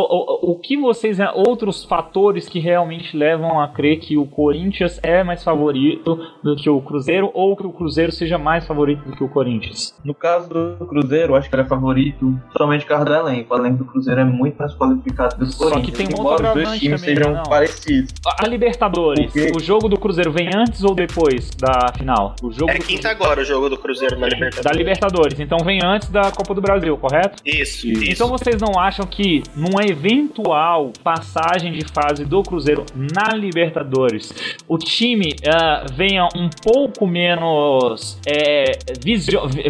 o, 0.49 0.51
o 0.53 0.59
que 0.59 0.77
vocês, 0.77 1.17
outros 1.35 1.83
fatores 1.83 2.47
que 2.47 2.59
realmente 2.59 3.15
levam 3.17 3.59
a 3.59 3.67
crer 3.67 3.99
que 3.99 4.17
o 4.17 4.25
Corinthians 4.25 4.99
é 5.03 5.21
mais 5.23 5.43
favorito 5.43 6.17
do 6.41 6.55
que 6.55 6.69
o 6.69 6.79
Cruzeiro 6.81 7.29
ou 7.33 7.55
que 7.57 7.67
o 7.67 7.71
Cruzeiro 7.73 8.11
seja 8.11 8.37
mais 8.37 8.65
favorito 8.65 9.03
do 9.03 9.15
que 9.15 9.23
o 9.23 9.27
Corinthians? 9.29 9.93
No 10.03 10.13
caso 10.15 10.47
do 10.49 10.85
Cruzeiro, 10.87 11.33
eu 11.33 11.35
acho 11.35 11.49
que 11.49 11.55
ele 11.55 11.63
é 11.63 11.65
favorito 11.65 12.39
somente 12.57 12.83
por 12.83 12.89
causa 12.89 13.05
do 13.05 13.13
elenco. 13.13 13.53
O 13.53 13.57
elenco 13.57 13.77
do 13.79 13.85
Cruzeiro 13.85 14.21
é 14.21 14.23
muito 14.25 14.55
mais 14.57 14.73
qualificado 14.75 15.35
do 15.37 15.45
que 15.45 15.51
o 15.51 15.53
Só 15.53 15.65
que 15.65 15.71
Corinthians. 15.71 15.97
tem 15.97 16.07
um 16.07 16.19
embora 16.21 16.47
outro 16.47 16.47
os 16.61 16.67
dois 16.67 16.79
times 16.79 17.01
também, 17.01 17.15
sejam 17.17 17.33
não? 17.33 17.43
parecidos. 17.43 18.13
A 18.39 18.47
Libertadores, 18.47 19.33
Porque- 19.33 19.51
o 19.55 19.59
jogo 19.59 19.89
do 19.89 19.99
Cruzeiro 19.99 20.31
vem 20.31 20.49
antes 20.55 20.83
ou 20.85 20.95
depois 20.95 21.49
da 21.51 21.91
final? 21.97 22.33
O 22.41 22.49
jogo 22.51 22.71
É 22.71 22.79
quinta 22.79 23.09
agora 23.09 23.41
o 23.41 23.43
jogo 23.43 23.67
do 23.69 23.77
Cruzeiro 23.77 24.17
na 24.17 24.27
Libertadores. 24.27 24.63
da 24.63 24.71
Libertadores, 24.71 25.39
então 25.39 25.57
vem 25.65 25.79
antes 25.83 26.09
da 26.09 26.31
Copa 26.31 26.53
do 26.53 26.61
Brasil, 26.61 26.95
correto? 26.97 27.41
Isso, 27.45 27.87
Isso. 27.87 28.03
isso. 28.03 28.11
Então 28.11 28.29
vocês 28.29 28.61
não 28.61 28.79
acham 28.79 29.05
que 29.05 29.16
numa 29.55 29.83
eventual 29.83 30.91
passagem 31.03 31.71
de 31.73 31.85
fase 31.91 32.23
do 32.25 32.43
Cruzeiro 32.43 32.85
na 32.95 33.35
Libertadores, 33.35 34.31
o 34.67 34.77
time 34.77 35.35
ah, 35.47 35.85
venha 35.93 36.27
um 36.35 36.49
pouco 36.63 37.07
menos 37.07 38.19
é, 38.27 38.77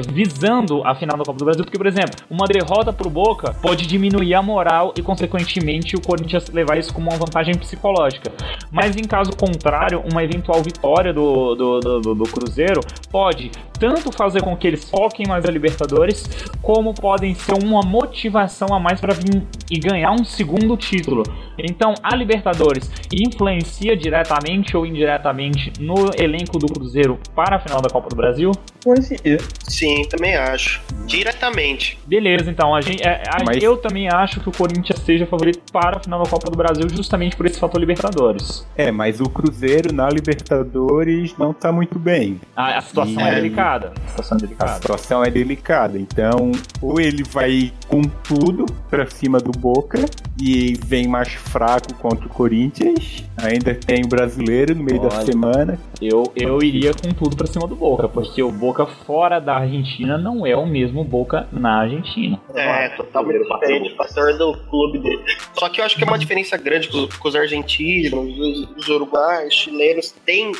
visando 0.10 0.84
a 0.86 0.96
final 0.96 1.18
da 1.18 1.24
Copa 1.24 1.40
do 1.40 1.46
Brasil? 1.46 1.64
Porque, 1.64 1.78
por 1.78 1.88
exemplo, 1.88 2.16
uma 2.30 2.46
derrota 2.46 2.92
pro 2.92 3.10
Boca 3.10 3.54
pode 3.62 3.86
diminuir 3.88 4.34
a 4.34 4.42
moral 4.42 4.94
e, 4.98 5.02
consequentemente, 5.02 5.96
o 5.96 6.02
Corinthians 6.02 6.50
levar 6.50 6.78
isso 6.78 6.94
como 6.94 7.10
uma 7.10 7.18
vantagem 7.18 7.56
psicológica. 7.58 8.32
Mas 8.72 8.96
em 8.96 9.04
caso 9.04 9.32
contrário, 9.36 10.04
uma 10.12 10.24
eventual 10.24 10.62
vitória 10.62 11.14
do, 11.14 11.56
do, 11.56 11.80
do, 11.80 12.00
do- 12.02 12.16
do 12.16 12.24
Cruzeiro 12.24 12.82
pode 13.12 13.52
tanto 13.80 14.12
fazer 14.12 14.42
com 14.42 14.56
que 14.58 14.68
eles 14.68 14.90
foquem 14.90 15.26
mais 15.28 15.46
a 15.46 15.52
Libertadores, 15.52 16.24
como 16.62 16.94
podem 16.94 17.34
ser 17.36 17.54
uma 17.64 17.82
motivação 17.82 18.74
a 18.74 18.80
mais 18.80 19.00
para 19.00 19.14
vir 19.14 19.37
e 19.70 19.80
ganhar 19.80 20.12
um 20.12 20.24
segundo 20.24 20.76
título. 20.78 21.24
Então, 21.60 21.94
a 22.04 22.16
Libertadores 22.16 22.90
influencia 23.12 23.98
diretamente 23.98 24.78
ou 24.78 24.86
indiretamente 24.86 25.74
no 25.80 26.12
elenco 26.16 26.60
do 26.60 26.68
Cruzeiro 26.68 27.20
para 27.36 27.56
a 27.56 27.60
final 27.60 27.82
da 27.82 27.90
Copa 27.90 28.10
do 28.10 28.16
Brasil? 28.16 28.52
Conhecia. 28.84 29.38
Sim, 29.64 30.04
também 30.08 30.36
acho. 30.36 30.82
Diretamente. 31.08 31.98
Beleza, 32.06 32.50
então 32.52 32.76
a 32.76 32.82
gente, 32.82 33.02
é, 33.06 33.24
a- 33.28 33.44
Mas- 33.44 33.62
eu 33.64 33.76
também 33.78 34.08
acho 34.08 34.40
que 34.40 34.50
o 34.50 34.52
Corinthians 34.52 35.00
seja 35.00 35.26
favorito 35.26 35.62
para 35.74 35.98
a 35.98 36.00
final 36.00 36.22
da 36.24 36.30
Copa 36.30 36.50
do 36.52 36.56
Brasil, 36.56 36.88
justamente 36.90 37.36
por 37.36 37.46
esse 37.48 37.60
fator 37.60 37.80
Libertadores. 37.80 38.66
É, 38.78 38.92
mas 38.92 39.20
o 39.20 39.26
Cruzeiro 39.30 39.92
na 39.94 40.08
Libertadores 40.10 41.36
não 41.38 41.54
tá 41.54 41.72
muito 41.72 41.98
bem. 42.00 42.40
A, 42.56 42.78
a 42.78 42.82
situação 42.82 43.22
E 43.22 43.30
é 43.30 43.36
delicada. 43.36 43.94
A 44.06 44.10
situação 44.10 44.38
é 44.38 44.38
A 44.38 44.42
delicada. 44.46 44.74
situação 44.74 45.24
é 45.24 45.30
delicada. 45.32 45.98
Então, 46.00 46.52
ou 46.82 47.00
ele 47.00 47.24
vai 47.24 47.72
com 47.88 48.02
tudo 48.02 48.66
pra 48.90 49.06
cima 49.28 49.40
do 49.40 49.52
Boca 49.52 50.00
e 50.42 50.76
vem 50.86 51.06
mais 51.06 51.34
fraco 51.34 51.94
contra 51.96 52.26
o 52.26 52.30
Corinthians. 52.30 53.26
Ainda 53.36 53.76
tem 53.76 54.06
o 54.06 54.08
brasileiro 54.08 54.74
no 54.74 54.84
meio 54.84 55.02
Olha. 55.02 55.10
da 55.10 55.22
semana. 55.26 55.80
Eu, 56.02 56.32
eu 56.34 56.64
iria 56.64 56.94
com 56.94 57.12
tudo 57.12 57.36
pra 57.36 57.46
cima 57.46 57.68
do 57.68 57.76
Boca, 57.76 58.08
porque 58.08 58.42
o 58.42 58.50
Boca 58.50 58.86
fora 58.86 59.40
da 59.40 59.58
Argentina 59.58 60.18
não 60.18 60.46
é 60.46 60.56
o 60.56 60.66
mesmo 60.66 61.04
Boca 61.04 61.46
na 61.52 61.82
Argentina. 61.82 62.40
É, 62.56 62.88
totalmente 62.90 63.44
diferente. 63.44 63.92
O 63.92 63.96
fator 63.98 64.38
do 64.38 64.58
clube 64.70 65.00
dele. 65.00 65.22
Só 65.54 65.68
que 65.68 65.82
eu 65.82 65.86
acho 65.86 65.98
que 65.98 66.04
é 66.06 66.08
uma 66.08 66.18
diferença 66.18 66.56
grande 66.56 66.88
com, 66.88 67.08
com 67.20 67.28
os 67.28 67.36
argentinos, 67.36 68.38
os, 68.40 68.78
os 68.78 68.88
uruguaios, 68.88 69.54
chilenos, 69.54 70.16
tem 70.26 70.54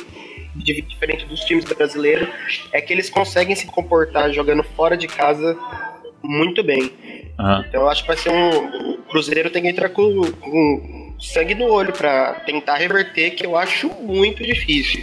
diferente 0.54 1.24
dos 1.24 1.40
times 1.40 1.64
brasileiros, 1.64 2.28
é 2.72 2.80
que 2.80 2.92
eles 2.92 3.08
conseguem 3.08 3.54
se 3.54 3.66
comportar 3.66 4.32
jogando 4.32 4.64
fora 4.64 4.96
de 4.96 5.06
casa 5.06 5.56
muito 6.22 6.62
bem. 6.62 6.90
Aham. 7.38 7.64
Então 7.68 7.82
eu 7.82 7.88
acho 7.88 8.02
que 8.02 8.08
vai 8.08 8.16
ser 8.16 8.30
um. 8.30 8.90
O 8.94 8.98
Cruzeiro 9.08 9.50
tem 9.50 9.62
que 9.62 9.68
entrar 9.68 9.88
com, 9.90 10.30
com 10.40 11.14
sangue 11.20 11.54
no 11.54 11.66
olho 11.70 11.92
pra 11.92 12.34
tentar 12.46 12.76
reverter, 12.76 13.30
que 13.34 13.44
eu 13.46 13.56
acho 13.56 13.88
muito 14.02 14.42
difícil. 14.42 15.02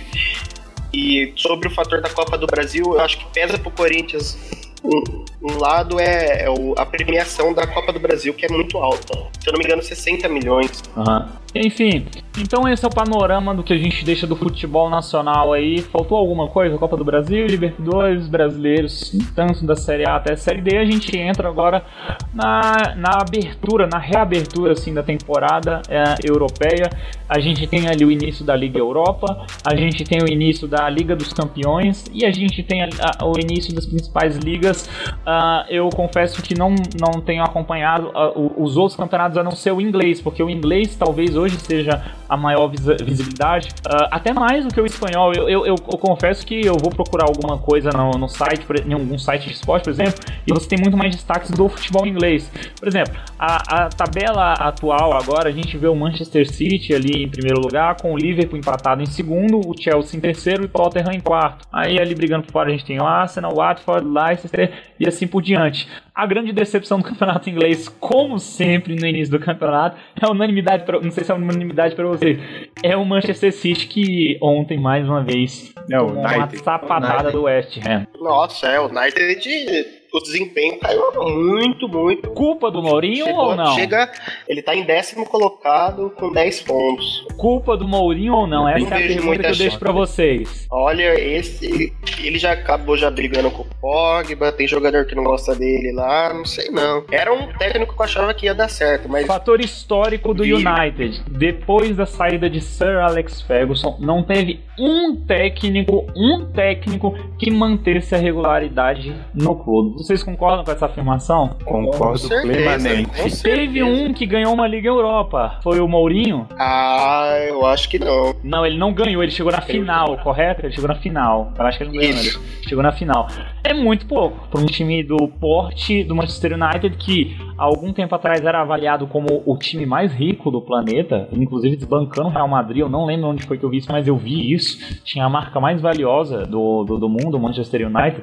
E 0.94 1.34
sobre 1.36 1.68
o 1.68 1.72
fator 1.72 2.02
da 2.02 2.10
Copa 2.10 2.38
do 2.38 2.46
Brasil, 2.48 2.86
eu 2.86 3.00
acho 3.02 3.18
que 3.18 3.26
pesa 3.34 3.58
pro 3.58 3.72
Corinthians. 3.72 4.38
Um, 4.84 5.26
um 5.42 5.58
lado 5.58 6.00
é, 6.00 6.44
é 6.44 6.50
o- 6.50 6.76
a 6.78 6.86
premiação 6.86 7.54
da 7.54 7.66
Copa 7.66 7.92
do 7.92 8.00
Brasil, 8.00 8.34
que 8.34 8.46
é 8.46 8.50
muito 8.50 8.78
alta. 8.78 9.14
Se 9.42 9.48
eu 9.50 9.54
não 9.54 9.58
me 9.60 9.66
engano, 9.66 9.82
60 9.82 10.30
milhões. 10.30 10.84
Aham. 10.96 11.28
Enfim, 11.58 12.06
então 12.38 12.68
esse 12.68 12.84
é 12.84 12.88
o 12.88 12.92
panorama 12.92 13.56
do 13.56 13.64
que 13.64 13.72
a 13.72 13.78
gente 13.78 14.04
deixa 14.04 14.28
do 14.28 14.36
futebol 14.36 14.90
nacional 14.90 15.54
aí. 15.54 15.82
Faltou 15.82 16.18
alguma 16.18 16.50
coisa? 16.50 16.78
Copa 16.78 16.98
do 16.98 17.06
Brasil, 17.06 17.48
Libertadores, 17.48 18.28
brasileiros, 18.28 19.16
tanto 19.34 19.66
da 19.66 19.74
Série 19.74 20.06
A 20.06 20.18
até 20.18 20.34
a 20.34 20.38
Série 20.38 20.62
D. 20.62 20.78
A 20.78 20.84
gente 20.84 21.18
entra 21.18 21.48
agora 21.48 21.86
na, 22.34 22.94
na 22.98 23.22
abertura, 23.22 23.88
na 23.88 23.98
reabertura 23.98 24.74
assim, 24.74 24.94
da 24.94 25.02
temporada 25.02 25.82
é, 25.88 26.04
europeia. 26.30 26.90
A 27.30 27.40
gente 27.40 27.66
tem 27.68 27.88
ali 27.88 28.04
o 28.04 28.12
início 28.12 28.44
da 28.44 28.54
Liga 28.54 28.78
Europa, 28.78 29.46
a 29.66 29.76
gente 29.78 30.04
tem 30.04 30.22
o 30.22 30.28
início 30.30 30.68
da 30.68 30.90
Liga 30.90 31.16
dos 31.16 31.32
Campeões 31.32 32.04
e 32.14 32.26
a 32.26 32.32
gente 32.34 32.62
tem 32.64 32.82
a- 32.84 32.90
a- 33.22 33.26
o 33.26 33.40
início 33.40 33.74
das 33.74 33.86
principais 33.86 34.36
ligas. 34.36 34.90
Ah, 35.26 35.66
eu 35.70 35.88
confesso 35.90 36.42
que 36.44 36.54
não, 36.54 36.76
não 37.00 37.22
tenho 37.22 37.44
acompanhado 37.46 38.12
o- 38.36 38.62
os 38.62 38.76
outros 38.76 38.98
campeonatos 38.98 39.38
a 39.38 39.44
não 39.44 39.52
ser 39.52 39.72
o 39.72 39.80
inglês, 39.80 40.20
porque 40.20 40.44
o 40.44 40.50
inglês 40.50 40.98
talvez 40.98 41.36
hoje 41.38 41.45
seja 41.54 42.04
a 42.28 42.36
maior 42.36 42.68
visibilidade, 42.68 43.70
ah, 43.88 44.08
até 44.12 44.34
mais 44.34 44.66
do 44.66 44.74
que 44.74 44.82
o 44.82 44.86
espanhol. 44.86 45.32
Eu, 45.34 45.48
eu, 45.48 45.66
eu- 45.66 45.76
eu 45.76 45.98
confesso 45.98 46.46
que 46.46 46.66
eu 46.66 46.76
vou 46.78 46.90
procurar 46.90 47.26
alguma 47.28 47.58
coisa 47.58 47.90
no, 47.92 48.12
no 48.12 48.28
site, 48.28 48.66
em 48.86 48.94
algum 48.94 49.18
site 49.18 49.48
de 49.48 49.54
esporte, 49.54 49.84
por 49.84 49.92
exemplo, 49.92 50.16
e 50.48 50.52
você 50.54 50.68
tem 50.68 50.80
muito 50.80 50.98
mais 50.98 51.16
destaques 51.16 51.52
do 51.52 51.70
futebol 51.70 52.06
inglês. 52.06 52.52
Por 52.80 52.88
exemplo, 52.88 53.14
a, 53.38 53.86
a 53.86 53.90
tabela 53.90 54.54
atual 54.54 55.14
agora, 55.14 55.50
a 55.50 55.52
gente 55.52 55.78
vê 55.78 55.88
o 55.88 55.96
Manchester 55.96 56.50
City 56.52 56.94
ali 56.96 57.24
em 57.24 57.30
primeiro 57.30 57.60
lugar, 57.62 57.96
com 58.02 58.14
o 58.14 58.18
Liverpool 58.18 58.58
empatado 58.58 59.02
em 59.02 59.06
segundo, 59.06 59.60
o 59.60 59.74
Chelsea 59.80 60.18
em 60.18 60.22
terceiro 60.22 60.64
e 60.64 60.66
o 60.66 60.70
Tottenham 60.70 61.12
em 61.14 61.20
quarto. 61.20 61.68
Aí 61.72 62.00
ali 62.00 62.16
brigando 62.16 62.46
por 62.46 62.52
fora 62.54 62.70
a 62.70 62.72
gente 62.72 62.86
tem 62.86 63.00
o 63.00 63.06
Arsenal, 63.06 63.52
o 63.54 63.58
Watford, 63.58 64.08
Leicester 64.08 64.72
e 65.00 65.08
assim 65.08 65.28
por 65.28 65.42
diante. 65.42 65.88
A 66.14 66.26
grande 66.26 66.52
decepção 66.54 66.98
do 67.00 67.04
campeonato 67.06 67.50
inglês, 67.50 67.90
como 68.00 68.40
sempre 68.40 68.96
no 68.96 69.06
início 69.06 69.38
do 69.38 69.44
campeonato, 69.44 69.98
é 70.20 70.26
unanimidade, 70.28 70.84
pra, 70.86 71.00
não 71.00 71.12
sei 71.12 71.24
se 71.24 71.32
é 71.32 71.35
unanimidade 71.36 71.96
para 71.96 72.08
você, 72.08 72.40
é 72.84 72.96
o 72.96 73.06
Manchester 73.06 73.52
City 73.52 73.88
que 73.88 74.38
ontem 74.42 74.80
mais 74.80 75.08
uma 75.08 75.24
vez 75.24 75.74
Não, 75.90 76.08
tomou 76.08 76.24
uma 76.24 76.50
sapatada 76.50 77.32
do 77.32 77.44
West 77.44 77.78
Ham. 77.86 78.08
Nossa, 78.20 78.68
é, 78.68 78.80
o 78.80 78.88
United, 78.88 79.86
o 80.18 80.22
desempenho 80.22 80.80
caiu 80.80 81.02
muito, 81.24 81.88
muito. 81.88 82.30
Culpa 82.32 82.72
do 82.72 82.82
Mourinho 82.82 83.26
Chegou- 83.26 83.46
ou 83.50 83.56
não? 83.56 83.76
Chega, 83.76 84.12
ele 84.48 84.62
tá 84.62 84.76
em 84.76 84.84
décimo 84.84 85.26
colocado 85.26 86.12
com 86.18 86.32
10 86.32 86.62
pontos. 86.62 87.26
Culpa 87.38 87.76
do 87.78 87.88
Mourinho 87.88 88.34
ou 88.34 88.48
não? 88.48 88.68
Essa 88.68 88.80
Não 88.80 88.92
é 88.98 89.04
a 89.04 89.08
pergunta 89.08 89.40
que 89.40 89.46
eu 89.48 89.56
deixo 89.56 89.80
pra 89.80 89.92
vocês. 89.92 90.68
Olha, 90.72 91.20
esse. 91.20 91.94
Ele 92.24 92.38
já 92.40 92.54
acabou 92.54 92.98
já 92.98 93.10
brigando 93.12 93.52
com 93.52 93.64
o 93.64 93.68
Pogba, 93.82 94.52
tem 94.52 94.68
jogador 94.68 95.06
que 95.06 95.16
não 95.16 95.24
gosta 95.24 95.54
dele 95.56 95.92
lá, 95.92 96.34
não 96.34 96.46
sei 96.46 96.70
não. 96.70 97.04
Era 97.12 97.34
um 97.34 97.48
técnico 97.58 97.94
que 97.96 98.02
eu 98.02 98.06
achava 98.06 98.34
que 98.34 98.46
ia 98.46 98.54
dar 98.56 98.70
certo, 98.70 99.08
mas 99.10 99.26
Fator 99.28 99.60
histórico 99.60 100.34
do 100.34 100.44
Vi. 100.44 100.54
United. 100.54 101.22
Depois 101.30 101.96
da 101.96 102.06
saída 102.06 102.50
de 102.50 102.62
Sir 102.62 102.98
Alex 102.98 103.42
Ferguson, 103.42 103.98
não 104.00 104.24
teve 104.24 104.60
um 104.80 105.16
técnico, 105.16 106.06
um 106.16 106.46
técnico 106.52 107.14
que 107.38 107.52
mantesse 107.52 108.16
a 108.16 108.18
regularidade 108.18 109.16
no 109.34 109.56
clube. 109.56 110.04
Vocês 110.06 110.22
concordam 110.22 110.64
com 110.64 110.72
essa 110.72 110.86
afirmação? 110.86 111.56
Concordo 111.66 112.12
com 112.22 112.28
certeza, 112.28 112.54
plenamente. 112.54 113.10
com 113.10 113.42
Teve 113.42 113.82
um 113.82 114.14
que 114.14 114.28
ganhou 114.28 114.54
uma 114.54 114.68
Liga 114.68 114.88
Europa. 114.88 115.60
Foi 115.64 115.80
o 115.80 115.88
Mourinho? 115.88 116.48
Ah, 116.60 117.36
eu 117.48 117.66
acho 117.66 117.90
que 117.90 117.98
não. 117.98 118.36
Não, 118.44 118.64
ele 118.64 118.78
não 118.78 118.94
ganhou, 118.94 119.24
ele 119.24 119.32
chegou 119.32 119.52
na 119.52 119.62
final, 119.62 120.16
correto? 120.20 120.64
Ele 120.64 120.74
chegou 120.76 120.88
na 120.88 120.94
final. 120.94 121.52
Eu 121.58 121.66
acho 121.66 121.80
que 121.80 121.86
ele 121.86 121.92
não 121.92 122.00
ganhou, 122.00 122.16
Isso. 122.18 122.38
ele 122.38 122.70
chegou 122.70 122.84
na 122.84 122.92
final. 122.92 123.28
É 123.64 123.74
muito 123.74 124.06
pouco 124.06 124.48
para 124.48 124.62
um 124.62 124.68
time 124.68 125.02
do 125.02 125.28
porte 125.28 126.04
do 126.04 126.16
Manchester 126.16 126.54
United 126.54 126.98
que 126.98 127.36
há 127.58 127.64
algum 127.64 127.92
tempo 127.92 128.14
atrás 128.14 128.46
era 128.46 128.62
avaliado 128.62 129.08
como 129.08 129.42
o 129.44 129.58
time 129.58 129.88
mais 129.88 130.14
rico 130.14 130.52
do 130.52 130.62
planeta, 130.62 131.28
inclusive 131.32 131.76
desbancando 131.76 132.28
o 132.28 132.32
Real 132.32 132.48
Madrid. 132.48 132.82
Eu 132.82 132.90
não 132.90 133.06
lembro 133.06 133.30
onde 133.30 133.44
foi 133.44 133.58
que 133.58 133.66
eu 133.66 133.72
vi 133.72 133.78
isso, 133.78 133.92
mas 133.92 134.08
eu 134.08 134.16
vi 134.16 134.54
isso. 134.54 135.04
Tinha 135.04 135.26
a 135.26 135.30
marca 135.30 135.60
mais 135.60 135.82
valiosa 135.82 136.46
do, 136.46 136.84
do, 136.84 137.00
do 137.00 137.10
mundo, 137.10 137.38
o 137.38 137.40
Manchester 137.40 137.88
United. 137.88 138.22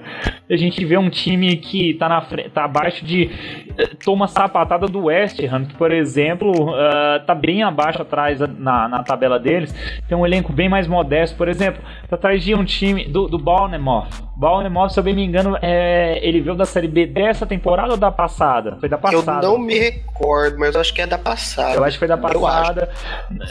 E 0.49 0.55
a 0.55 0.57
gente 0.57 0.85
vê 0.85 0.97
um 0.97 1.11
time 1.11 1.57
que 1.57 1.72
tá, 1.95 2.09
na, 2.09 2.21
tá 2.53 2.65
abaixo 2.65 3.05
de. 3.05 3.31
eh, 3.79 3.91
Toma 4.05 4.27
sapatada 4.29 4.87
do 4.87 5.05
West 5.05 5.41
Ham, 5.41 5.65
que, 5.67 5.75
por 5.75 5.91
exemplo, 5.93 6.75
ah, 6.75 7.23
tá 7.27 7.35
bem 7.35 7.63
abaixo 7.63 8.03
atrás 8.03 8.39
na, 8.41 8.89
na 8.89 9.03
tabela 9.03 9.39
deles. 9.39 9.73
Tem 10.09 10.17
um 10.17 10.27
elenco 10.27 10.53
bem 10.53 10.69
mais 10.69 10.87
modesto, 10.87 11.37
por 11.37 11.49
exemplo, 11.49 11.83
tá 12.09 12.17
atrás 12.17 12.43
de 12.43 12.55
um 12.55 12.65
time 12.65 13.05
do, 13.07 13.29
do 13.29 13.39
Bournemouth. 13.39 14.09
Bournemouth, 14.43 14.89
se 14.91 14.99
eu 14.99 15.05
bem 15.05 15.15
me 15.15 15.25
engano, 15.25 15.57
é, 15.63 16.19
ele 16.27 16.41
veio 16.41 16.57
da 16.57 16.65
Série 16.65 16.89
B 16.89 17.07
dessa 17.07 17.47
temporada 17.47 17.93
ou 17.93 17.97
da 17.97 18.11
passada? 18.11 18.77
Foi 18.81 18.89
da 18.89 18.99
passada. 18.99 19.47
Eu 19.47 19.53
não 19.53 19.59
me 19.61 19.79
recordo, 19.79 20.59
mas 20.59 20.75
eu 20.75 20.81
acho 20.81 20.93
que 20.93 21.01
é 21.01 21.07
da 21.07 21.17
passada. 21.17 21.77
Eu 21.77 21.85
acho 21.85 21.93
que 21.93 21.99
foi 22.01 22.09
da 22.09 22.17
passada. 22.17 22.89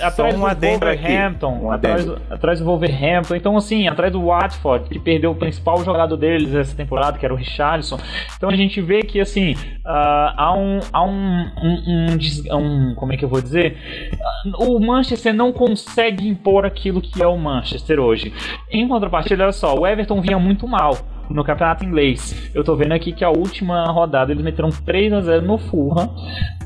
Atrás 0.01 0.35
do 0.35 0.41
Wolverhampton. 0.41 1.59
um 1.61 1.71
atrás, 1.71 2.05
do, 2.05 2.21
atrás 2.29 2.59
do 2.59 2.65
Wolverhampton. 2.65 3.35
Então, 3.35 3.55
assim, 3.55 3.87
atrás 3.87 4.11
do 4.11 4.25
Watford, 4.25 4.89
que 4.89 4.99
perdeu 4.99 5.31
o 5.31 5.35
principal 5.35 5.81
jogador 5.81 6.17
deles 6.17 6.53
essa 6.53 6.75
temporada, 6.75 7.17
que 7.17 7.23
era 7.25 7.33
o 7.33 7.37
Richarlison. 7.37 7.97
Então 8.35 8.49
a 8.49 8.55
gente 8.57 8.81
vê 8.81 9.01
que, 9.01 9.21
assim, 9.21 9.55
ah, 9.85 10.33
há 10.35 10.53
um. 10.57 10.79
Há 10.91 11.03
um, 11.05 11.51
um, 11.63 12.07
um 12.11 12.17
des- 12.17 12.43
um- 12.51 12.95
Como 12.95 13.13
é 13.13 13.17
que 13.17 13.23
eu 13.23 13.29
vou 13.29 13.41
dizer? 13.41 13.77
O 14.59 14.77
Manchester 14.79 15.33
não 15.33 15.53
consegue 15.53 16.27
impor 16.27 16.65
aquilo 16.65 16.99
que 17.01 17.23
é 17.23 17.27
o 17.27 17.37
Manchester 17.37 17.97
hoje. 17.99 18.33
Em 18.69 18.85
contrapartida, 18.87 19.43
olha 19.43 19.51
só, 19.53 19.73
o 19.73 19.87
Everton 19.87 20.19
vinha 20.19 20.37
muito 20.37 20.67
mal 20.67 20.80
Th 20.81 20.97
no 21.33 21.43
campeonato 21.43 21.83
inglês. 21.83 22.51
Eu 22.53 22.63
tô 22.63 22.75
vendo 22.75 22.93
aqui 22.93 23.11
que 23.11 23.23
a 23.23 23.29
última 23.29 23.85
rodada 23.85 24.31
eles 24.31 24.43
meteram 24.43 24.69
3 24.69 25.13
a 25.13 25.21
0 25.21 25.45
no 25.45 25.57
Fulham, 25.57 26.09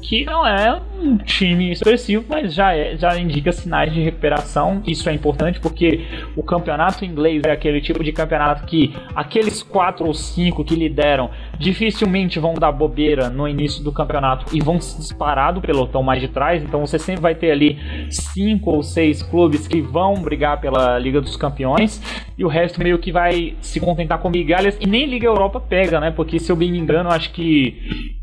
que 0.01 0.23
não 0.23 0.45
é 0.45 0.79
um 1.01 1.17
time 1.17 1.71
expressivo, 1.71 2.23
mas 2.29 2.53
já 2.53 2.75
é, 2.75 2.95
já 2.95 3.17
indica 3.17 3.51
sinais 3.51 3.91
de 3.93 4.01
recuperação. 4.01 4.81
Isso 4.85 5.09
é 5.09 5.13
importante 5.13 5.59
porque 5.59 6.05
o 6.35 6.43
campeonato 6.43 7.03
inglês 7.03 7.41
é 7.45 7.51
aquele 7.51 7.81
tipo 7.81 8.03
de 8.03 8.11
campeonato 8.11 8.65
que 8.65 8.93
aqueles 9.15 9.63
4 9.63 10.05
ou 10.05 10.13
5 10.13 10.63
que 10.63 10.75
lideram 10.75 11.29
dificilmente 11.57 12.39
vão 12.39 12.53
dar 12.53 12.71
bobeira 12.71 13.29
no 13.29 13.47
início 13.47 13.83
do 13.83 13.91
campeonato 13.91 14.55
e 14.55 14.61
vão 14.61 14.79
se 14.79 14.97
disparar 14.97 15.53
do 15.53 15.61
pelotão 15.61 16.03
mais 16.03 16.21
de 16.21 16.27
trás. 16.27 16.63
Então 16.63 16.85
você 16.85 16.99
sempre 16.99 17.21
vai 17.21 17.35
ter 17.35 17.51
ali 17.51 17.79
5 18.09 18.69
ou 18.69 18.83
6 18.83 19.23
clubes 19.23 19.67
que 19.67 19.81
vão 19.81 20.15
brigar 20.15 20.61
pela 20.61 20.99
Liga 20.99 21.19
dos 21.19 21.35
Campeões 21.35 22.01
e 22.37 22.43
o 22.43 22.47
resto 22.47 22.81
meio 22.81 22.99
que 22.99 23.11
vai 23.11 23.55
se 23.61 23.79
contentar 23.79 24.19
com 24.19 24.29
migalhas 24.55 24.77
e 24.79 24.87
nem 24.87 25.05
Liga 25.05 25.27
Europa 25.27 25.59
pega, 25.59 25.99
né? 25.99 26.11
Porque 26.11 26.39
se 26.39 26.51
eu 26.51 26.55
bem 26.55 26.71
me 26.71 26.79
engano, 26.79 27.09
acho 27.09 27.31
que 27.31 27.75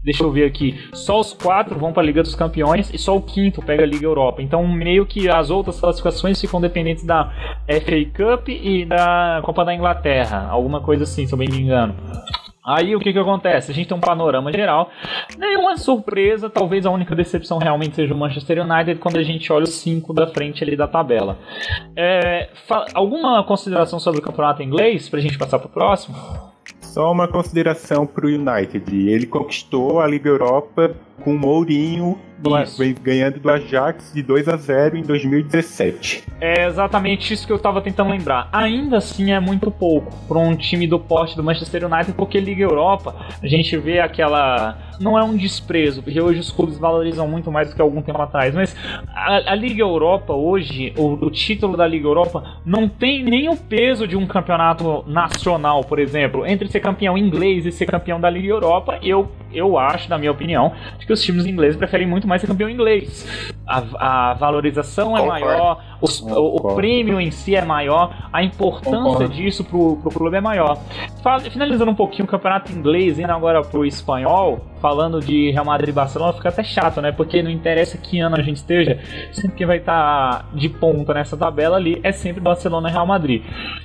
deixa 0.03 0.25
eu 0.25 0.33
ver 0.33 0.45
aqui, 0.45 0.79
só 0.93 1.21
os 1.21 1.33
quatro 1.33 1.79
vão 1.79 1.93
para 1.93 2.03
a 2.03 2.07
Liga 2.07 2.23
dos 2.23 2.35
Campeões 2.35 2.91
e 2.93 2.99
só 2.99 3.17
o 3.17 3.23
quinto 3.23 3.63
pega 3.63 3.83
a 3.83 3.87
Liga 3.87 4.05
Europa. 4.05 4.43
Então 4.43 4.67
meio 4.67 5.07
que 5.07 5.29
as 5.29 5.51
outras 5.51 5.79
classificações 5.79 6.41
ficam 6.41 6.61
dependentes 6.61 7.05
da 7.05 7.33
FA 7.69 8.05
Cup 8.17 8.49
e 8.49 8.85
da 8.85 9.41
Copa 9.45 9.65
da 9.65 9.75
Inglaterra, 9.75 10.49
alguma 10.51 10.81
coisa 10.81 11.05
assim, 11.05 11.27
se 11.27 11.33
eu 11.33 11.39
bem 11.39 11.49
me 11.49 11.61
engano. 11.61 11.95
Aí 12.65 12.95
o 12.95 13.01
que 13.01 13.13
que 13.13 13.19
acontece? 13.19 13.73
A 13.73 13.75
gente 13.75 13.89
tem 13.89 13.97
um 13.97 14.01
panorama 14.01 14.53
geral. 14.53 14.91
Nenhuma 15.37 15.77
surpresa, 15.77 16.49
talvez 16.49 16.87
a 16.87 16.91
única 16.91 17.15
decepção 17.15 17.59
realmente 17.59 17.97
seja 17.97 18.15
o 18.15 18.17
Manchester 18.17 18.65
United 18.65 19.01
quando 19.01 19.17
a 19.17 19.23
gente 19.23 19.53
olha 19.53 19.65
os 19.65 19.75
cinco 19.75 20.13
da 20.13 20.27
frente 20.27 20.63
ali 20.63 20.77
da 20.77 20.87
tabela. 20.87 21.39
É, 21.97 22.51
alguma 22.95 23.43
consideração 23.45 23.99
sobre 23.99 24.21
o 24.21 24.23
campeonato 24.23 24.63
inglês 24.63 25.09
pra 25.09 25.21
gente 25.21 25.37
passar 25.37 25.59
pro 25.59 25.69
próximo? 25.69 26.17
Só 26.83 27.11
uma 27.11 27.27
consideração 27.27 28.07
pro 28.07 28.29
United. 28.29 28.85
Ele 28.95 29.27
conquistou 29.27 30.01
a 30.01 30.07
Liga 30.07 30.29
Europa 30.29 30.95
com 31.23 31.35
o 31.35 31.39
Mourinho 31.39 32.19
vem 32.77 32.95
ganhando 33.01 33.39
do 33.39 33.51
Ajax 33.51 34.13
de 34.13 34.23
2 34.23 34.49
a 34.49 34.57
0 34.57 34.97
em 34.97 35.03
2017. 35.03 36.25
É 36.41 36.67
exatamente 36.67 37.33
isso 37.33 37.47
que 37.47 37.53
eu 37.53 37.59
tava 37.59 37.81
tentando 37.81 38.11
lembrar. 38.11 38.49
Ainda 38.53 38.97
assim 38.97 39.33
é 39.33 39.39
muito 39.39 39.71
pouco 39.71 40.13
para 40.27 40.39
um 40.39 40.57
time 40.57 40.87
do 40.87 40.99
porte 40.99 41.37
do 41.37 41.43
Manchester 41.43 41.85
United, 41.85 42.13
porque 42.15 42.41
Liga 42.41 42.65
Europa, 42.65 43.15
a 43.41 43.47
gente 43.47 43.77
vê 43.77 44.01
aquela. 44.01 44.77
Não 45.01 45.19
é 45.19 45.23
um 45.23 45.37
desprezo, 45.37 46.03
porque 46.03 46.21
hoje 46.21 46.41
os 46.41 46.51
clubes 46.51 46.79
valorizam 46.79 47.27
muito 47.27 47.51
mais 47.51 47.71
do 47.71 47.77
que 47.77 47.83
algum 47.83 48.03
tempo 48.03 48.21
atrás, 48.21 48.55
mas 48.55 48.77
a, 49.09 49.53
a 49.53 49.55
Liga 49.55 49.83
Europa 49.83 50.33
hoje, 50.33 50.93
o, 50.97 51.27
o 51.27 51.31
título 51.31 51.77
da 51.77 51.87
Liga 51.87 52.07
Europa, 52.07 52.59
não 52.65 52.89
tem 52.89 53.25
nem 53.25 53.49
o 53.49 53.57
peso 53.57 54.07
de 54.07 54.17
um 54.17 54.27
campeonato 54.27 55.05
nacional, 55.07 55.83
por 55.83 55.99
exemplo. 55.99 56.47
Entre 56.47 56.69
ser 56.73 56.81
campeão 56.81 57.17
inglês 57.17 57.67
e 57.67 57.71
ser 57.71 57.87
campeão 57.87 58.21
da 58.21 58.29
Liga 58.29 58.49
Europa, 58.49 58.99
eu, 59.03 59.31
eu 59.53 59.79
acho, 59.79 60.09
na 60.09 60.19
minha 60.19 60.33
opinião, 60.33 60.73
que 61.07 61.13
os 61.13 61.23
times 61.23 61.47
ingleses 61.47 61.77
preferem 61.77 62.07
muito 62.07 62.27
mais 62.27 62.41
ser 62.41 62.47
campeão 62.47 62.69
inglês. 62.69 63.53
A, 63.67 64.31
a 64.31 64.35
valorização 64.35 65.17
é 65.17 65.25
maior, 65.25 65.92
os, 66.03 66.21
o, 66.21 66.57
o, 66.57 66.75
prêmio 66.75 67.21
em 67.21 67.31
si 67.31 67.55
é 67.55 67.65
maior, 67.65 68.29
a 68.33 68.43
importância 68.43 68.99
Concordo. 68.99 69.29
disso 69.29 69.65
pro, 69.65 69.97
pro 69.97 70.11
clube 70.11 70.37
é 70.37 70.41
maior. 70.41 70.77
Finalizando 71.51 71.93
um 71.93 71.95
pouquinho 71.95 72.25
o 72.25 72.29
campeonato 72.29 72.73
inglês, 72.73 73.19
indo 73.19 73.31
agora 73.31 73.63
pro 73.63 73.87
espanhol, 73.87 74.61
falando 74.81 75.21
de 75.21 75.53
Real 75.53 75.65
Madrid 75.65 75.91
e 75.91 75.93
Barcelona, 75.93 76.33
fica 76.33 76.49
até 76.49 76.65
chato, 76.65 77.01
né? 77.01 77.13
Porque 77.13 77.41
não 77.41 77.51
interessa 77.51 77.97
que 77.97 78.19
ano 78.19 78.37
a 78.37 78.43
gente 78.43 78.57
esteja, 78.57 78.99
sempre 79.31 79.57
que 79.57 79.65
vai 79.65 79.79
estar 79.79 80.41
tá 80.41 80.45
de 80.53 80.69
ponta 80.69 81.15
nessa 81.15 81.37
tabela 81.37 81.77
ali 81.77 82.01
é 82.03 82.11
sempre 82.11 82.41
Barcelona 82.41 82.89
e 82.89 82.93
Real 82.93 83.07
Madrid. 83.07 83.43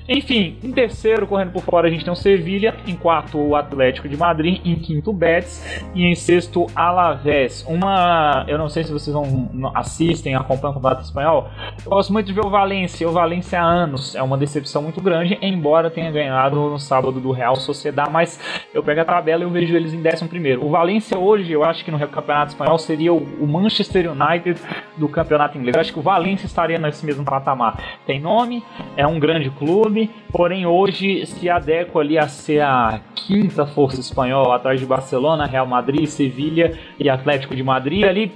Enfim, 0.10 0.58
em 0.64 0.72
terceiro, 0.72 1.28
correndo 1.28 1.52
por 1.52 1.62
fora, 1.62 1.88
a 1.88 1.92
gente 1.92 2.04
tem 2.04 2.12
o 2.12 2.16
Sevilha, 2.16 2.76
em 2.88 2.96
quarto, 2.96 3.38
o 3.38 3.56
Atlético 3.56 4.10
de 4.10 4.18
Madrid, 4.18 4.60
em 4.66 4.76
quinto, 4.76 5.12
o 5.12 5.14
Betis 5.14 5.64
e 5.94 6.04
em 6.04 6.16
sexto, 6.16 6.66
Alavés. 6.76 7.64
Uma, 7.68 8.46
eu 8.48 8.58
não 8.58 8.70
sei 8.70 8.84
se 8.84 8.92
vocês 8.92 9.14
vão, 9.14 9.72
assistem, 9.76 10.34
acompanham 10.34 10.72
o 10.72 10.74
Campeonato 10.76 11.04
Espanhol, 11.04 11.50
eu 11.86 11.92
gosto 11.92 12.07
muito 12.10 12.28
de 12.28 12.34
ver 12.34 12.46
o 12.46 12.50
Valência. 12.50 13.08
O 13.08 13.12
Valência 13.12 13.60
há 13.60 13.64
anos 13.64 14.16
é 14.16 14.22
uma 14.22 14.38
decepção 14.38 14.82
muito 14.82 15.02
grande, 15.02 15.38
embora 15.42 15.90
tenha 15.90 16.12
ganhado 16.12 16.56
no 16.56 16.80
sábado 16.80 17.20
do 17.20 17.32
Real 17.32 17.56
Sociedad, 17.56 18.10
mas 18.12 18.40
eu 18.74 18.84
pego 18.84 19.02
a 19.02 19.06
tabela 19.06 19.44
e 19.44 19.46
eu 19.46 19.50
vejo 19.50 19.76
eles 19.76 19.94
em 19.94 20.02
décimo 20.02 20.30
primeiro. 20.30 20.66
O 20.66 20.70
Valência 20.70 21.18
hoje, 21.18 21.52
eu 21.52 21.64
acho 21.64 21.84
que 21.84 21.92
no 21.92 22.00
Campeonato 22.00 22.52
Espanhol 22.52 22.78
seria 22.78 23.14
o 23.14 23.48
Manchester 23.48 24.12
United 24.12 24.60
do 24.98 25.08
Campeonato 25.08 25.58
Inglês. 25.58 25.76
Eu 25.76 25.82
acho 25.82 25.94
que 25.94 26.00
o 26.00 26.02
Valência 26.02 26.46
estaria 26.46 26.78
nesse 26.78 27.06
mesmo 27.06 27.24
patamar. 27.24 28.00
Tem 28.06 28.20
nome, 28.20 28.64
é 28.96 29.06
um 29.06 29.20
grande 29.20 29.50
clube, 29.50 30.10
porém 30.32 30.66
hoje 30.66 31.26
se 31.26 31.50
adequa 31.50 32.00
ali 32.00 32.18
a 32.18 32.28
ser 32.28 32.62
a 32.62 33.02
quinta 33.16 33.66
força 33.66 34.00
espanhola, 34.00 34.56
atrás 34.56 34.80
de 34.80 34.86
Barcelona, 34.86 35.46
Real 35.46 35.68
Madrid, 35.68 36.06
Sevilha 36.06 36.78
e 36.98 37.10
Atlético 37.10 37.56
de 37.56 37.64
Madrid, 37.64 38.04
ali 38.04 38.32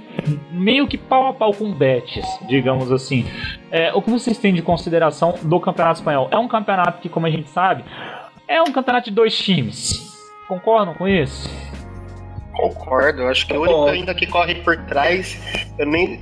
meio 0.50 0.86
que 0.86 0.98
pau 0.98 1.28
a 1.28 1.32
pau 1.32 1.52
com 1.52 1.72
Betis, 1.72 2.26
digamos 2.46 2.92
assim. 2.92 3.24
É, 3.72 3.90
o 3.94 4.02
que 4.02 4.10
vocês 4.10 4.36
têm 4.36 4.52
de 4.52 4.60
consideração 4.60 5.34
do 5.42 5.58
Campeonato 5.58 6.00
Espanhol? 6.00 6.28
É 6.30 6.36
um 6.36 6.46
campeonato 6.46 7.00
que, 7.00 7.08
como 7.08 7.26
a 7.26 7.30
gente 7.30 7.48
sabe, 7.48 7.82
é 8.46 8.60
um 8.60 8.70
campeonato 8.70 9.08
de 9.08 9.16
dois 9.16 9.34
times. 9.34 10.12
Concordam 10.46 10.92
com 10.92 11.08
isso? 11.08 11.48
Concordo, 12.52 13.22
acho 13.28 13.46
que 13.46 13.56
o 13.56 13.62
único 13.62 13.84
ainda 13.86 14.14
que 14.14 14.26
corre 14.26 14.56
por 14.56 14.76
trás, 14.84 15.40
eu 15.78 15.86
nem 15.86 16.20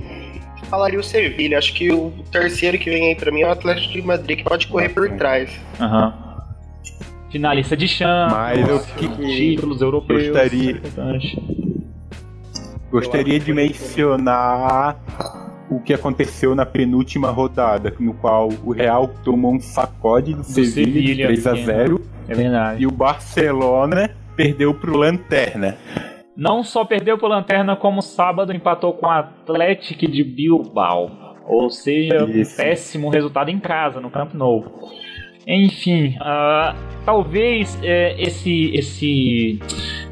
falaria 0.69 0.97
o 0.97 1.03
Sevilha. 1.03 1.57
Acho 1.57 1.73
que 1.73 1.91
o 1.91 2.13
terceiro 2.31 2.79
que 2.79 2.89
vem 2.89 3.09
aí 3.09 3.15
pra 3.15 3.29
mim 3.33 3.41
é 3.41 3.47
o 3.47 3.51
Atlético 3.51 3.91
de 3.91 4.01
Madrid, 4.01 4.37
que 4.37 4.43
pode 4.45 4.67
correr 4.67 4.87
por 4.87 5.09
trás. 5.17 5.51
Aham. 5.77 6.05
Uhum. 6.05 6.31
Finalista 7.31 7.75
de 7.75 7.87
chão, 7.87 8.29
mas 8.29 8.65
eu 8.67 8.79
que 8.79 9.07
títulos 9.07 9.81
europeus. 9.81 10.27
Gostaria, 10.27 10.81
gostaria 12.89 13.39
de 13.39 13.53
mencionar 13.53 14.97
o 15.71 15.79
que 15.79 15.93
aconteceu 15.93 16.53
na 16.53 16.65
penúltima 16.65 17.31
rodada, 17.31 17.93
no 17.97 18.13
qual 18.13 18.49
o 18.65 18.73
Real 18.73 19.07
tomou 19.23 19.53
um 19.53 19.59
sacode 19.59 20.33
do, 20.33 20.39
do 20.39 20.43
Sevilha, 20.43 21.27
3 21.27 21.47
a 21.47 21.55
0 21.55 22.01
é 22.27 22.33
verdade. 22.33 22.83
E 22.83 22.87
o 22.87 22.91
Barcelona 22.91 24.11
perdeu 24.35 24.73
pro 24.73 24.97
Lanterna. 24.97 25.77
Não 26.35 26.63
só 26.63 26.83
perdeu 26.83 27.17
pro 27.17 27.27
Lanterna, 27.27 27.75
como 27.75 28.01
sábado 28.01 28.53
empatou 28.53 28.93
com 28.93 29.05
o 29.05 29.09
Atlético 29.09 30.07
de 30.07 30.23
Bilbao. 30.23 31.09
Ou 31.47 31.69
seja, 31.69 32.25
Isso. 32.29 32.53
um 32.53 32.57
péssimo 32.57 33.09
resultado 33.09 33.49
em 33.49 33.59
casa, 33.59 33.99
no 33.99 34.09
Campo 34.09 34.37
Novo. 34.37 34.71
Enfim, 35.47 36.15
uh, 36.17 36.75
talvez 37.05 37.75
uh, 37.75 37.81
esse, 38.17 38.75
esse, 38.75 39.59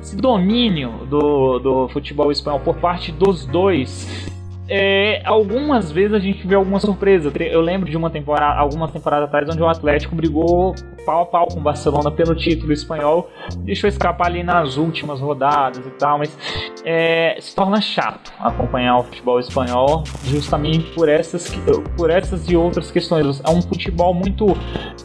esse 0.01 0.15
domínio 0.15 1.05
do, 1.05 1.59
do 1.59 1.87
futebol 1.89 2.31
espanhol 2.31 2.59
por 2.59 2.75
parte 2.77 3.11
dos 3.11 3.45
dois 3.45 4.29
é, 4.69 5.21
algumas 5.25 5.91
vezes 5.91 6.13
a 6.13 6.19
gente 6.19 6.45
vê 6.45 6.55
alguma 6.55 6.79
surpresa. 6.79 7.31
Eu 7.39 7.61
lembro 7.61 7.89
de 7.89 7.97
uma 7.97 8.09
temporada, 8.09 8.59
algumas 8.59 8.91
temporadas 8.91 9.27
atrás, 9.27 9.49
onde 9.49 9.61
o 9.61 9.67
Atlético 9.67 10.15
brigou 10.15 10.75
pau 11.05 11.23
a 11.23 11.25
pau 11.25 11.47
com 11.47 11.59
o 11.59 11.61
Barcelona 11.61 12.11
pelo 12.11 12.35
título 12.35 12.71
espanhol, 12.71 13.29
deixou 13.59 13.87
escapar 13.87 14.27
ali 14.27 14.43
nas 14.43 14.77
últimas 14.77 15.19
rodadas 15.19 15.83
e 15.85 15.89
tal, 15.91 16.19
mas 16.19 16.37
é, 16.85 17.35
se 17.39 17.55
torna 17.55 17.81
chato 17.81 18.31
acompanhar 18.39 18.97
o 18.99 19.03
futebol 19.03 19.39
espanhol 19.39 20.03
justamente 20.25 20.91
por 20.91 21.09
essas, 21.09 21.49
por 21.97 22.11
essas 22.11 22.47
e 22.49 22.55
outras 22.55 22.91
questões. 22.91 23.41
É 23.43 23.49
um 23.49 23.61
futebol 23.61 24.13
muito 24.13 24.45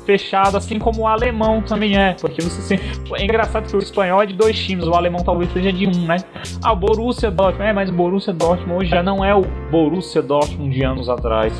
fechado, 0.04 0.56
assim 0.56 0.78
como 0.78 1.02
o 1.02 1.06
alemão 1.06 1.62
também 1.62 1.96
é, 1.96 2.14
porque 2.14 2.42
você 2.42 2.78
é 3.14 3.24
engraçado 3.24 3.68
que 3.68 3.76
o 3.76 3.78
espanhol 3.78 4.22
é 4.22 4.26
de 4.26 4.34
dois 4.34 4.58
times, 4.58 4.86
o 4.86 4.94
alemão 4.94 5.22
talvez 5.22 5.52
seja 5.52 5.72
de 5.72 5.86
um, 5.86 6.06
né? 6.06 6.16
Ah, 6.62 6.72
o 6.72 6.76
Borussia 6.76 7.30
Dortmund, 7.30 7.68
é, 7.68 7.72
mas 7.72 7.88
o 7.88 7.92
Borussia 7.92 8.32
Dortmund 8.32 8.74
hoje 8.74 8.90
já 8.90 9.02
não 9.02 9.24
é 9.24 9.34
o 9.34 9.42
Borussia 9.70 10.22
Dortmund 10.22 10.74
de 10.74 10.84
anos 10.84 11.08
atrás. 11.08 11.52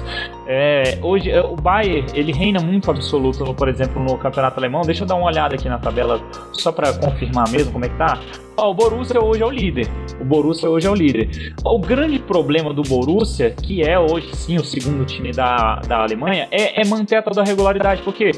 É, 0.47 0.99
hoje 1.03 1.31
é, 1.31 1.41
o 1.41 1.57
Bayern 1.57 2.07
ele 2.15 2.33
reina 2.33 2.61
muito 2.61 2.91
absoluto, 2.91 3.55
por 3.55 3.69
exemplo, 3.69 4.03
no 4.03 4.19
campeonato 4.19 4.59
alemão. 4.59 4.83
Deixa 4.83 5.05
eu 5.05 5.07
dar 5.07 5.15
uma 5.15 5.27
olhada 5.27 5.55
aqui 5.55 5.69
na 5.69 5.79
tabela 5.79 6.21
só 6.53 6.71
para 6.71 6.93
confirmar 6.93 7.49
mesmo 7.51 7.73
como 7.73 7.85
é 7.85 7.89
que 7.89 7.97
tá. 7.97 8.19
O 8.57 8.73
Borussia 8.73 9.21
hoje 9.21 9.43
é 9.43 9.47
o 9.47 9.51
líder. 9.51 9.89
O 10.21 10.25
Borussia 10.25 10.71
hoje 10.71 10.87
é 10.87 10.91
o 10.91 10.95
líder. 10.95 11.55
O 11.65 11.79
grande 11.79 12.21
problema 12.21 12.73
do 12.73 12.83
Borussia, 12.83 13.51
que 13.51 13.83
é 13.83 13.99
hoje 13.99 14.35
sim 14.35 14.57
o 14.57 14.65
segundo 14.65 15.05
time 15.05 15.33
da, 15.33 15.81
da 15.87 16.03
Alemanha, 16.03 16.47
é, 16.53 16.81
é 16.81 16.85
manter 16.87 17.23
toda 17.23 17.41
a 17.41 17.45
regularidade, 17.45 18.03
porque 18.03 18.31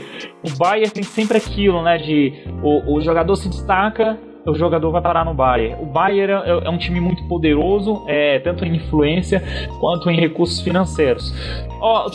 o 0.42 0.50
Bayern 0.56 0.90
tem 0.90 1.02
sempre 1.02 1.36
aquilo, 1.36 1.82
né, 1.82 1.98
de 1.98 2.32
o, 2.62 2.94
o 2.96 3.00
jogador 3.02 3.36
se 3.36 3.48
destaca 3.48 4.18
o 4.46 4.54
jogador 4.54 4.90
vai 4.90 5.02
parar 5.02 5.24
no 5.24 5.34
Bayern. 5.34 5.76
O 5.82 5.86
Bayern 5.86 6.32
é, 6.32 6.66
é 6.66 6.70
um 6.70 6.78
time 6.78 7.00
muito 7.00 7.22
poderoso, 7.24 8.04
é, 8.06 8.38
tanto 8.38 8.64
em 8.64 8.76
influência 8.76 9.42
quanto 9.80 10.08
em 10.10 10.18
recursos 10.18 10.60
financeiros. 10.60 11.34
O, 11.80 12.06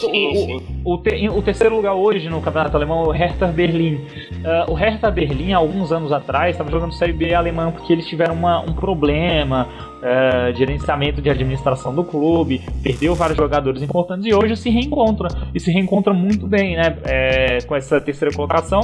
o, 0.86 0.96
o, 0.96 1.38
o, 1.38 1.42
terceiro 1.42 1.76
lugar 1.76 1.94
hoje 1.94 2.30
no 2.30 2.42
campeonato 2.42 2.76
alemão 2.76 3.04
é 3.04 3.08
o 3.08 3.12
Hertha 3.12 3.48
Berlim. 3.48 3.96
Uh, 3.96 4.72
o 4.72 4.74
Hertha 4.74 5.12
Berlim, 5.12 5.54
há 5.54 5.58
alguns 5.58 5.92
anos 5.92 6.12
atrás, 6.12 6.52
estava 6.52 6.72
jogando 6.72 6.94
Série 6.94 7.14
B 7.14 7.34
alemã 7.34 7.72
porque 7.72 7.92
eles 7.94 8.08
tiveram 8.08 8.34
uma, 8.34 8.62
um 8.62 8.74
problema 8.74 9.68
uh, 9.98 10.54
de 10.54 10.60
gerenciamento 10.60 11.22
de 11.22 11.30
administração 11.30 11.94
do 11.94 12.04
clube, 12.04 12.62
perdeu 12.82 13.14
vários 13.14 13.38
jogadores 13.38 13.82
importantes 13.82 14.26
e 14.26 14.34
hoje 14.34 14.56
se 14.56 14.70
reencontra. 14.70 15.28
E 15.54 15.60
se 15.60 15.72
reencontra 15.72 16.14
muito 16.14 16.48
bem, 16.48 16.76
né? 16.76 16.98
É, 17.06 17.58
com 17.68 17.76
essa 17.76 18.00
terceira 18.00 18.34
colocação 18.34 18.82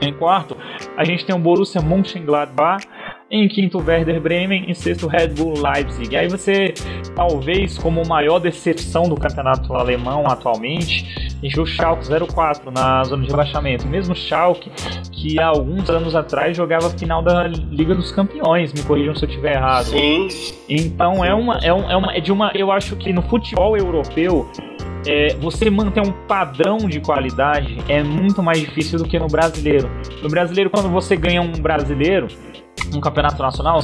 em 0.00 0.12
quarto, 0.12 0.56
a 0.96 1.04
gente 1.04 1.24
tem 1.24 1.34
o 1.34 1.38
Borussia 1.38 1.80
Mönchengladbach. 1.80 2.86
Em 3.30 3.46
quinto, 3.46 3.78
Werder 3.78 4.20
Bremen. 4.20 4.64
Em 4.68 4.74
sexto, 4.74 5.06
Red 5.06 5.28
Bull 5.28 5.54
Leipzig. 5.62 6.12
E 6.12 6.16
aí 6.16 6.28
você, 6.28 6.74
talvez, 7.14 7.78
como 7.78 8.04
maior 8.04 8.40
decepção 8.40 9.08
do 9.08 9.14
campeonato 9.14 9.72
alemão 9.74 10.26
atualmente, 10.26 11.36
encheu 11.40 11.62
o 11.62 11.66
Schalke 11.66 12.08
04 12.08 12.72
na 12.72 13.04
zona 13.04 13.22
de 13.22 13.30
rebaixamento. 13.30 13.86
Mesmo 13.86 14.16
Schalke, 14.16 14.72
que 15.12 15.38
há 15.38 15.46
alguns 15.46 15.88
anos 15.88 16.16
atrás 16.16 16.56
jogava 16.56 16.88
a 16.88 16.90
final 16.90 17.22
da 17.22 17.46
Liga 17.46 17.94
dos 17.94 18.10
Campeões. 18.10 18.72
Me 18.72 18.82
corrijam 18.82 19.14
se 19.14 19.24
eu 19.24 19.28
estiver 19.28 19.54
errado. 19.54 19.84
Sim. 19.84 20.26
Então 20.68 21.24
é 21.24 21.32
uma, 21.32 21.58
é, 21.58 21.72
um, 21.72 21.88
é 21.88 21.96
uma, 21.96 22.16
é 22.16 22.20
de 22.20 22.32
uma, 22.32 22.50
eu 22.54 22.72
acho 22.72 22.96
que 22.96 23.12
no 23.12 23.22
futebol 23.22 23.76
europeu 23.76 24.50
é, 25.06 25.34
você 25.36 25.70
manter 25.70 26.00
um 26.00 26.12
padrão 26.26 26.78
de 26.78 27.00
qualidade 27.00 27.78
é 27.88 28.02
muito 28.02 28.42
mais 28.42 28.60
difícil 28.60 28.98
do 28.98 29.04
que 29.04 29.18
no 29.18 29.26
brasileiro. 29.26 29.90
No 30.22 30.28
brasileiro, 30.28 30.70
quando 30.70 30.88
você 30.90 31.16
ganha 31.16 31.40
um 31.40 31.52
brasileiro, 31.52 32.28
um 32.94 33.00
campeonato 33.00 33.42
nacional, 33.42 33.80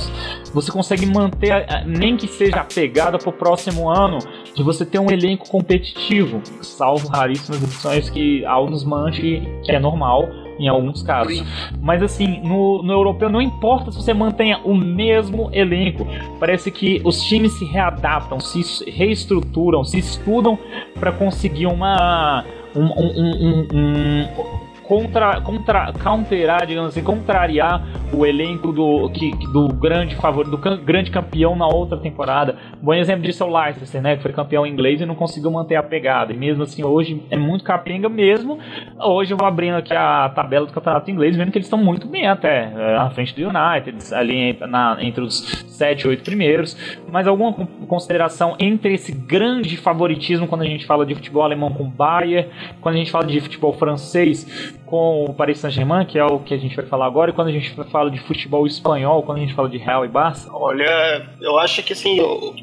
você 0.52 0.72
consegue 0.72 1.06
manter, 1.06 1.66
nem 1.86 2.16
que 2.16 2.26
seja 2.26 2.56
a 2.56 2.64
pegada 2.64 3.18
para 3.18 3.28
o 3.28 3.32
próximo 3.32 3.88
ano, 3.88 4.18
de 4.54 4.62
você 4.62 4.84
ter 4.84 4.98
um 4.98 5.10
elenco 5.10 5.48
competitivo, 5.48 6.40
salvo 6.62 7.08
raríssimas 7.08 7.62
opções 7.62 8.10
que 8.10 8.44
alguns 8.44 8.84
manche, 8.84 9.42
que 9.64 9.72
é 9.72 9.78
normal, 9.78 10.28
em 10.58 10.68
alguns 10.68 11.02
casos. 11.02 11.42
Mas 11.80 12.02
assim, 12.02 12.40
no, 12.42 12.82
no 12.82 12.92
europeu 12.92 13.28
não 13.28 13.40
importa 13.40 13.90
se 13.90 13.96
você 14.02 14.12
mantenha 14.14 14.60
o 14.64 14.74
mesmo 14.74 15.50
elenco. 15.52 16.06
Parece 16.38 16.70
que 16.70 17.00
os 17.04 17.22
times 17.22 17.52
se 17.52 17.64
readaptam, 17.64 18.40
se 18.40 18.90
reestruturam, 18.90 19.84
se 19.84 19.98
estudam 19.98 20.58
para 20.98 21.12
conseguir 21.12 21.66
uma. 21.66 22.44
Um, 22.74 22.84
um, 22.84 23.66
um, 23.72 24.65
contra, 24.86 25.40
contra, 25.40 25.92
counterar, 25.92 26.66
digamos 26.66 26.90
assim, 26.90 27.02
contrariar 27.02 27.82
o 28.12 28.24
elenco 28.24 28.72
do, 28.72 29.10
que, 29.10 29.30
do 29.52 29.68
grande 29.68 30.14
favorito, 30.16 30.50
do 30.50 30.58
can, 30.58 30.76
grande 30.78 31.10
campeão 31.10 31.56
na 31.56 31.66
outra 31.66 31.98
temporada. 31.98 32.56
bom 32.80 32.94
exemplo 32.94 33.24
disso 33.24 33.42
é 33.42 33.46
o 33.46 33.56
Leicester, 33.56 34.00
né? 34.00 34.16
Que 34.16 34.22
foi 34.22 34.32
campeão 34.32 34.66
inglês 34.66 35.00
e 35.00 35.06
não 35.06 35.14
conseguiu 35.14 35.50
manter 35.50 35.76
a 35.76 35.82
pegada. 35.82 36.32
E 36.32 36.36
mesmo 36.36 36.62
assim, 36.62 36.84
hoje 36.84 37.22
é 37.30 37.36
muito 37.36 37.64
capenga 37.64 38.08
mesmo. 38.08 38.58
Hoje 38.98 39.32
eu 39.32 39.36
vou 39.36 39.46
abrindo 39.46 39.76
aqui 39.76 39.94
a 39.94 40.28
tabela 40.34 40.66
do 40.66 40.72
campeonato 40.72 41.10
inglês, 41.10 41.36
vendo 41.36 41.50
que 41.50 41.58
eles 41.58 41.66
estão 41.66 41.82
muito 41.82 42.06
bem 42.06 42.26
até, 42.26 42.72
é, 42.74 42.96
à 42.96 43.10
frente 43.10 43.34
do 43.34 43.48
United, 43.48 44.14
ali 44.14 44.56
na, 44.60 44.98
entre 45.00 45.22
os 45.22 45.64
7 45.68 46.02
e 46.02 46.08
8 46.08 46.22
primeiros. 46.22 46.76
Mas 47.10 47.26
alguma 47.26 47.52
consideração 47.88 48.56
entre 48.58 48.94
esse 48.94 49.12
grande 49.12 49.76
favoritismo 49.76 50.46
quando 50.46 50.62
a 50.62 50.66
gente 50.66 50.86
fala 50.86 51.04
de 51.04 51.14
futebol 51.14 51.42
alemão 51.42 51.70
com 51.72 51.88
Bayern, 51.88 52.48
quando 52.80 52.94
a 52.94 52.98
gente 52.98 53.10
fala 53.10 53.26
de 53.26 53.40
futebol 53.40 53.72
francês 53.72 54.75
com 54.86 55.24
o 55.24 55.34
Paris 55.34 55.58
Saint-Germain, 55.58 56.06
que 56.06 56.18
é 56.18 56.24
o 56.24 56.38
que 56.38 56.54
a 56.54 56.56
gente 56.56 56.74
vai 56.74 56.86
falar 56.86 57.06
agora, 57.06 57.30
e 57.30 57.34
quando 57.34 57.48
a 57.48 57.52
gente 57.52 57.74
fala 57.90 58.10
de 58.10 58.18
futebol 58.20 58.66
espanhol, 58.66 59.22
quando 59.22 59.38
a 59.38 59.40
gente 59.40 59.54
fala 59.54 59.68
de 59.68 59.76
Real 59.76 60.04
e 60.04 60.08
Barça? 60.08 60.48
Olha, 60.52 61.28
eu 61.40 61.58
acho 61.58 61.82
que 61.82 61.92
assim, 61.92 62.20
o, 62.20 62.54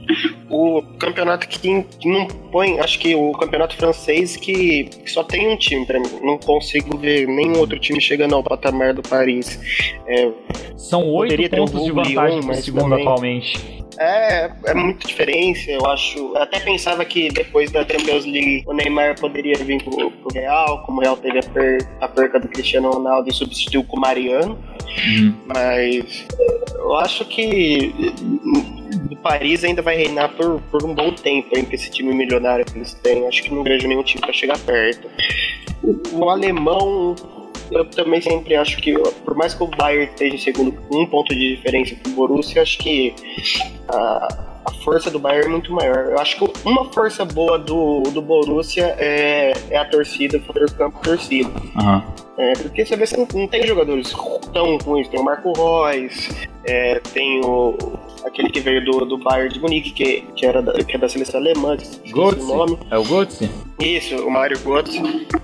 o 0.49 0.81
campeonato 0.97 1.47
que, 1.47 1.85
não 2.05 2.27
põe, 2.51 2.79
acho 2.79 2.97
que 2.97 3.13
o 3.13 3.31
campeonato 3.33 3.75
francês 3.75 4.37
que, 4.37 4.89
só 5.05 5.23
tem 5.23 5.47
um 5.49 5.57
time 5.57 5.85
para 5.85 5.99
mim, 5.99 6.07
não 6.21 6.37
consigo 6.37 6.97
ver 6.97 7.27
nenhum 7.27 7.59
outro 7.59 7.77
time 7.77 7.99
chegando 7.99 8.35
ao 8.35 8.43
patamar 8.43 8.93
do 8.93 9.01
Paris. 9.01 9.59
É, 10.07 10.31
São 10.77 11.07
oito 11.09 11.49
pontos 11.49 11.75
um 11.75 11.83
de 11.83 11.91
vantagem 11.91 12.41
para 12.41 12.51
o 12.51 12.55
segundo 12.55 12.89
também, 12.89 13.01
atualmente. 13.01 13.82
É, 13.97 14.51
é 14.65 14.73
muita 14.73 15.07
diferença, 15.07 15.71
eu 15.71 15.85
acho. 15.85 16.17
Eu 16.17 16.41
até 16.41 16.59
pensava 16.59 17.03
que 17.05 17.29
depois 17.29 17.71
da 17.71 17.81
Champions 17.81 18.25
League 18.25 18.63
o 18.65 18.73
Neymar 18.73 19.19
poderia 19.19 19.55
vir 19.55 19.83
pro, 19.83 20.11
pro 20.11 20.33
Real, 20.33 20.83
como 20.83 20.99
o 20.99 21.01
Real 21.01 21.17
teve 21.17 21.39
a, 21.39 21.43
per, 21.43 21.87
a 22.01 22.07
perca 22.07 22.39
do 22.39 22.47
Cristiano 22.47 22.91
Ronaldo 22.91 23.29
e 23.29 23.33
substituiu 23.33 23.83
com 23.83 23.97
o 23.97 23.99
Mariano. 23.99 24.57
Hum. 25.07 25.33
Mas 25.45 26.25
eu 26.75 26.95
acho 26.95 27.25
que 27.25 27.93
o 29.09 29.15
Paris 29.17 29.63
ainda 29.63 29.81
vai 29.81 29.95
reinar 29.95 30.29
por, 30.35 30.61
por 30.71 30.83
um 30.85 30.93
bom 30.93 31.11
tempo 31.11 31.57
em 31.57 31.65
que 31.65 31.75
esse 31.75 31.89
time 31.89 32.13
milionário 32.13 32.65
que 32.65 32.77
eles 32.77 32.93
têm. 32.95 33.27
Acho 33.27 33.43
que 33.43 33.53
não 33.53 33.63
vejo 33.63 33.87
nenhum 33.87 34.03
time 34.03 34.21
para 34.21 34.33
chegar 34.33 34.57
perto. 34.59 35.07
O, 35.83 36.25
o 36.25 36.29
alemão 36.29 37.15
eu 37.71 37.85
também 37.85 38.21
sempre 38.21 38.55
acho 38.55 38.77
que, 38.77 38.93
por 39.25 39.35
mais 39.35 39.53
que 39.53 39.63
o 39.63 39.67
Bayern 39.67 40.05
esteja 40.05 40.35
em 40.35 40.39
segundo 40.39 40.77
um 40.91 41.05
ponto 41.05 41.33
de 41.33 41.55
diferença 41.55 41.95
com 42.03 42.09
o 42.09 42.13
Borussia, 42.13 42.61
acho 42.61 42.77
que 42.77 43.13
a, 43.87 44.43
a 44.65 44.71
força 44.83 45.09
do 45.09 45.19
Bayern 45.19 45.47
é 45.47 45.49
muito 45.49 45.71
maior. 45.71 46.09
Eu 46.11 46.19
acho 46.19 46.37
que 46.37 46.53
uma 46.65 46.85
força 46.91 47.25
boa 47.25 47.57
do, 47.59 48.01
do 48.03 48.21
Borussia 48.21 48.95
é, 48.97 49.53
é 49.69 49.77
a 49.77 49.85
torcida, 49.85 50.37
o 50.37 50.41
fator 50.41 50.71
campo 50.71 50.99
torcida. 51.01 51.49
Uhum. 51.49 52.01
É, 52.37 52.53
porque 52.53 52.85
você 52.85 52.95
vê 52.95 53.05
que 53.05 53.17
não, 53.17 53.27
não 53.33 53.47
tem 53.47 53.65
jogadores 53.67 54.13
tão 54.51 54.77
ruins. 54.77 55.07
Tem 55.07 55.19
o 55.19 55.23
Marco 55.23 55.53
Reus, 55.53 56.29
é, 56.65 56.99
tem 57.13 57.41
o, 57.43 57.77
aquele 58.25 58.49
que 58.49 58.59
veio 58.59 58.83
do, 58.83 59.05
do 59.05 59.17
Bayern 59.17 59.53
de 59.53 59.59
Munique, 59.59 59.91
que, 59.91 60.21
que, 60.35 60.45
era 60.45 60.61
da, 60.61 60.73
que 60.83 60.95
é 60.95 60.99
da 60.99 61.09
seleção 61.09 61.39
alemã, 61.39 61.77
o 62.13 62.31
nome. 62.31 62.79
É 62.89 62.97
o 62.97 63.03
Götze? 63.03 63.49
Isso, 63.83 64.15
o 64.25 64.31
Mário 64.31 64.57
Götze. 64.59 64.99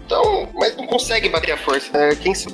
Então, 0.10 0.48
mas 0.56 0.76
não 0.76 0.88
consegue 0.88 1.30
bater 1.30 1.52
a 1.52 1.58
força. 1.58 1.96
Né? 1.96 2.16
Quem 2.16 2.34
se 2.34 2.48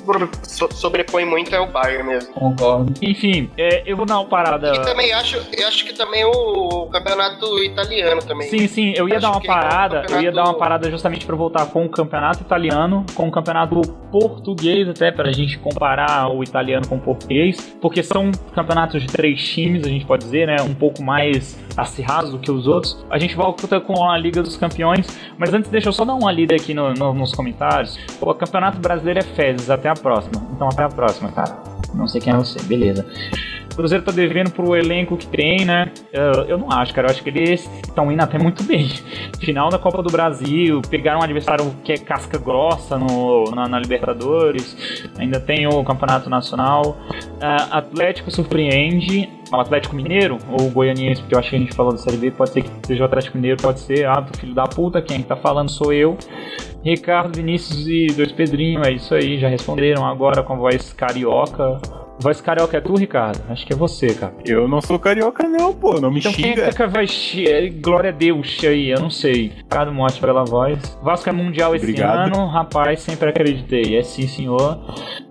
sobrepõe 0.72 1.24
muito 1.24 1.54
é 1.54 1.60
o 1.60 1.66
Bayern 1.66 2.04
mesmo. 2.04 2.32
Concordo. 2.34 2.92
Enfim, 3.00 3.50
é, 3.56 3.82
eu 3.86 3.96
vou 3.96 4.04
dar 4.04 4.18
uma 4.18 4.28
parada. 4.28 4.74
E 4.74 4.82
também 4.82 5.12
acho, 5.12 5.36
eu 5.56 5.66
acho 5.66 5.84
que 5.84 5.94
também 5.94 6.24
o 6.24 6.86
campeonato 6.92 7.62
italiano 7.62 8.20
também. 8.22 8.48
Sim, 8.48 8.66
sim, 8.68 8.92
eu 8.96 9.08
ia 9.08 9.16
acho 9.16 9.22
dar 9.22 9.32
uma 9.32 9.42
parada, 9.42 10.00
campeonato... 10.02 10.12
eu 10.14 10.22
ia 10.22 10.32
dar 10.32 10.44
uma 10.44 10.54
parada 10.54 10.90
justamente 10.90 11.24
para 11.24 11.36
voltar 11.36 11.66
com 11.66 11.84
o 11.84 11.88
campeonato 11.88 12.42
italiano, 12.42 13.06
com 13.14 13.28
o 13.28 13.30
campeonato 13.30 13.80
português 14.10 14.88
até 14.88 15.10
para 15.10 15.28
a 15.28 15.32
gente 15.32 15.58
comparar 15.58 16.28
o 16.28 16.42
italiano 16.42 16.86
com 16.86 16.96
o 16.96 17.00
português, 17.00 17.76
porque 17.80 18.02
são 18.02 18.30
campeonatos 18.54 19.00
de 19.00 19.08
três 19.08 19.42
times, 19.42 19.84
a 19.84 19.88
gente 19.88 20.04
pode 20.04 20.24
dizer, 20.24 20.46
né, 20.46 20.56
um 20.62 20.74
pouco 20.74 21.02
mais 21.02 21.56
acirrados 21.76 22.30
do 22.30 22.38
que 22.38 22.50
os 22.50 22.66
outros. 22.66 23.04
A 23.10 23.18
gente 23.18 23.34
volta 23.34 23.80
com 23.80 24.08
a 24.08 24.16
Liga 24.16 24.42
dos 24.42 24.56
Campeões, 24.56 25.06
mas 25.38 25.52
antes 25.52 25.70
deixa 25.76 25.90
eu 25.90 25.92
só 25.92 26.06
dar 26.06 26.14
uma 26.14 26.32
lida 26.32 26.54
aqui 26.54 26.72
no, 26.72 26.94
no, 26.94 27.12
nos 27.12 27.32
comentários. 27.32 27.98
O 28.18 28.32
Campeonato 28.34 28.78
Brasileiro 28.78 29.20
é 29.20 29.22
fezes, 29.22 29.68
até 29.68 29.90
a 29.90 29.94
próxima. 29.94 30.42
Então 30.54 30.68
até 30.68 30.82
a 30.82 30.88
próxima, 30.88 31.30
cara. 31.30 31.54
Não 31.94 32.08
sei 32.08 32.18
quem 32.18 32.32
é 32.32 32.36
você, 32.36 32.62
beleza. 32.62 33.04
Cruzeiro 33.76 34.02
tá 34.02 34.10
devendo 34.10 34.50
pro 34.50 34.74
elenco 34.74 35.16
que 35.16 35.26
tem, 35.26 35.64
né? 35.64 35.92
Eu, 36.12 36.32
eu 36.44 36.58
não 36.58 36.70
acho, 36.70 36.94
cara. 36.94 37.08
Eu 37.08 37.10
acho 37.12 37.22
que 37.22 37.28
eles 37.28 37.68
estão 37.86 38.10
indo 38.10 38.22
até 38.22 38.38
muito 38.38 38.62
bem. 38.64 38.88
Final 39.38 39.68
da 39.68 39.78
Copa 39.78 40.02
do 40.02 40.10
Brasil, 40.10 40.80
pegaram 40.88 41.20
um 41.20 41.22
adversário 41.22 41.74
que 41.84 41.92
é 41.92 41.98
casca 41.98 42.38
grossa 42.38 42.98
no, 42.98 43.44
na, 43.54 43.68
na 43.68 43.78
Libertadores, 43.78 44.76
ainda 45.18 45.38
tem 45.38 45.66
o 45.66 45.84
Campeonato 45.84 46.30
Nacional. 46.30 46.96
Uh, 47.12 47.70
Atlético 47.70 48.30
surpreende. 48.30 49.28
O 49.52 49.60
Atlético 49.60 49.94
Mineiro 49.94 50.38
ou 50.50 50.66
o 50.66 50.70
Goianiense, 50.70 51.20
porque 51.20 51.36
eu 51.36 51.38
acho 51.38 51.50
que 51.50 51.54
a 51.54 51.58
gente 51.60 51.72
falou 51.72 51.92
da 51.92 51.98
Série 51.98 52.16
B, 52.16 52.32
pode 52.32 52.50
ser 52.50 52.62
que 52.62 52.70
seja 52.84 53.04
o 53.04 53.06
Atlético 53.06 53.36
Mineiro, 53.36 53.62
pode 53.62 53.78
ser, 53.78 54.04
ah, 54.04 54.26
filho 54.40 54.52
da 54.52 54.64
puta, 54.64 55.00
quem 55.00 55.22
tá 55.22 55.36
falando 55.36 55.70
sou 55.70 55.92
eu. 55.92 56.18
Ricardo, 56.84 57.36
Vinícius 57.36 57.86
e 57.86 58.08
dois 58.08 58.32
Pedrinho, 58.32 58.84
é 58.84 58.90
isso 58.90 59.14
aí, 59.14 59.38
já 59.38 59.48
responderam 59.48 60.04
agora 60.04 60.42
com 60.42 60.54
a 60.54 60.56
voz 60.56 60.92
carioca. 60.92 61.80
Voz 62.18 62.40
carioca 62.40 62.76
é 62.76 62.80
tu, 62.80 62.94
Ricardo? 62.94 63.42
Acho 63.50 63.66
que 63.66 63.72
é 63.72 63.76
você, 63.76 64.14
cara. 64.14 64.34
Eu 64.44 64.66
não 64.66 64.80
sou 64.80 64.98
carioca, 64.98 65.46
não, 65.46 65.74
pô. 65.74 66.00
Não 66.00 66.10
me 66.10 66.20
então 66.20 66.32
xinga. 66.32 66.48
Então 66.48 66.62
quem 66.62 66.68
é 66.68 66.72
que 66.72 66.82
é 66.82 66.86
voz... 66.86 67.36
Glória 67.80 68.10
a 68.10 68.12
Deus 68.12 68.58
aí, 68.64 68.90
eu 68.90 69.00
não 69.00 69.10
sei. 69.10 69.52
Ricardo 69.56 69.92
mostra 69.92 70.26
pela 70.26 70.44
voz. 70.44 70.98
Vasco 71.02 71.28
é 71.28 71.32
mundial 71.32 71.74
esse 71.74 71.84
Obrigado. 71.84 72.34
ano, 72.34 72.46
rapaz, 72.46 73.00
sempre 73.00 73.28
acreditei. 73.28 73.96
É 73.96 74.02
sim, 74.02 74.26
senhor. 74.26 74.78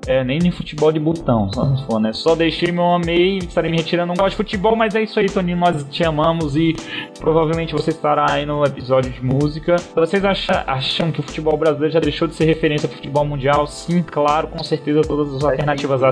É, 0.08 0.24
nem 0.24 0.38
nem 0.38 0.52
futebol 0.52 0.92
de 0.92 1.00
botão, 1.00 1.52
só 1.52 1.66
não 1.66 1.78
for, 1.86 2.00
né? 2.00 2.14
Só 2.14 2.36
deixei 2.36 2.72
meu 2.72 2.84
amei, 2.84 3.40
estarei 3.40 3.72
me 3.72 3.78
retirando. 3.78 4.10
Não 4.10 4.16
gosto 4.16 4.32
de 4.32 4.38
futebol, 4.38 4.76
mas 4.76 4.94
é 4.94 5.02
isso 5.02 5.20
aí, 5.20 5.26
Toninho. 5.26 5.58
Nós 5.58 5.84
te 5.90 6.04
amamos 6.04 6.56
e 6.56 6.76
provavelmente 7.20 7.74
você 7.74 7.90
estará 7.90 8.28
aí 8.30 8.46
no 8.46 8.64
episódio 8.64 9.12
de 9.12 9.24
música. 9.24 9.78
Vocês 9.96 10.24
acham, 10.24 10.56
acham 10.68 11.12
que 11.12 11.20
o 11.20 11.24
futebol 11.24 11.58
brasileiro 11.58 11.94
já 11.94 12.00
deixou 12.00 12.28
de 12.28 12.36
ser 12.36 12.46
referência 12.46 12.88
ao 12.88 12.94
futebol 12.94 13.26
mundial? 13.26 13.66
Sim, 13.66 14.04
claro, 14.04 14.48
com 14.50 14.64
certeza 14.64 15.02
todas 15.02 15.34
as 15.34 15.44
alternativas 15.44 16.02
né? 16.02 16.08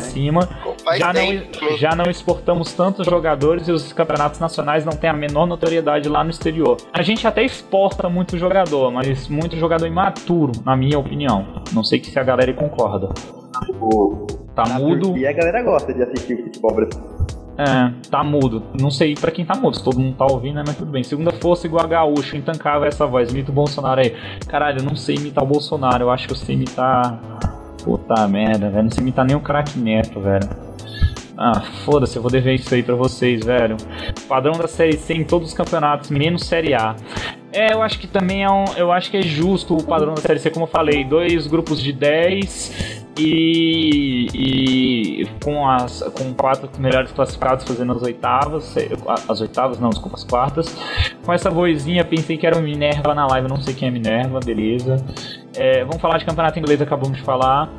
Já 0.98 1.14
não, 1.14 1.78
já 1.78 1.96
não 1.96 2.06
exportamos 2.10 2.74
tantos 2.74 3.06
jogadores 3.06 3.68
e 3.68 3.72
os 3.72 3.94
campeonatos 3.94 4.40
nacionais 4.40 4.86
não 4.86 4.94
têm 4.94 5.10
a 5.10 5.14
menor 5.14 5.46
notoriedade 5.46 6.10
lá 6.10 6.24
no 6.24 6.30
exterior. 6.30 6.78
A 6.92 7.02
gente 7.02 7.26
até 7.28 7.44
exporta 7.44 8.10
muito 8.10 8.38
jogador, 8.38 8.92
mas 8.92 9.28
muito 9.28 9.56
jogador 9.58 9.86
imaturo, 9.88 10.52
na 10.66 10.76
minha 10.76 10.98
opinião. 10.98 11.64
Não 11.72 11.84
sei 11.84 12.04
se 12.04 12.18
a 12.18 12.24
galera 12.24 12.54
concorda. 12.54 13.10
O, 13.80 14.28
tá 14.56 14.66
mudo. 14.66 15.18
E 15.18 15.26
a 15.26 15.32
galera 15.32 15.62
gosta 15.62 15.94
de 15.94 16.04
assistir 16.04 16.38
futebol 16.44 16.74
brasileiro. 16.74 17.14
É, 17.58 17.94
tá 18.10 18.24
mudo. 18.24 18.64
Não 18.80 18.90
sei 18.90 19.14
pra 19.14 19.32
quem 19.32 19.46
tá 19.46 19.56
mudo, 19.56 19.78
se 19.78 19.84
todo 19.84 20.00
mundo 20.00 20.16
tá 20.18 20.26
ouvindo, 20.26 20.56
né? 20.56 20.64
Mas 20.66 20.76
tudo 20.76 20.92
bem. 20.92 21.04
Segunda 21.04 21.32
força 21.32 21.68
igual 21.68 21.84
a 21.86 21.88
gaúcho, 21.88 22.36
intancável 22.36 22.88
essa 22.88 23.06
voz. 23.06 23.32
Imita 23.32 23.52
o 23.52 23.54
Bolsonaro 23.54 24.02
aí. 24.02 24.16
Caralho, 24.48 24.80
eu 24.80 24.86
não 24.86 24.96
sei 24.96 25.16
imitar 25.16 25.44
o 25.44 25.48
Bolsonaro, 25.48 26.04
eu 26.04 26.12
acho 26.12 26.28
que 26.28 26.34
eu 26.34 26.38
sei 26.38 26.56
imitar. 26.56 27.20
Puta 27.84 28.28
merda, 28.28 28.70
velho. 28.70 28.84
Não 28.84 28.92
sei 28.92 29.02
imitar 29.02 29.26
nem 29.26 29.36
o 29.36 29.42
craque 29.42 29.78
neto, 29.78 30.20
velho. 30.20 30.48
Ah, 31.38 31.62
foda-se, 31.84 32.16
eu 32.16 32.22
vou 32.22 32.30
dever 32.30 32.54
isso 32.56 32.74
aí 32.74 32.84
pra 32.84 32.96
vocês, 32.96 33.44
velho. 33.44 33.76
Padrão 34.28 34.54
da 34.54 34.68
Série 34.68 34.98
C 34.98 35.14
em 35.14 35.24
todos 35.24 35.50
os 35.50 35.54
campeonatos, 35.54 36.10
menos 36.12 36.46
Série 36.46 36.74
A. 36.76 36.96
É, 37.52 37.74
eu 37.74 37.82
acho 37.82 38.00
que 38.00 38.08
também 38.08 38.44
é 38.44 38.50
um, 38.50 38.66
eu 38.78 38.92
acho 38.92 39.10
que 39.12 39.18
é 39.18 39.22
justo 39.22 39.76
o 39.76 39.84
padrão 39.84 40.14
da 40.14 40.22
Série 40.22 40.40
C, 40.40 40.50
como 40.50 40.66
eu 40.66 40.70
falei, 40.70 41.04
dois 41.04 41.46
grupos 41.48 41.82
de 41.82 41.92
10 41.92 43.04
e, 43.20 44.28
e 44.34 45.28
com 45.44 45.68
as 45.68 46.02
com 46.18 46.34
quatro 46.34 46.70
melhores 46.80 47.12
classificados 47.12 47.64
fazendo 47.64 47.94
as 47.94 48.02
oitavas, 48.02 48.76
as 49.28 49.42
oitavas 49.42 49.80
não, 49.80 49.90
desculpa, 49.90 50.18
as 50.18 50.24
quartas. 50.24 50.76
Com 51.24 51.34
essa 51.34 51.50
vozinha, 51.50 52.04
pensei 52.04 52.38
que 52.38 52.48
era 52.48 52.58
o 52.58 52.62
Minerva 52.62 53.14
na 53.14 53.28
live, 53.28 53.48
não 53.48 53.62
sei 53.62 53.74
quem 53.74 53.88
é 53.88 53.92
Minerva, 53.92 54.40
beleza. 54.40 54.98
É, 55.56 55.84
vamos 55.84 56.02
falar 56.02 56.18
de 56.18 56.26
campeonato 56.26 56.58
inglês, 56.60 56.82
acabamos 56.82 57.18
de 57.18 57.24
falar. 57.24 57.70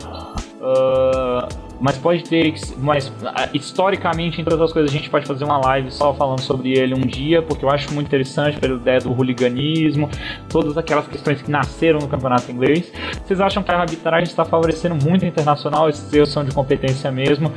Uh, 0.60 1.46
mas 1.80 1.98
pode 1.98 2.24
ter. 2.24 2.54
Mas 2.78 3.12
historicamente, 3.52 4.40
entre 4.40 4.54
outras 4.54 4.72
coisas, 4.72 4.90
a 4.90 4.94
gente 4.94 5.10
pode 5.10 5.26
fazer 5.26 5.44
uma 5.44 5.58
live 5.58 5.90
só 5.90 6.14
falando 6.14 6.40
sobre 6.40 6.72
ele 6.72 6.94
um 6.94 7.00
dia, 7.00 7.42
porque 7.42 7.64
eu 7.64 7.70
acho 7.70 7.92
muito 7.92 8.06
interessante 8.06 8.58
pela 8.58 8.76
ideia 8.76 9.00
do 9.00 9.10
hooliganismo, 9.12 10.08
todas 10.48 10.78
aquelas 10.78 11.06
questões 11.06 11.42
que 11.42 11.50
nasceram 11.50 11.98
no 11.98 12.08
campeonato 12.08 12.50
inglês. 12.50 12.90
Vocês 13.22 13.40
acham 13.40 13.62
que 13.62 13.70
a 13.70 13.78
arbitragem 13.78 14.24
está 14.24 14.44
favorecendo 14.44 14.96
muito 15.04 15.24
a 15.24 15.28
internacional? 15.28 15.88
Esses 15.88 16.10
erros 16.12 16.30
são 16.30 16.44
de 16.44 16.54
competência 16.54 17.10
mesmo? 17.10 17.52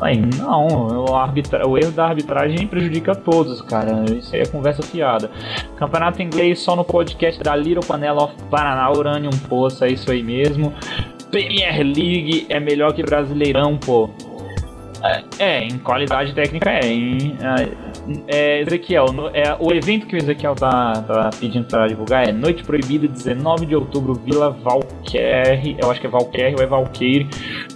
Aí, 0.00 0.16
não, 0.16 1.06
o, 1.06 1.14
arbitra... 1.14 1.66
o 1.66 1.76
erro 1.76 1.90
da 1.92 2.06
arbitragem 2.06 2.66
prejudica 2.66 3.14
todos, 3.14 3.60
cara. 3.62 4.04
Isso 4.12 4.34
aí 4.34 4.42
é 4.42 4.46
conversa 4.46 4.82
fiada. 4.82 5.30
Campeonato 5.76 6.22
inglês 6.22 6.60
só 6.60 6.76
no 6.76 6.84
podcast 6.84 7.42
da 7.42 7.56
Little 7.56 7.84
Panela 7.84 8.24
of 8.24 8.34
Paraná, 8.50 8.90
Uranium 8.90 9.36
Poça, 9.48 9.86
é 9.86 9.92
isso 9.92 10.10
aí 10.10 10.22
mesmo. 10.22 10.72
Premier 11.30 11.82
League 11.82 12.46
é 12.48 12.60
melhor 12.60 12.92
que 12.92 13.02
Brasileirão, 13.02 13.76
pô. 13.76 14.08
É, 15.02 15.22
é 15.38 15.64
em 15.64 15.78
qualidade 15.78 16.34
técnica 16.34 16.70
é. 16.70 16.86
Em, 16.86 17.36
é, 17.40 17.87
é 18.26 18.60
Ezequiel, 18.60 19.06
no, 19.12 19.28
é, 19.28 19.56
o 19.58 19.72
evento 19.72 20.06
que 20.06 20.14
o 20.14 20.18
Ezequiel 20.18 20.54
tá, 20.54 20.92
tá 21.02 21.30
pedindo 21.38 21.66
pra 21.66 21.86
divulgar 21.86 22.28
é 22.28 22.32
Noite 22.32 22.62
Proibida, 22.64 23.08
19 23.08 23.66
de 23.66 23.74
outubro, 23.74 24.14
Vila. 24.14 24.50
Valquer, 24.50 25.62
eu 25.78 25.90
acho 25.90 26.00
que 26.00 26.06
é 26.06 26.10
Valquer 26.10 26.54
ou 26.56 26.62
é 26.62 26.66
Valqueire 26.66 27.28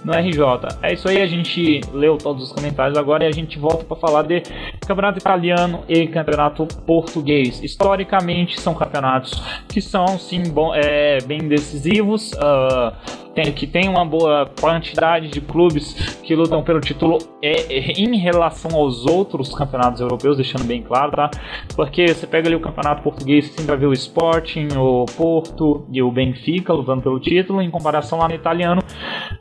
no 0.03 0.13
RJ. 0.13 0.77
É 0.81 0.93
isso 0.93 1.07
aí, 1.07 1.21
a 1.21 1.27
gente 1.27 1.81
leu 1.93 2.17
todos 2.17 2.43
os 2.43 2.51
comentários 2.51 2.97
agora 2.97 3.23
e 3.23 3.27
a 3.27 3.31
gente 3.31 3.57
volta 3.59 3.83
para 3.83 3.97
falar 3.97 4.23
de 4.23 4.41
campeonato 4.85 5.19
italiano 5.19 5.83
e 5.87 6.07
campeonato 6.07 6.67
português. 6.85 7.61
Historicamente 7.63 8.59
são 8.59 8.73
campeonatos 8.73 9.41
que 9.67 9.81
são 9.81 10.07
sim 10.17 10.43
bom, 10.43 10.73
é, 10.73 11.19
bem 11.25 11.47
decisivos. 11.47 12.31
Uh, 12.33 13.22
que 13.55 13.65
tem 13.65 13.89
uma 13.89 14.05
boa 14.05 14.49
quantidade 14.61 15.27
de 15.27 15.41
clubes 15.41 15.93
que 16.23 16.35
lutam 16.35 16.63
pelo 16.63 16.79
título 16.79 17.17
é, 17.41 17.61
é, 17.73 17.91
em 17.99 18.15
relação 18.17 18.75
aos 18.75 19.05
outros 19.05 19.53
campeonatos 19.55 19.99
europeus, 20.01 20.37
deixando 20.37 20.63
bem 20.65 20.81
claro, 20.83 21.11
tá? 21.13 21.31
Porque 21.75 22.07
você 22.07 22.27
pega 22.27 22.47
ali 22.47 22.55
o 22.55 22.59
campeonato 22.59 23.01
português, 23.01 23.45
você 23.45 23.51
sempre 23.53 23.67
vai 23.71 23.77
ver 23.77 23.87
o 23.87 23.93
Sporting, 23.93 24.67
o 24.77 25.05
Porto 25.17 25.85
e 25.91 26.01
o 26.01 26.11
Benfica 26.11 26.71
lutando 26.73 27.01
pelo 27.01 27.19
título, 27.19 27.61
em 27.61 27.71
comparação 27.71 28.19
lá 28.19 28.27
no 28.27 28.35
italiano. 28.35 28.81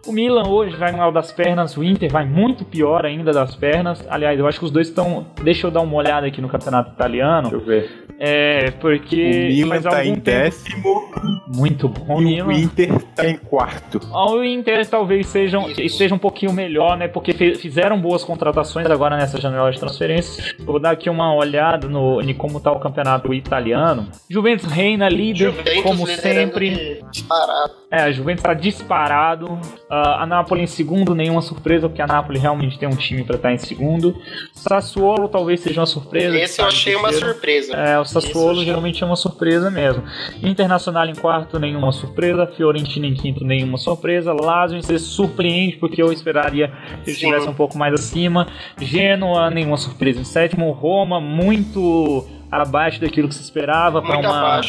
O 0.07 0.13
Milan 0.13 0.49
hoje 0.49 0.75
vai 0.77 0.93
mal 0.93 1.13
das 1.13 1.31
pernas, 1.31 1.77
o 1.77 1.85
Inter 1.85 2.11
vai 2.11 2.25
muito 2.25 2.65
pior 2.65 3.05
ainda 3.05 3.31
das 3.31 3.55
pernas. 3.55 4.05
Aliás, 4.09 4.39
eu 4.39 4.47
acho 4.47 4.59
que 4.59 4.65
os 4.65 4.71
dois 4.71 4.89
estão. 4.89 5.27
Deixa 5.43 5.67
eu 5.67 5.71
dar 5.71 5.81
uma 5.81 5.95
olhada 5.97 6.27
aqui 6.27 6.41
no 6.41 6.49
campeonato 6.49 6.93
italiano. 6.93 7.51
Deixa 7.51 7.57
eu 7.57 7.61
ver. 7.61 8.07
É, 8.19 8.71
porque. 8.73 9.17
O 9.17 9.67
Milan 9.67 9.83
tá 9.83 10.05
em 10.05 10.15
tempo- 10.15 10.25
décimo 10.25 11.11
Muito 11.55 11.89
bom, 11.89 12.21
e 12.21 12.25
Milan. 12.25 12.47
o 12.47 12.53
Inter 12.53 13.03
tá 13.15 13.27
em 13.29 13.37
quarto. 13.37 13.82
O 14.11 14.43
Inter 14.43 14.87
talvez 14.89 15.27
seja, 15.27 15.59
esteja 15.79 16.15
um 16.15 16.19
pouquinho 16.19 16.53
melhor, 16.53 16.97
né? 16.97 17.09
Porque 17.09 17.33
fizeram 17.55 18.01
boas 18.01 18.25
contratações 18.25 18.87
agora 18.87 19.17
nessa 19.17 19.41
janela 19.41 19.71
de 19.71 19.79
transferências. 19.79 20.55
Vou 20.61 20.79
dar 20.79 20.93
aqui 20.93 21.11
uma 21.11 21.35
olhada 21.35 21.89
no, 21.89 22.21
em 22.21 22.35
como 22.35 22.61
tá 22.61 22.73
o 22.73 22.81
campeonato 22.81 23.33
italiano. 23.35 24.09
Juventus 24.29 24.71
reina 24.71 25.09
líder, 25.09 25.51
Juventus 25.51 25.83
como 25.83 26.07
sempre. 26.07 27.03
Disparado. 27.11 27.73
É, 27.91 28.03
a 28.03 28.13
Juventus 28.13 28.41
está 28.41 28.55
disparado. 28.55 29.59
Ah, 29.91 30.23
a 30.23 30.27
Napoli 30.27 30.63
em 30.63 30.67
segundo, 30.67 31.15
nenhuma 31.15 31.43
surpresa, 31.43 31.89
porque 31.89 32.01
a 32.01 32.07
Napoli 32.07 32.39
realmente 32.39 32.79
tem 32.79 32.89
um 32.89 32.97
time 32.97 33.23
para 33.25 33.37
estar 33.37 33.53
em 33.53 33.59
segundo. 33.59 34.17
Sassuolo 34.53 35.29
talvez 35.29 35.61
seja 35.61 35.81
uma 35.81 35.87
surpresa. 35.87 36.37
Esse 36.39 36.61
eu 36.61 36.65
tá 36.65 36.73
achei 36.73 36.97
uma 36.97 37.13
surpresa. 37.13 37.75
É, 37.75 37.99
o 37.99 38.03
Esse 38.03 38.15
Sassuolo 38.15 38.53
achei. 38.53 38.65
geralmente 38.65 39.03
é 39.03 39.07
uma 39.07 39.17
surpresa 39.17 39.71
mesmo. 39.71 40.03
Internacional 40.43 41.07
em 41.07 41.15
quarto, 41.15 41.59
nenhuma 41.59 41.93
surpresa. 41.93 42.47
Fiorentina 42.47 43.07
em 43.07 43.15
quinto, 43.15 43.45
nenhuma 43.45 43.72
surpresa. 43.79 44.33
Lazio 44.33 44.83
sexto, 44.83 45.07
surpreende, 45.07 45.77
porque 45.77 46.03
eu 46.03 46.13
esperaria 46.13 46.69
que 47.05 47.11
ele 47.11 47.13
estivesse 47.13 47.49
um 47.49 47.55
pouco 47.55 47.77
mais 47.79 47.95
acima. 47.95 48.47
Genoa, 48.81 49.51
nenhuma 49.51 49.77
surpresa 49.77 50.21
em 50.21 50.25
sétimo. 50.25 50.71
Roma, 50.73 51.21
muito 51.21 52.27
abaixo 52.51 53.01
daquilo 53.01 53.29
que 53.29 53.35
se 53.35 53.43
esperava 53.43 54.03
para 54.03 54.19
uma 54.19 54.61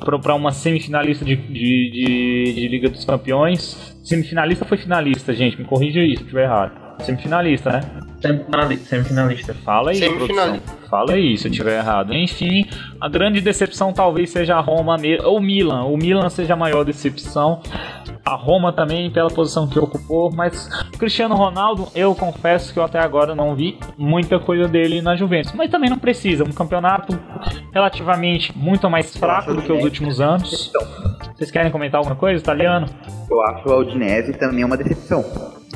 para 0.00 0.34
uma 0.34 0.50
semifinalista 0.50 1.24
de, 1.24 1.36
de, 1.36 1.90
de, 1.90 2.52
de 2.54 2.68
Liga 2.68 2.88
dos 2.88 3.04
Campeões. 3.04 3.98
Semifinalista 4.02 4.64
foi 4.64 4.78
finalista, 4.78 5.34
gente. 5.34 5.58
Me 5.58 5.64
corrija 5.64 6.00
isso 6.00 6.18
se 6.18 6.22
estiver 6.22 6.44
errado. 6.44 6.89
Semifinalista, 7.00 7.72
né? 7.72 7.80
Semifinalista. 8.20 8.88
semifinalista. 8.88 9.54
Fala 9.54 9.90
aí, 9.90 9.96
Semifinalista. 9.96 10.66
produção. 10.66 10.88
Fala 10.90 11.12
aí 11.12 11.38
se 11.38 11.48
eu 11.48 11.50
estiver 11.50 11.78
errado. 11.78 12.12
Enfim, 12.12 12.66
a 13.00 13.08
grande 13.08 13.40
decepção 13.40 13.92
talvez 13.92 14.30
seja 14.30 14.56
a 14.56 14.60
Roma 14.60 14.96
ou 15.24 15.38
o 15.38 15.40
Milan. 15.40 15.84
O 15.84 15.96
Milan 15.96 16.28
seja 16.28 16.54
a 16.54 16.56
maior 16.56 16.84
decepção. 16.84 17.62
A 18.24 18.34
Roma 18.34 18.72
também 18.72 19.10
pela 19.10 19.30
posição 19.30 19.66
que 19.66 19.78
ocupou, 19.78 20.30
mas 20.34 20.68
o 20.92 20.98
Cristiano 20.98 21.34
Ronaldo, 21.34 21.88
eu 21.94 22.14
confesso 22.14 22.72
que 22.72 22.78
eu 22.78 22.84
até 22.84 22.98
agora 22.98 23.34
não 23.34 23.54
vi 23.56 23.78
muita 23.96 24.38
coisa 24.38 24.68
dele 24.68 25.00
na 25.00 25.16
Juventus. 25.16 25.52
Mas 25.52 25.70
também 25.70 25.88
não 25.88 25.98
precisa, 25.98 26.44
um 26.44 26.52
campeonato 26.52 27.18
relativamente 27.72 28.56
muito 28.56 28.90
mais 28.90 29.16
fraco 29.16 29.54
do 29.54 29.62
que 29.62 29.72
os 29.72 29.82
últimos 29.82 30.20
anos. 30.20 30.70
Vocês 31.34 31.50
querem 31.50 31.72
comentar 31.72 31.98
alguma 31.98 32.16
coisa, 32.16 32.38
italiano? 32.38 32.86
Eu 33.30 33.40
acho 33.42 33.72
a 33.72 33.78
Udinese 33.78 34.34
também 34.34 34.64
uma 34.64 34.76
decepção. 34.76 35.24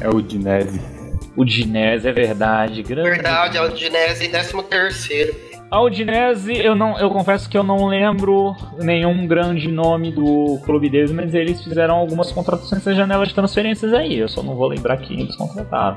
É 0.00 0.08
o 0.08 0.20
Dinese. 0.20 0.93
O 1.36 1.44
Dinese 1.44 2.08
é 2.08 2.12
verdade, 2.12 2.82
grande. 2.82 3.10
Verdade, 3.10 3.56
é 3.56 3.60
o 3.60 3.66
Udinese 3.66 4.26
em 4.26 4.30
13 4.30 4.62
terceiro. 4.64 5.34
A 5.70 5.82
Udinese, 5.82 6.56
eu 6.56 6.76
não, 6.76 6.98
eu 6.98 7.10
confesso 7.10 7.48
que 7.48 7.58
eu 7.58 7.64
não 7.64 7.86
lembro 7.86 8.54
nenhum 8.78 9.26
grande 9.26 9.68
nome 9.68 10.12
do 10.12 10.60
clube 10.64 10.88
deles, 10.88 11.10
mas 11.10 11.34
eles 11.34 11.62
fizeram 11.62 11.96
algumas 11.96 12.30
contratações 12.30 12.72
nessa 12.72 12.94
janela 12.94 13.26
de 13.26 13.34
transferências 13.34 13.92
aí. 13.92 14.18
Eu 14.18 14.28
só 14.28 14.42
não 14.42 14.54
vou 14.54 14.68
lembrar 14.68 14.96
quem 14.98 15.20
eles 15.20 15.34
contrataram. 15.34 15.96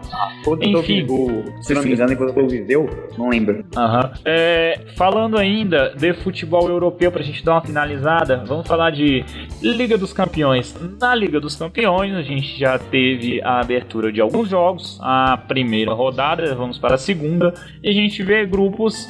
Enfim. 0.62 1.06
O, 1.10 1.44
se 1.62 1.74
não 1.74 1.84
me 1.84 1.94
engano, 1.94 2.14
enquanto 2.14 2.38
eu 2.38 2.48
Viseu, 2.48 2.90
não 3.18 3.30
lembro. 3.30 3.64
Aham. 3.76 4.12
É, 4.26 4.80
falando 4.96 5.38
ainda 5.38 5.94
de 5.96 6.14
futebol 6.14 6.68
europeu, 6.70 7.12
pra 7.12 7.22
gente 7.22 7.44
dar 7.44 7.54
uma 7.54 7.62
finalizada, 7.62 8.44
vamos 8.48 8.68
falar 8.68 8.92
de 8.92 9.24
Liga 9.62 9.98
dos 9.98 10.14
Campeões. 10.14 10.76
Na 11.00 11.14
Liga 11.14 11.40
dos 11.40 11.56
Campeões, 11.56 12.16
a 12.16 12.22
gente 12.22 12.58
já 12.58 12.80
teve 12.80 13.42
a 13.44 13.60
abertura 13.60 14.12
de 14.12 14.22
alguns 14.22 14.50
jogos, 14.50 14.98
a 15.02 15.38
primeira 15.38 15.94
rodada, 15.94 16.56
vamos 16.56 16.78
para 16.78 16.96
a 16.96 16.98
segunda, 16.98 17.54
e 17.84 17.90
a 17.90 17.94
gente 17.94 18.24
vê 18.24 18.46
grupos 18.46 19.08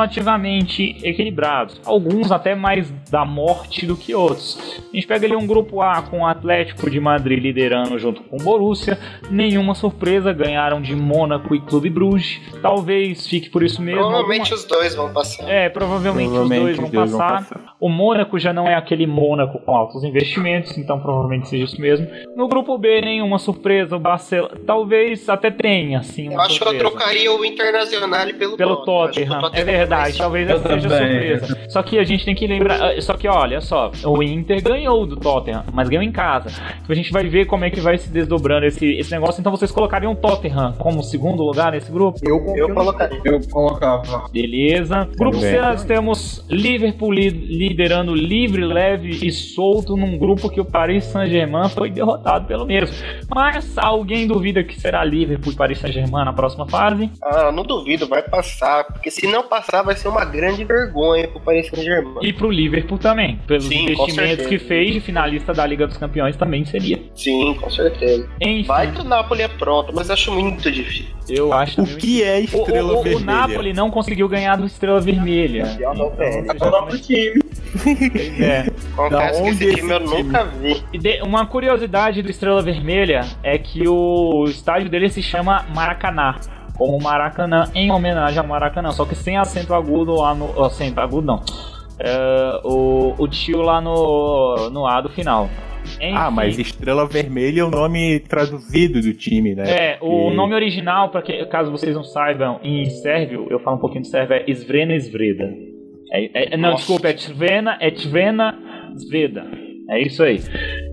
relativamente 0.00 0.96
equilibrados. 1.02 1.80
Alguns 1.84 2.32
até 2.32 2.54
mais 2.54 2.90
da 3.10 3.24
morte 3.24 3.86
do 3.86 3.96
que 3.96 4.14
outros. 4.14 4.58
A 4.92 4.94
gente 4.96 5.06
pega 5.06 5.26
ali 5.26 5.36
um 5.36 5.46
grupo 5.46 5.80
A 5.82 6.02
com 6.02 6.20
o 6.20 6.26
Atlético 6.26 6.90
de 6.90 6.98
Madrid 7.00 7.42
liderando 7.42 7.98
junto 7.98 8.22
com 8.22 8.36
o 8.36 8.42
Borussia. 8.42 8.98
Nenhuma 9.30 9.74
surpresa, 9.74 10.32
ganharam 10.32 10.80
de 10.80 10.94
Mônaco 10.96 11.54
e 11.54 11.60
Clube 11.60 11.90
Bruges. 11.90 12.40
Talvez 12.62 13.26
fique 13.26 13.50
por 13.50 13.62
isso 13.62 13.80
mesmo. 13.82 14.00
Provavelmente 14.00 14.52
Alguma- 14.52 14.56
os 14.56 14.64
dois 14.64 14.94
vão 14.94 15.12
passar. 15.12 15.48
É, 15.48 15.68
provavelmente, 15.68 16.30
Provavelmente 16.30 16.60
os 16.60 16.76
dois 16.76 16.76
vão 16.80 16.90
dois 16.90 17.10
vão 17.10 17.20
passar. 17.20 17.38
passar. 17.56 17.74
O 17.80 17.88
Mônaco 17.88 18.38
já 18.38 18.52
não 18.52 18.66
é 18.66 18.74
aquele 18.74 19.06
Mônaco 19.06 19.58
com 19.60 19.74
altos 19.74 20.04
investimentos, 20.04 20.76
então 20.76 21.00
provavelmente 21.00 21.48
seja 21.48 21.64
isso 21.64 21.80
mesmo. 21.80 22.06
No 22.36 22.48
grupo 22.48 22.76
B, 22.78 23.00
nenhuma 23.00 23.38
surpresa. 23.38 23.96
O 23.96 23.98
Barcelona, 24.00 24.54
talvez 24.66 25.28
até 25.28 25.50
tenha, 25.50 26.02
sim, 26.02 26.28
uma 26.28 26.34
Eu 26.34 26.40
acho 26.40 26.58
que 26.58 26.62
eu 26.64 26.68
surpresa. 26.70 26.90
trocaria 26.90 27.32
o 27.32 27.44
Internacional 27.44 28.26
pelo, 28.38 28.56
Pelo 28.56 28.76
Tottenham. 28.84 29.40
Tottenham, 29.40 29.68
é 29.68 29.80
Tottenham 29.80 29.89
verdade, 29.90 30.18
talvez 30.18 30.48
Eu 30.48 30.56
essa 30.56 30.68
seja 30.68 30.88
surpresa. 30.88 31.58
Só 31.68 31.82
que 31.82 31.98
a 31.98 32.04
gente 32.04 32.24
tem 32.24 32.34
que 32.34 32.46
lembrar, 32.46 32.80
ah, 32.82 33.00
só 33.00 33.14
que 33.14 33.26
olha 33.28 33.60
só, 33.60 33.90
o 34.04 34.22
Inter 34.22 34.62
ganhou 34.62 35.06
do 35.06 35.16
Tottenham, 35.16 35.64
mas 35.72 35.88
ganhou 35.88 36.02
em 36.04 36.12
casa. 36.12 36.48
Então 36.82 36.90
a 36.90 36.94
gente 36.94 37.12
vai 37.12 37.24
ver 37.24 37.46
como 37.46 37.64
é 37.64 37.70
que 37.70 37.80
vai 37.80 37.98
se 37.98 38.08
desdobrando 38.10 38.66
esse, 38.66 38.86
esse 38.94 39.10
negócio. 39.10 39.40
Então 39.40 39.50
vocês 39.52 39.70
colocariam 39.70 40.12
o 40.12 40.16
Tottenham 40.16 40.72
como 40.78 41.02
segundo 41.02 41.42
lugar 41.42 41.72
nesse 41.72 41.90
grupo? 41.90 42.18
Eu 42.24 42.40
Eu 42.56 42.74
colocaria. 42.74 43.20
Eu 43.24 43.40
colocava. 43.50 44.28
Beleza. 44.32 45.08
Grupo 45.18 45.38
C, 45.38 45.60
nós 45.60 45.84
temos 45.84 46.44
Liverpool 46.48 47.12
li- 47.12 47.28
liderando 47.30 48.14
livre, 48.14 48.64
leve 48.64 49.10
e 49.26 49.30
solto 49.32 49.96
num 49.96 50.16
grupo 50.18 50.48
que 50.48 50.60
o 50.60 50.64
Paris 50.64 51.04
Saint-Germain 51.04 51.68
foi 51.68 51.90
derrotado 51.90 52.46
pelo 52.46 52.64
mesmo. 52.66 52.94
Mas 53.34 53.76
alguém 53.78 54.26
duvida 54.26 54.62
que 54.62 54.78
será 54.78 55.04
Liverpool 55.04 55.52
e 55.52 55.56
Paris 55.56 55.78
Saint-Germain 55.78 56.24
na 56.24 56.32
próxima 56.32 56.66
fase? 56.68 57.10
Ah, 57.22 57.50
não 57.52 57.62
duvido, 57.62 58.06
vai 58.06 58.22
passar. 58.22 58.84
Porque 58.84 59.10
se 59.10 59.26
não 59.26 59.42
passar, 59.48 59.79
vai 59.82 59.96
ser 59.96 60.08
uma 60.08 60.24
grande 60.24 60.64
vergonha 60.64 61.28
pro 61.28 61.40
Paris 61.40 61.68
Saint-Germain. 61.68 62.18
E 62.22 62.32
pro 62.32 62.50
Liverpool 62.50 62.98
também. 62.98 63.38
Pelos 63.46 63.64
Sim, 63.64 63.84
investimentos 63.84 64.46
que 64.46 64.58
fez 64.58 64.92
de 64.94 65.00
finalista 65.00 65.52
da 65.52 65.66
Liga 65.66 65.86
dos 65.86 65.96
Campeões 65.96 66.36
também 66.36 66.64
seria. 66.64 67.00
Sim, 67.14 67.54
com 67.60 67.70
certeza. 67.70 68.28
Enfim, 68.40 68.66
Vai 68.66 68.92
que 68.92 69.00
o 69.00 69.04
Napoli 69.04 69.42
é 69.42 69.48
pronto, 69.48 69.92
mas 69.94 70.10
acho 70.10 70.32
muito 70.32 70.70
difícil. 70.70 71.06
eu 71.28 71.52
acho 71.52 71.80
O 71.80 71.84
também- 71.84 71.98
que 71.98 72.22
é 72.22 72.36
O, 72.38 72.40
Estrela 72.40 72.92
o- 72.92 72.96
o- 72.96 73.00
o 73.00 73.02
Vermelha? 73.02 73.24
Napoli 73.26 73.72
não 73.72 73.90
conseguiu 73.90 74.28
ganhar 74.28 74.56
do 74.56 74.66
Estrela 74.66 75.00
Vermelha. 75.00 75.64
UPL. 75.64 76.22
É 76.22 76.52
o 76.52 76.56
próprio 76.56 76.98
time. 76.98 77.40
É. 78.40 78.66
Confesso 78.96 79.42
que 79.42 79.48
esse 79.50 79.74
time 79.76 79.92
eu 79.92 80.00
nunca 80.00 80.44
vi. 80.44 80.82
E 80.92 80.98
de- 80.98 81.22
uma 81.22 81.46
curiosidade 81.46 82.22
do 82.22 82.30
Estrela 82.30 82.60
Vermelha 82.62 83.20
é 83.42 83.56
que 83.58 83.86
o 83.86 84.44
estádio 84.48 84.88
dele 84.90 85.08
se 85.08 85.22
chama 85.22 85.64
Maracanã. 85.74 86.34
Como 86.80 86.98
Maracanã, 86.98 87.64
em 87.74 87.90
homenagem 87.92 88.38
ao 88.38 88.46
Maracanã, 88.46 88.90
só 88.90 89.04
que 89.04 89.14
sem 89.14 89.36
acento 89.36 89.74
agudo 89.74 90.14
lá 90.14 90.34
no. 90.34 90.64
Acento 90.64 90.98
agudo 90.98 91.26
não. 91.26 91.42
É, 91.98 92.60
o, 92.64 93.14
o 93.18 93.28
tio 93.28 93.60
lá 93.60 93.82
no, 93.82 94.70
no 94.70 94.86
A 94.86 95.02
do 95.02 95.10
final. 95.10 95.50
Ah, 96.00 96.26
Enfim. 96.26 96.34
mas 96.34 96.58
Estrela 96.58 97.06
Vermelha 97.06 97.60
é 97.60 97.64
o 97.64 97.70
nome 97.70 98.20
traduzido 98.20 98.98
do 99.02 99.12
time, 99.12 99.54
né? 99.54 99.64
É, 99.68 99.98
o 100.00 100.30
nome 100.30 100.54
original, 100.54 101.10
para 101.10 101.20
que 101.20 101.44
caso 101.46 101.70
vocês 101.70 101.94
não 101.94 102.02
saibam, 102.02 102.58
em 102.62 102.86
sérvio, 102.86 103.46
eu 103.50 103.60
falo 103.60 103.76
um 103.76 103.80
pouquinho 103.80 104.00
de 104.00 104.08
sérvio, 104.08 104.36
é 104.36 104.44
Svrena 104.50 104.96
Svreda. 104.96 105.52
É, 106.10 106.54
é- 106.54 106.56
não, 106.56 106.70
Nossa. 106.70 106.78
desculpa, 106.78 107.08
é 107.08 107.12
Tvena, 107.12 107.76
é 107.78 107.90
Tvena 107.90 108.58
Sveda. 108.96 109.44
É 109.90 110.00
isso 110.00 110.22
aí. 110.22 110.40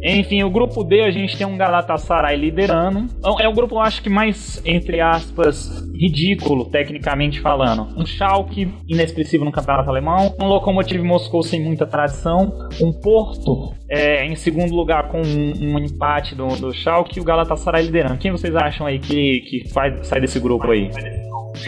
Enfim, 0.03 0.43
o 0.43 0.49
grupo 0.49 0.83
D 0.83 1.01
a 1.01 1.11
gente 1.11 1.37
tem 1.37 1.45
um 1.45 1.55
Galatasaray 1.55 2.35
liderando. 2.35 3.05
É 3.39 3.47
o 3.47 3.53
grupo, 3.53 3.77
acho 3.77 4.01
que 4.01 4.09
mais, 4.09 4.59
entre 4.65 4.99
aspas, 4.99 5.83
ridículo, 5.93 6.65
tecnicamente 6.65 7.39
falando. 7.39 7.87
Um 7.95 8.05
Schalke 8.05 8.73
inexpressivo 8.87 9.45
no 9.45 9.51
campeonato 9.51 9.89
alemão. 9.89 10.35
Um 10.41 10.47
Lokomotiv 10.47 11.03
Moscou 11.03 11.43
sem 11.43 11.63
muita 11.63 11.85
tradição. 11.85 12.51
Um 12.81 12.91
Porto 12.91 13.75
é, 13.87 14.25
em 14.25 14.35
segundo 14.35 14.73
lugar 14.73 15.09
com 15.09 15.21
um, 15.21 15.75
um 15.75 15.79
empate 15.79 16.33
do, 16.33 16.47
do 16.55 16.73
Schalke 16.73 17.19
e 17.19 17.21
o 17.21 17.25
Galatasaray 17.25 17.85
liderando. 17.85 18.17
Quem 18.17 18.31
vocês 18.31 18.55
acham 18.55 18.87
aí 18.87 18.97
que, 18.97 19.41
que 19.41 19.69
faz, 19.69 20.07
sai 20.07 20.19
desse 20.19 20.39
grupo 20.39 20.71
aí? 20.71 20.89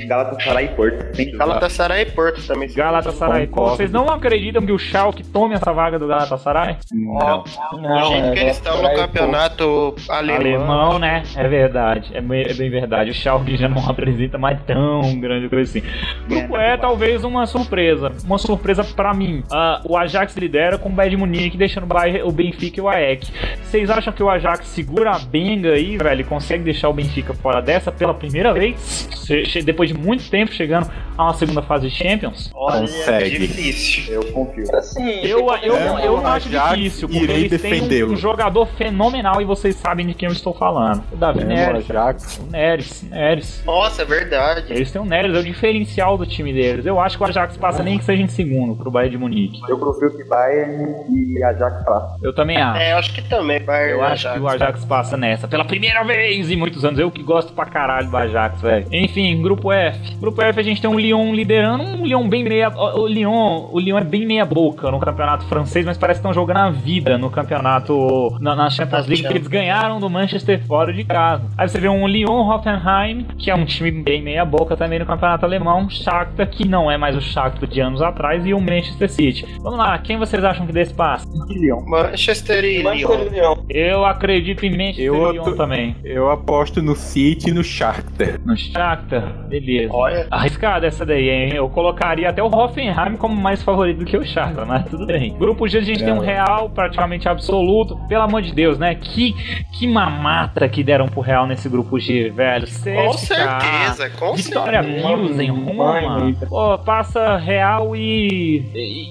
Galatasaray 0.07 0.65
e 0.65 0.69
Porto. 0.69 1.05
Dúvida. 1.11 1.37
Galatasaray 1.37 2.01
e 2.01 2.05
Porto 2.07 2.47
também. 2.47 2.69
Galatasaray. 2.73 3.47
Concordo. 3.47 3.75
Vocês 3.77 3.91
não 3.91 4.09
acreditam 4.09 4.65
que 4.65 4.71
o 4.71 4.79
Schalke 4.79 5.23
tome 5.23 5.55
essa 5.55 5.71
vaga 5.73 5.97
do 5.99 6.07
Galatasaray? 6.07 6.77
Ó, 7.07 7.43
Não, 7.77 8.01
do 8.01 8.07
jeito 8.09 8.27
é, 8.27 8.31
que 8.33 8.39
eles 8.39 8.55
estão 8.57 8.81
no 8.81 8.93
campeonato 8.95 9.95
alemão. 10.09 10.35
Alemão, 10.39 10.99
né? 10.99 11.23
É 11.35 11.47
verdade. 11.47 12.11
É 12.13 12.21
bem, 12.21 12.41
é 12.43 12.53
bem 12.53 12.69
verdade. 12.69 13.11
O 13.11 13.13
Schalke 13.13 13.57
já 13.57 13.67
não 13.67 13.83
apresenta 13.89 14.37
mais 14.37 14.59
tão 14.63 15.19
grande 15.19 15.49
coisa 15.49 15.69
assim. 15.69 15.87
Grupo 16.27 16.57
E, 16.57 16.77
talvez 16.77 17.23
uma 17.23 17.45
surpresa. 17.45 18.11
Uma 18.25 18.37
surpresa 18.37 18.83
pra 18.83 19.13
mim. 19.13 19.43
Ah, 19.51 19.81
o 19.83 19.97
Ajax 19.97 20.35
lidera 20.35 20.77
com 20.77 20.89
o 20.89 20.91
Bayern 20.91 21.15
de 21.15 21.17
Munique, 21.21 21.57
deixando 21.57 21.83
o 21.83 21.87
Bayern- 21.87 22.23
o 22.23 22.31
Benfica 22.31 22.79
e 22.79 22.81
o 22.81 22.87
AEK. 22.89 23.27
Vocês 23.63 23.89
acham 23.89 24.13
que 24.13 24.21
o 24.23 24.29
Ajax 24.29 24.67
segura 24.67 25.11
a 25.11 25.19
benga 25.19 25.71
aí, 25.73 25.97
velho? 25.97 26.21
e 26.21 26.23
Consegue 26.23 26.63
deixar 26.63 26.89
o 26.89 26.93
Benfica 26.93 27.33
fora 27.33 27.61
dessa 27.61 27.91
pela 27.91 28.13
primeira 28.13 28.53
vez? 28.53 29.07
Che- 29.25 29.45
Depois 29.79 29.89
de 29.91 29.97
muito 29.97 30.29
tempo 30.29 30.51
chegando 30.51 30.91
a 31.17 31.23
uma 31.23 31.33
segunda 31.35 31.61
fase 31.61 31.87
de 31.87 31.95
Champions? 31.95 32.51
Olha, 32.53 32.81
Consegue. 32.81 33.39
difícil. 33.47 34.13
Eu 34.13 34.25
confio. 34.33 34.65
Assim, 34.75 35.09
Eu, 35.21 35.47
eu, 35.63 35.75
É, 35.77 36.05
eu 36.05 36.15
o 36.15 36.21
não 36.21 36.27
acho 36.31 36.49
difícil, 36.49 37.07
porque 37.07 37.23
irei 37.23 37.45
eles 37.45 37.61
têm 37.61 38.03
um, 38.03 38.11
um 38.11 38.15
jogador 38.17 38.65
fenomenal 38.65 39.41
e 39.41 39.45
vocês 39.45 39.75
sabem 39.77 40.05
de 40.05 40.13
quem 40.13 40.27
eu 40.27 40.33
estou 40.33 40.53
falando. 40.53 41.01
O 41.13 41.15
Davi 41.15 41.39
É, 41.39 41.43
o 41.43 41.47
Neres. 41.47 41.89
Ajax. 41.89 42.41
O 42.45 42.51
Neres, 42.51 43.03
Neres. 43.03 43.63
Nossa, 43.65 44.01
é 44.01 44.05
verdade. 44.05 44.65
Eles 44.73 44.91
têm 44.91 45.01
o 45.01 45.05
Neres, 45.05 45.33
é 45.33 45.39
o 45.39 45.43
diferencial 45.43 46.17
do 46.17 46.25
time 46.25 46.51
deles. 46.51 46.85
Eu 46.85 46.99
acho 46.99 47.17
que 47.17 47.23
o 47.23 47.27
Ajax 47.27 47.55
passa 47.55 47.81
nem 47.81 47.97
que 47.97 48.03
seja 48.03 48.21
em 48.21 48.27
segundo 48.27 48.75
pro 48.75 48.91
Bayern 48.91 49.15
de 49.15 49.17
Munique. 49.17 49.61
Eu 49.69 49.79
confio 49.79 50.11
que 50.15 50.25
Bayern 50.25 50.93
e 51.09 51.41
Ajax 51.41 51.85
passam. 51.85 52.17
Eu 52.21 52.35
também 52.35 52.57
acho. 52.57 52.79
É, 52.81 52.91
eu 52.91 52.97
acho 52.97 53.13
que 53.13 53.21
também, 53.21 53.61
Bayern. 53.61 53.93
Eu 53.93 54.03
acho 54.03 54.33
que 54.33 54.39
o 54.39 54.47
Ajax 54.47 54.83
passa 54.83 55.15
nessa. 55.15 55.47
Pela 55.47 55.63
primeira 55.63 56.03
vez 56.03 56.51
em 56.51 56.57
muitos 56.57 56.83
anos. 56.83 56.99
Eu 56.99 57.09
que 57.09 57.23
gosto 57.23 57.53
pra 57.53 57.65
caralho 57.65 58.09
do 58.09 58.17
Ajax, 58.17 58.61
velho. 58.61 58.85
Enfim, 58.91 59.41
grupo 59.41 59.68
F. 59.71 60.15
Grupo 60.17 60.41
F 60.41 60.59
a 60.59 60.63
gente 60.63 60.81
tem 60.81 60.89
um 60.89 60.99
Lyon 60.99 61.33
liderando. 61.33 61.83
Um 61.83 62.05
Lyon 62.05 62.27
bem 62.27 62.43
meia. 62.43 62.69
O 62.69 63.07
Lyon, 63.07 63.69
o 63.71 63.79
Lyon 63.79 63.97
é 63.97 64.03
bem 64.03 64.25
meia 64.25 64.45
boca 64.45 64.91
no 64.91 64.99
campeonato 64.99 65.45
francês, 65.45 65.85
mas 65.85 65.97
parece 65.97 66.19
que 66.19 66.27
estão 66.27 66.33
jogando 66.33 66.57
a 66.57 66.69
vida 66.69 67.17
no 67.17 67.29
campeonato. 67.29 68.37
Na, 68.39 68.55
na 68.55 68.69
Champions 68.69 69.07
League, 69.07 69.23
que 69.23 69.33
eles 69.33 69.47
ganharam 69.47 69.99
do 69.99 70.09
Manchester 70.09 70.65
fora 70.65 70.93
de 70.93 71.03
casa. 71.03 71.43
Aí 71.57 71.67
você 71.67 71.79
vê 71.79 71.89
um 71.89 72.07
Lyon 72.07 72.47
Hoffenheim, 72.47 73.25
que 73.37 73.49
é 73.49 73.55
um 73.55 73.65
time 73.65 73.91
bem 73.91 74.21
meia 74.21 74.45
boca 74.45 74.75
também 74.75 74.99
no 74.99 75.05
campeonato 75.05 75.45
alemão. 75.45 75.89
Shakhtar, 75.89 76.49
que 76.49 76.67
não 76.67 76.89
é 76.89 76.97
mais 76.97 77.15
o 77.15 77.21
Shakhtar 77.21 77.69
de 77.69 77.79
anos 77.79 78.01
atrás, 78.01 78.45
e 78.45 78.53
o 78.53 78.59
Manchester 78.59 79.09
City. 79.09 79.45
Vamos 79.61 79.79
lá, 79.79 79.97
quem 79.97 80.17
vocês 80.17 80.43
acham 80.43 80.65
que 80.65 80.73
desse 80.73 80.93
passo? 80.93 81.27
E 81.49 81.59
Lyon. 81.59 81.81
Manchester 81.85 82.63
e 82.63 82.83
Manchester 82.83 83.31
Lyon. 83.31 83.55
Eu 83.69 84.05
acredito 84.05 84.65
em 84.65 84.71
Manchester 84.71 85.05
Eu 85.05 85.29
e 85.29 85.31
Lyon 85.33 85.55
também. 85.55 85.95
Eu 86.03 86.29
aposto 86.29 86.81
no 86.81 86.95
City 86.95 87.49
e 87.49 87.53
no 87.53 87.63
Shakhtar. 87.63 88.39
No 88.45 88.55
Shakhtar, 88.55 89.47
beleza. 89.59 89.93
Olha, 89.93 90.27
Arriscada 90.31 90.87
essa 90.87 91.05
daí, 91.05 91.29
hein? 91.29 91.51
Eu 91.55 91.69
colocaria 91.69 92.29
até 92.29 92.41
o 92.43 92.47
Hoffenheim 92.47 93.15
como 93.17 93.35
mais 93.35 93.61
favorito 93.61 93.99
do 93.99 94.05
que 94.05 94.17
o 94.17 94.25
Shakhtar, 94.25 94.65
mas 94.65 94.85
tudo 94.85 95.05
bem. 95.05 95.33
Grupo 95.37 95.67
G 95.67 95.77
a 95.77 95.81
gente 95.81 96.03
tem 96.03 96.13
um 96.13 96.19
Real 96.19 96.69
praticamente 96.69 97.27
absoluto. 97.27 97.97
Pelo 98.07 98.23
amor 98.23 98.41
de 98.41 98.53
Deus, 98.53 98.77
né? 98.77 98.95
Que, 98.95 99.33
que 99.77 99.87
mamata 99.87 100.67
que 100.69 100.83
deram 100.83 101.07
pro 101.07 101.21
Real 101.21 101.45
nesse 101.47 101.67
Grupo 101.69 101.99
G, 101.99 102.29
velho. 102.29 102.65
com 102.67 103.11
CSKA, 103.11 103.35
certeza, 103.59 104.09
com 104.11 104.33
Vitória 104.35 104.83
certeza. 104.83 105.07
Pilsen, 105.07 105.49
Roma. 105.51 106.33
Pô, 106.47 106.77
passa 106.79 107.37
Real 107.37 107.95
e, 107.95 108.63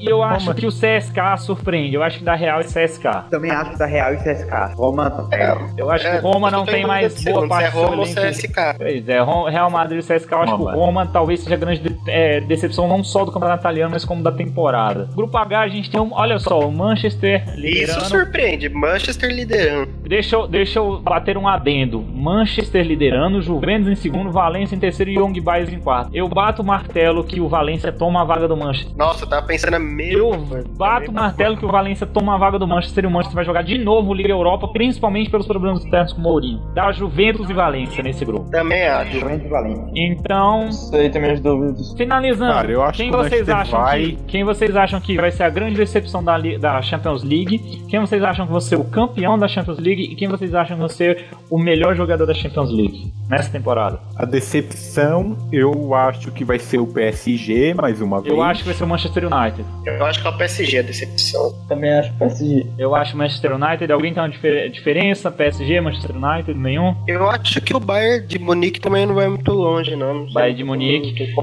e 0.03 0.11
eu 0.11 0.22
acho 0.22 0.46
Roma. 0.46 0.55
que 0.55 0.66
o 0.66 0.70
CSK 0.70 1.38
surpreende. 1.38 1.94
Eu 1.94 2.03
acho 2.03 2.18
que 2.18 2.24
dá 2.24 2.34
Real 2.34 2.61
e 2.61 2.64
CSK. 2.64 3.28
Também 3.30 3.51
acho 3.51 3.72
que 3.72 3.78
da 3.78 3.86
Real 3.86 4.12
e 4.14 4.16
CSK. 4.18 4.74
Roma. 4.76 5.28
Eu 5.76 5.90
acho 5.90 6.07
É, 6.07 6.16
que 6.16 6.22
Roma 6.22 6.51
não 6.51 6.64
tem 6.64 6.82
em 6.82 6.86
mais 6.86 7.22
boa 7.24 7.42
se 7.42 7.49
parte 7.49 7.64
é 7.66 7.70
do 7.70 7.72
seu 7.78 7.88
ou 7.88 7.94
elenco. 8.05 8.20
CSK. 8.20 8.55
Pois 8.78 9.09
é, 9.09 9.51
Real 9.51 9.70
Madrid 9.70 10.03
e 10.05 10.07
CSK, 10.14 10.28
eu 10.35 10.43
acho 10.43 10.57
Roma. 10.57 10.70
que 10.72 10.76
o 10.76 10.81
Roma 10.81 11.07
talvez 11.07 11.41
seja 11.41 11.55
a 11.55 11.59
grande 11.59 11.81
de- 11.81 11.97
é, 12.11 12.41
decepção 12.41 12.87
não 12.89 13.03
só 13.05 13.24
do 13.24 13.33
campeonato 13.33 13.61
italiano, 13.62 13.91
mas 13.93 14.05
como 14.05 14.22
da 14.22 14.33
temporada. 14.33 15.09
Grupo 15.14 15.37
H, 15.37 15.61
a 15.61 15.68
gente 15.68 15.91
tem 15.91 16.01
um, 16.01 16.11
olha 16.12 16.39
só, 16.39 16.61
o 16.61 16.72
Manchester 16.72 17.45
Isso 17.49 17.57
liderando. 17.61 18.05
surpreende. 18.05 18.68
Manchester 18.68 19.31
liderando. 19.31 19.91
Deixa 20.07 20.37
eu, 20.37 20.47
deixa 20.47 20.79
eu 20.79 20.99
bater 21.01 21.37
um 21.37 21.47
adendo. 21.49 22.01
Manchester 22.03 22.85
liderando, 22.87 23.41
Juventus 23.43 23.89
em 23.89 23.95
segundo, 23.95 24.31
Valência 24.31 24.74
em 24.74 24.79
terceiro 24.79 25.11
e 25.11 25.14
Young 25.16 25.41
Boys 25.41 25.72
em 25.72 25.79
quarto. 25.79 26.11
Eu 26.14 26.29
bato 26.29 26.62
o 26.62 26.64
martelo 26.64 27.24
que 27.24 27.41
o 27.41 27.49
Valência 27.49 27.93
toma 27.93 28.22
a 28.22 28.24
vaga 28.24 28.47
do 28.49 28.57
Manchester. 28.57 28.97
Nossa, 28.97 29.24
eu 29.24 29.29
tava 29.29 29.47
pensando 29.47 29.74
a 29.74 29.79
mesma 29.79 30.18
Eu 30.18 30.29
coisa. 30.31 30.64
bato 30.76 31.11
o 31.11 31.14
martelo 31.14 31.57
que 31.57 31.64
o 31.64 31.68
Valência 31.70 32.07
toma 32.07 32.35
a 32.35 32.39
vaga 32.39 32.59
do 32.59 32.66
Manchester 32.66 33.05
e 33.05 33.07
o 33.07 33.11
Manchester 33.11 33.35
vai 33.37 33.45
jogar 33.45 33.62
de 33.62 33.79
novo 33.79 34.12
Liga 34.14 34.31
Europa, 34.31 34.68
principalmente 34.68 35.31
pelos 35.31 35.47
problemas 35.47 35.85
internos 35.85 36.12
com 36.12 36.20
o 36.20 36.22
Mourinho. 36.22 36.61
Dá 36.74 36.91
Juventus 36.93 37.49
e 37.51 37.53
Valência 37.53 38.03
nesse 38.03 38.24
grupo. 38.24 38.51
Também 38.51 38.87
acho. 38.87 39.12
Juventus 39.18 39.47
e 39.47 39.49
Valência. 39.49 39.85
Então, 40.19 40.71
Sei, 40.73 41.09
tem 41.11 41.21
minhas 41.23 41.41
dúvidas. 41.41 41.93
Finalizando, 41.97 42.53
Cara, 42.53 42.71
eu 42.71 42.83
acho 42.83 42.97
quem 42.99 43.11
que 43.11 43.16
o 43.16 43.19
vocês 43.19 43.49
acham 43.49 43.81
vai- 43.81 44.03
que 44.03 44.16
quem 44.27 44.45
vocês 44.45 44.77
acham 44.77 45.01
que 45.01 45.16
vai 45.16 45.31
ser 45.31 45.45
a 45.45 45.51
grande 45.51 45.77
decepção 45.77 46.23
da, 46.23 46.39
da 46.39 46.83
Champions 46.83 47.23
League? 47.23 47.59
Quem 47.89 48.01
vocês 48.01 48.23
acham 48.23 48.47
que 48.47 48.53
vai 48.53 48.61
ser 48.61 48.77
o 48.77 48.85
campeão 48.85 49.39
da 49.39 49.49
Champions 49.49 49.79
League 49.79 50.03
e 50.03 50.14
quem 50.16 50.29
vocês 50.29 50.55
acham 50.55 50.77
que 50.77 50.81
vai 50.81 50.89
ser 50.91 51.27
o 51.51 51.59
melhor 51.59 51.95
jogador 51.97 52.27
da 52.27 52.35
Champions 52.35 52.71
League 52.71 53.12
nessa 53.29 53.51
temporada? 53.51 54.01
A 54.16 54.25
decepção, 54.25 55.37
eu 55.53 55.95
acho 55.95 56.31
que 56.33 56.45
vai 56.45 56.59
ser 56.59 56.79
o 56.79 56.87
PSG 56.87 57.75
mais 57.75 58.01
uma 58.01 58.21
vez. 58.21 58.35
Eu 58.35 58.43
acho 58.43 58.61
que 58.61 58.66
vai 58.66 58.75
ser 58.75 58.85
o 58.85 58.89
Manchester 58.89 59.25
United. 59.33 59.64
Eu 59.87 60.05
acho 60.05 60.21
que 60.21 60.27
é 60.27 60.31
o 60.31 60.37
PSG 60.37 60.79
a 60.79 60.83
decepção. 60.83 61.55
Também 61.69 61.93
acho 61.93 62.12
PSG. 62.14 62.66
Eu 62.79 62.95
acho 62.95 63.14
o 63.14 63.19
Manchester 63.19 63.55
United. 63.55 63.93
Alguém 63.93 64.12
tem 64.12 64.23
uma 64.23 64.29
difer- 64.29 64.71
diferença? 64.71 65.31
PSG, 65.31 65.81
Manchester 65.81 66.16
United, 66.16 66.59
nenhum? 66.59 66.95
Eu 67.07 67.29
acho 67.31 67.61
que 67.61 67.75
o 67.75 67.81
Bayern 67.81 68.27
de 68.27 68.39
Munique 68.39 68.81
também 68.81 69.07
não 69.07 69.14
vai 69.14 69.29
muito 69.29 69.53
longe, 69.53 69.95
não. 69.97 70.08
Sei. 70.25 70.33
Bayern 70.35 70.55
de 70.57 70.65
Munique. 70.65 71.35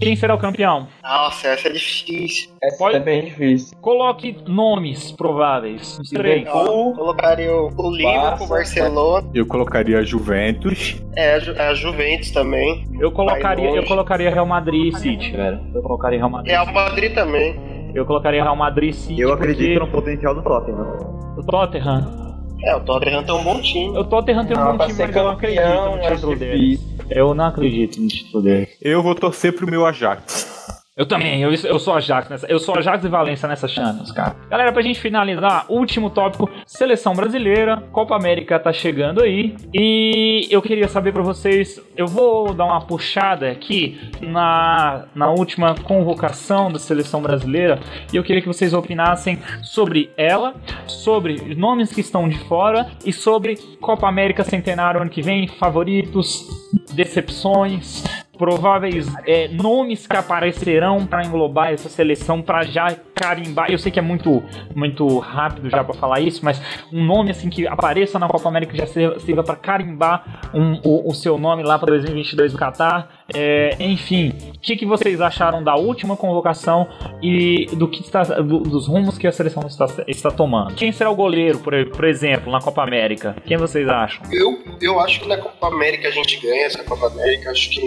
Quem 0.00 0.16
será 0.16 0.34
o 0.34 0.38
campeão? 0.38 0.86
Nossa, 1.02 1.48
essa 1.48 1.68
é 1.68 1.72
difícil. 1.72 2.50
Essa 2.62 2.78
Pode- 2.78 2.96
é 2.96 3.00
bem 3.00 3.24
difícil. 3.24 3.76
Coloque 3.80 4.36
nomes 4.46 5.12
prováveis. 5.12 5.98
Três. 6.12 6.46
Ó, 6.48 6.92
colocaria 6.92 7.52
o, 7.52 7.68
o 7.76 7.96
Liverpool, 7.96 8.46
o 8.46 8.48
Barcelona, 8.48 9.28
Eu 9.34 9.46
colocaria 9.46 9.98
a 9.98 10.02
Juventus. 10.02 10.96
é, 11.16 11.34
a, 11.34 11.38
Ju- 11.38 11.56
a 11.58 11.74
Juventus 11.74 12.30
também. 12.30 12.86
Eu 13.00 13.10
colocaria, 13.12 13.70
eu 13.70 13.84
colocaria 13.86 14.30
Real 14.30 14.46
Madrid 14.46 14.92
e 14.94 14.98
City, 14.98 15.30
velho. 15.32 15.60
Eu 15.74 15.82
colocaria 15.82 16.18
Real 16.18 16.30
Madrid. 16.30 16.50
Real 16.52 16.72
Madrid 16.72 17.14
também. 17.14 17.68
Eu 17.94 18.04
colocaria 18.04 18.42
Real 18.42 18.56
Madrid 18.56 18.90
e 18.90 18.92
City. 18.92 19.20
Eu 19.20 19.30
porque 19.30 19.50
acredito 19.50 19.80
no 19.80 19.88
potencial 19.88 20.34
do 20.34 20.42
Tottenham. 20.42 21.34
O 21.36 21.42
Tottenham. 21.42 22.27
É, 22.62 22.74
o 22.74 22.80
Tottenham 22.80 23.22
tem 23.24 23.34
um 23.34 23.42
bom 23.44 23.60
time. 23.60 23.96
O 23.96 24.04
Tottenham 24.04 24.44
tem 24.46 24.56
um 24.56 24.60
Não, 24.60 24.76
bom 24.76 24.84
time, 24.84 24.94
ser 24.94 25.06
mas 25.06 25.16
eu 25.16 25.22
não 25.22 25.30
acredito 25.30 25.62
campeão, 25.62 25.96
no 25.96 26.02
título 26.02 26.36
dele. 26.36 26.80
Eu 27.10 27.34
não 27.34 27.44
acredito 27.44 28.00
no 28.00 28.08
título 28.08 28.42
dele. 28.42 28.68
Eu 28.82 29.02
vou 29.02 29.14
torcer 29.14 29.52
pro 29.54 29.70
meu 29.70 29.86
Ajax. 29.86 30.77
Eu 30.98 31.06
também, 31.06 31.40
eu, 31.40 31.52
eu 31.52 31.78
sou 31.78 31.94
Ajax 31.94 32.28
nessa, 32.28 32.46
eu 32.48 32.58
sou 32.58 32.76
Ajax 32.76 33.04
e 33.04 33.08
Valência 33.08 33.48
nessa 33.48 33.68
Champions, 33.68 34.10
cara. 34.10 34.34
Galera, 34.50 34.72
pra 34.72 34.82
gente 34.82 34.98
finalizar, 34.98 35.64
último 35.68 36.10
tópico, 36.10 36.50
seleção 36.66 37.14
brasileira, 37.14 37.76
Copa 37.92 38.16
América 38.16 38.58
tá 38.58 38.72
chegando 38.72 39.22
aí, 39.22 39.54
e 39.72 40.48
eu 40.50 40.60
queria 40.60 40.88
saber 40.88 41.12
pra 41.12 41.22
vocês, 41.22 41.80
eu 41.96 42.08
vou 42.08 42.52
dar 42.52 42.64
uma 42.64 42.80
puxada 42.80 43.48
aqui 43.48 44.10
na, 44.20 45.04
na 45.14 45.30
última 45.30 45.76
convocação 45.76 46.72
da 46.72 46.80
seleção 46.80 47.22
brasileira, 47.22 47.78
e 48.12 48.16
eu 48.16 48.24
queria 48.24 48.42
que 48.42 48.48
vocês 48.48 48.74
opinassem 48.74 49.38
sobre 49.62 50.10
ela, 50.16 50.56
sobre 50.88 51.54
nomes 51.54 51.92
que 51.92 52.00
estão 52.00 52.28
de 52.28 52.38
fora, 52.40 52.90
e 53.06 53.12
sobre 53.12 53.56
Copa 53.80 54.08
América 54.08 54.42
Centenário 54.42 55.00
ano 55.00 55.10
que 55.10 55.22
vem, 55.22 55.46
favoritos, 55.46 56.44
decepções, 56.92 58.02
prováveis 58.38 59.06
é, 59.26 59.48
nomes 59.48 60.06
que 60.06 60.16
aparecerão 60.16 61.04
para 61.06 61.24
englobar 61.26 61.72
essa 61.72 61.88
seleção 61.88 62.40
para 62.40 62.62
já 62.62 62.94
carimbar. 63.14 63.70
Eu 63.70 63.78
sei 63.78 63.90
que 63.90 63.98
é 63.98 64.02
muito 64.02 64.42
muito 64.74 65.18
rápido 65.18 65.68
já 65.68 65.82
para 65.82 65.94
falar 65.94 66.20
isso, 66.20 66.44
mas 66.44 66.60
um 66.92 67.04
nome 67.04 67.30
assim 67.32 67.50
que 67.50 67.66
apareça 67.66 68.18
na 68.18 68.28
Copa 68.28 68.48
América 68.48 68.76
já 68.76 68.86
sirva, 68.86 69.42
para 69.42 69.56
carimbar 69.56 70.50
um- 70.54 70.80
o, 70.84 71.10
o 71.10 71.14
seu 71.14 71.36
nome 71.36 71.62
lá 71.64 71.78
para 71.78 71.88
2022 71.90 72.52
do 72.52 72.58
Catar. 72.58 73.18
É, 73.34 73.76
enfim, 73.80 74.32
o 74.54 74.58
que, 74.60 74.76
que 74.76 74.86
vocês 74.86 75.20
acharam 75.20 75.62
da 75.62 75.74
última 75.74 76.16
convocação 76.16 76.86
e 77.22 77.66
do 77.74 77.86
que 77.88 78.00
está 78.00 78.22
do- 78.22 78.60
dos 78.60 78.86
rumos 78.86 79.18
que 79.18 79.26
a 79.26 79.32
seleção 79.32 79.64
está, 79.66 79.86
está 80.06 80.30
tomando? 80.30 80.74
Quem 80.74 80.92
será 80.92 81.10
o 81.10 81.16
goleiro, 81.16 81.58
por, 81.58 81.74
por 81.90 82.04
exemplo, 82.04 82.50
na 82.52 82.60
Copa 82.60 82.82
América? 82.82 83.36
Quem 83.44 83.56
vocês 83.56 83.86
acham? 83.88 84.22
Eu, 84.32 84.58
eu 84.80 85.00
acho 85.00 85.20
que 85.20 85.28
na 85.28 85.36
Copa 85.36 85.66
América 85.66 86.08
a 86.08 86.10
gente 86.12 86.40
ganha 86.40 86.66
essa 86.66 86.82
Copa 86.84 87.06
América. 87.08 87.50
Acho 87.50 87.70
que 87.70 87.80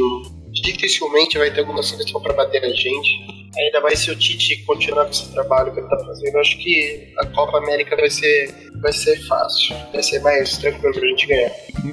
dificilmente 0.51 1.37
vai 1.37 1.51
ter 1.51 1.61
alguma 1.61 1.81
seleção 1.83 2.21
para 2.21 2.33
bater 2.33 2.63
a 2.63 2.69
gente. 2.69 3.49
Ainda 3.57 3.81
mais 3.81 3.99
se 3.99 4.09
o 4.11 4.15
Tite 4.15 4.63
continuar 4.65 5.05
com 5.05 5.11
esse 5.11 5.31
trabalho 5.33 5.73
que 5.73 5.79
ele 5.79 5.87
tá 5.89 5.97
fazendo. 6.05 6.37
Acho 6.37 6.57
que 6.57 7.13
a 7.19 7.25
Copa 7.27 7.57
América 7.57 7.95
vai 7.95 8.09
ser 8.09 8.71
vai 8.81 8.93
ser 8.93 9.15
fácil. 9.27 9.75
Vai 9.93 10.01
ser 10.01 10.19
mais 10.21 10.57
tranquilo 10.57 10.93
pra 10.93 11.07
gente 11.07 11.27
ganhar. 11.27 11.51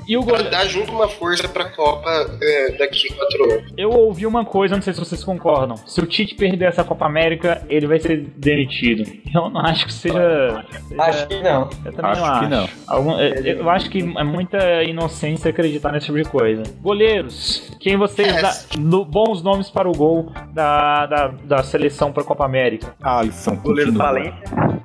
E 0.09 0.17
o 0.17 0.21
Pra 0.23 0.31
goleiro. 0.37 0.51
dar 0.51 0.67
junto 0.67 0.91
uma 0.93 1.07
força 1.09 1.47
pra 1.49 1.67
Copa 1.67 2.09
é, 2.41 2.73
daqui 2.79 3.13
a 3.13 3.15
quatro 3.17 3.53
anos. 3.53 3.73
Eu 3.77 3.91
ouvi 3.91 4.25
uma 4.25 4.45
coisa, 4.45 4.75
não 4.75 4.83
sei 4.83 4.95
se 4.95 4.99
vocês 5.01 5.23
concordam. 5.23 5.77
Se 5.87 6.01
o 6.01 6.07
Tite 6.07 6.35
perder 6.35 6.67
essa 6.69 6.83
Copa 6.85 7.05
América, 7.05 7.63
ele 7.69 7.87
vai 7.87 7.99
ser 8.01 8.25
demitido. 8.37 9.03
Eu 9.35 9.51
não 9.51 9.61
acho 9.61 9.85
que 9.87 9.93
seja. 9.93 10.65
seja- 10.89 11.03
Acho 11.03 11.27
que 11.27 11.43
não. 11.43 11.69
Eu 11.85 11.93
também 11.93 12.11
Acho 12.11 12.21
não 12.21 12.27
acho. 12.29 12.41
que 12.41 12.49
não. 12.49 12.69
Algum- 12.87 13.19
eu, 13.21 13.45
eu 13.59 13.71
acho 13.71 13.91
que 13.91 13.99
é 13.99 14.25
muita 14.25 14.83
inocência 14.85 15.51
acreditar 15.51 15.93
nesse 15.93 16.07
tipo 16.07 16.17
de 16.23 16.25
coisa. 16.29 16.63
Goleiros, 16.81 17.71
quem 17.81 17.97
vocês 17.99 18.29
É. 18.35 18.41
dá 18.41 18.53
no- 18.79 19.05
bons 19.05 19.43
nomes 19.43 19.69
para 19.69 19.89
o 19.89 19.93
gol 19.93 20.33
da, 20.55 21.05
da, 21.07 21.29
da 21.49 21.63
seleção 21.63 22.13
para 22.13 22.23
a 22.23 22.27
Copa 22.27 22.45
América? 22.45 22.95
Alisson, 23.03 23.57
Goleiro 23.57 23.91
do. 23.91 23.99
Valência, 23.99 24.35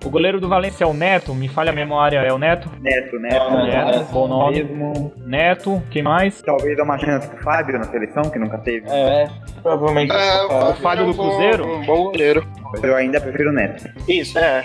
O 0.03 0.09
goleiro 0.09 0.39
do 0.39 0.47
Valência 0.47 0.83
é 0.85 0.87
o 0.87 0.93
Neto, 0.93 1.35
me 1.35 1.47
falha 1.47 1.71
a 1.71 1.75
memória, 1.75 2.19
é 2.19 2.31
o 2.31 2.37
Neto? 2.37 2.69
Neto, 2.79 3.19
Neto. 3.19 3.51
Neto, 3.51 4.11
bom 4.11 4.27
nome. 4.27 4.63
Mesmo. 4.63 5.13
Neto, 5.25 5.83
quem 5.91 6.01
mais? 6.01 6.41
Talvez 6.41 6.77
dar 6.77 6.83
uma 6.83 6.97
chance 6.97 7.27
pro 7.27 7.43
Fábio 7.43 7.77
na 7.77 7.83
seleção, 7.83 8.23
que 8.23 8.39
nunca 8.39 8.57
teve. 8.59 8.87
É, 8.89 9.29
provavelmente. 9.61 10.11
Ah, 10.13 10.69
o 10.69 10.73
Fábio 10.75 11.03
é 11.03 11.07
um 11.07 11.11
do 11.11 11.17
Cruzeiro? 11.17 11.65
Bom, 11.65 11.75
um 11.75 11.85
bom 11.85 12.03
goleiro. 12.05 12.47
Eu 12.81 12.95
ainda 12.95 13.21
prefiro 13.21 13.49
o 13.49 13.53
Neto. 13.53 13.87
Isso, 14.07 14.39
é. 14.39 14.63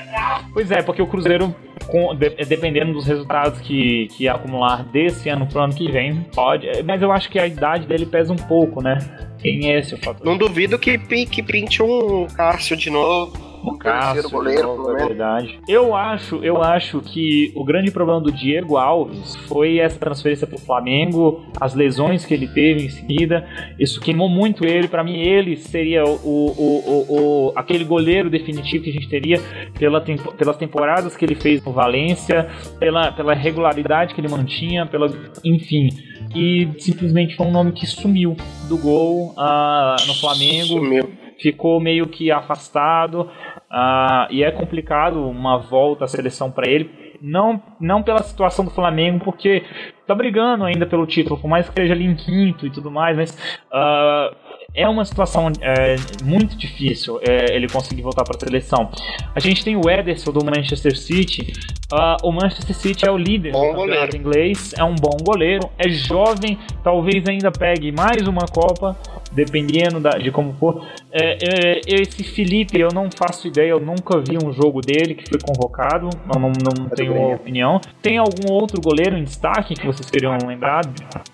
Pois 0.55 0.70
é, 0.70 0.82
porque 0.82 1.03
o 1.03 1.07
Cruzeiro, 1.07 1.55
com- 1.86 2.14
de- 2.14 2.30
dependendo 2.44 2.92
dos 2.92 3.06
resultados 3.06 3.60
que, 3.60 4.08
que 4.16 4.28
acumular 4.28 4.84
desse 4.84 5.28
ano 5.28 5.46
pro 5.46 5.60
ano 5.60 5.74
que 5.74 5.90
vem, 5.90 6.22
pode. 6.34 6.66
Mas 6.84 7.00
eu 7.02 7.10
acho 7.12 7.30
que 7.30 7.38
a 7.38 7.46
idade 7.46 7.86
dele 7.86 8.06
pesa 8.06 8.32
um 8.32 8.36
pouco, 8.36 8.82
né? 8.82 8.98
É 9.44 9.78
esse 9.78 9.94
o 9.94 9.98
fator? 9.98 10.26
Não 10.26 10.36
duvido 10.36 10.78
que, 10.78 10.98
que 10.98 11.42
pinte 11.42 11.82
um 11.82 12.26
Cássio 12.26 12.76
de 12.76 12.90
novo. 12.90 13.47
Cássio, 13.76 14.30
goleiro, 14.30 14.62
pelo 14.74 14.96
é 14.98 15.06
verdade. 15.06 15.58
Eu 15.68 15.94
acho, 15.94 16.36
eu 16.44 16.62
acho 16.62 17.00
que 17.00 17.52
o 17.54 17.64
grande 17.64 17.90
problema 17.90 18.20
do 18.20 18.32
Diego 18.32 18.76
Alves 18.76 19.36
foi 19.46 19.78
essa 19.78 19.98
transferência 19.98 20.46
pro 20.46 20.58
Flamengo, 20.58 21.42
as 21.60 21.74
lesões 21.74 22.24
que 22.24 22.32
ele 22.32 22.46
teve 22.48 22.84
em 22.86 22.88
seguida. 22.88 23.46
Isso 23.78 24.00
queimou 24.00 24.28
muito 24.28 24.64
ele. 24.64 24.88
Pra 24.88 25.04
mim, 25.04 25.16
ele 25.18 25.56
seria 25.56 26.04
o, 26.04 26.08
o, 26.24 26.46
o, 26.56 27.06
o- 27.48 27.52
aquele 27.56 27.84
goleiro 27.84 28.30
definitivo 28.30 28.84
que 28.84 28.90
a 28.90 28.92
gente 28.92 29.08
teria 29.08 29.40
pela 29.78 30.00
pelas 30.00 30.56
temporadas 30.56 31.16
que 31.16 31.24
ele 31.24 31.34
fez 31.34 31.62
no 31.64 31.72
Valência, 31.72 32.48
pela, 32.78 33.12
pela 33.12 33.34
regularidade 33.34 34.14
que 34.14 34.20
ele 34.20 34.28
mantinha, 34.28 34.86
pela, 34.86 35.08
enfim. 35.44 35.88
E 36.34 36.68
simplesmente 36.78 37.34
foi 37.36 37.46
um 37.46 37.50
nome 37.50 37.72
que 37.72 37.86
sumiu 37.86 38.36
do 38.68 38.76
gol 38.78 39.32
ah, 39.36 39.96
no 40.06 40.14
Flamengo 40.14 40.66
Sumiu. 40.74 41.10
Ficou 41.41 41.80
meio 41.80 42.07
que 42.09 42.30
afastado 42.30 43.30
ah, 43.70 44.26
e 44.30 44.43
é 44.43 44.51
complicado 44.51 45.28
uma 45.28 45.59
volta 45.59 46.05
à 46.05 46.09
seleção 46.09 46.51
para 46.51 46.68
ele. 46.68 47.09
Não, 47.20 47.61
não 47.80 48.03
pela 48.03 48.22
situação 48.22 48.64
do 48.64 48.70
Flamengo, 48.70 49.24
porque 49.24 49.64
tá 50.07 50.14
brigando 50.14 50.64
ainda 50.64 50.86
pelo 50.86 51.05
título, 51.07 51.39
por 51.39 51.49
mais 51.49 51.66
que 51.66 51.72
esteja 51.72 51.93
ali 51.93 52.05
em 52.05 52.14
quinto 52.14 52.64
e 52.64 52.70
tudo 52.70 52.91
mais, 52.91 53.16
mas 53.16 53.59
ah, 53.72 54.32
é 54.74 54.89
uma 54.89 55.05
situação 55.05 55.51
é, 55.61 55.97
muito 56.22 56.57
difícil 56.57 57.18
é, 57.26 57.55
ele 57.55 57.68
conseguir 57.68 58.03
voltar 58.03 58.22
para 58.22 58.36
a 58.36 58.41
seleção. 58.41 58.91
A 59.34 59.41
gente 59.41 59.64
tem 59.64 59.76
o 59.76 59.89
Ederson 59.89 60.30
do 60.30 60.45
Manchester 60.45 60.97
City. 60.97 61.53
Ah, 61.93 62.18
o 62.22 62.30
Manchester 62.30 62.76
City 62.76 63.07
é 63.07 63.11
o 63.11 63.16
líder 63.16 63.53
Bom 63.53 63.72
do 63.72 63.80
campeonato 63.80 64.16
inglês, 64.16 64.74
é 64.76 64.84
um 64.84 64.95
bom 64.95 65.16
goleiro, 65.24 65.70
é 65.78 65.89
jovem, 65.89 66.59
talvez 66.84 67.26
ainda 67.26 67.51
pegue 67.51 67.91
mais 67.91 68.28
uma 68.28 68.47
Copa, 68.47 68.95
dependendo 69.32 70.00
da- 70.00 70.18
de 70.18 70.30
como 70.30 70.54
for. 70.54 70.84
É, 71.12 71.38
é, 71.42 71.80
esse 71.86 72.22
Felipe, 72.24 72.78
eu 72.80 72.88
não 72.92 73.08
faço 73.10 73.46
ideia, 73.48 73.70
eu 73.70 73.80
nunca 73.80 74.18
vi 74.18 74.36
um 74.42 74.52
jogo 74.52 74.80
dele 74.80 75.14
que 75.14 75.28
foi 75.28 75.38
convocado, 75.40 76.08
eu 76.34 76.40
não, 76.40 76.50
não 76.50 76.88
tenho 76.90 77.12
bem. 77.14 77.34
opinião. 77.34 77.80
Tem 78.02 78.18
algum 78.18 78.52
outro 78.52 78.80
goleiro 78.80 79.16
em 79.16 79.24
destaque 79.24 79.74
que 79.74 79.86
vocês 79.86 80.10
queriam 80.10 80.36
lembrar? 80.46 80.82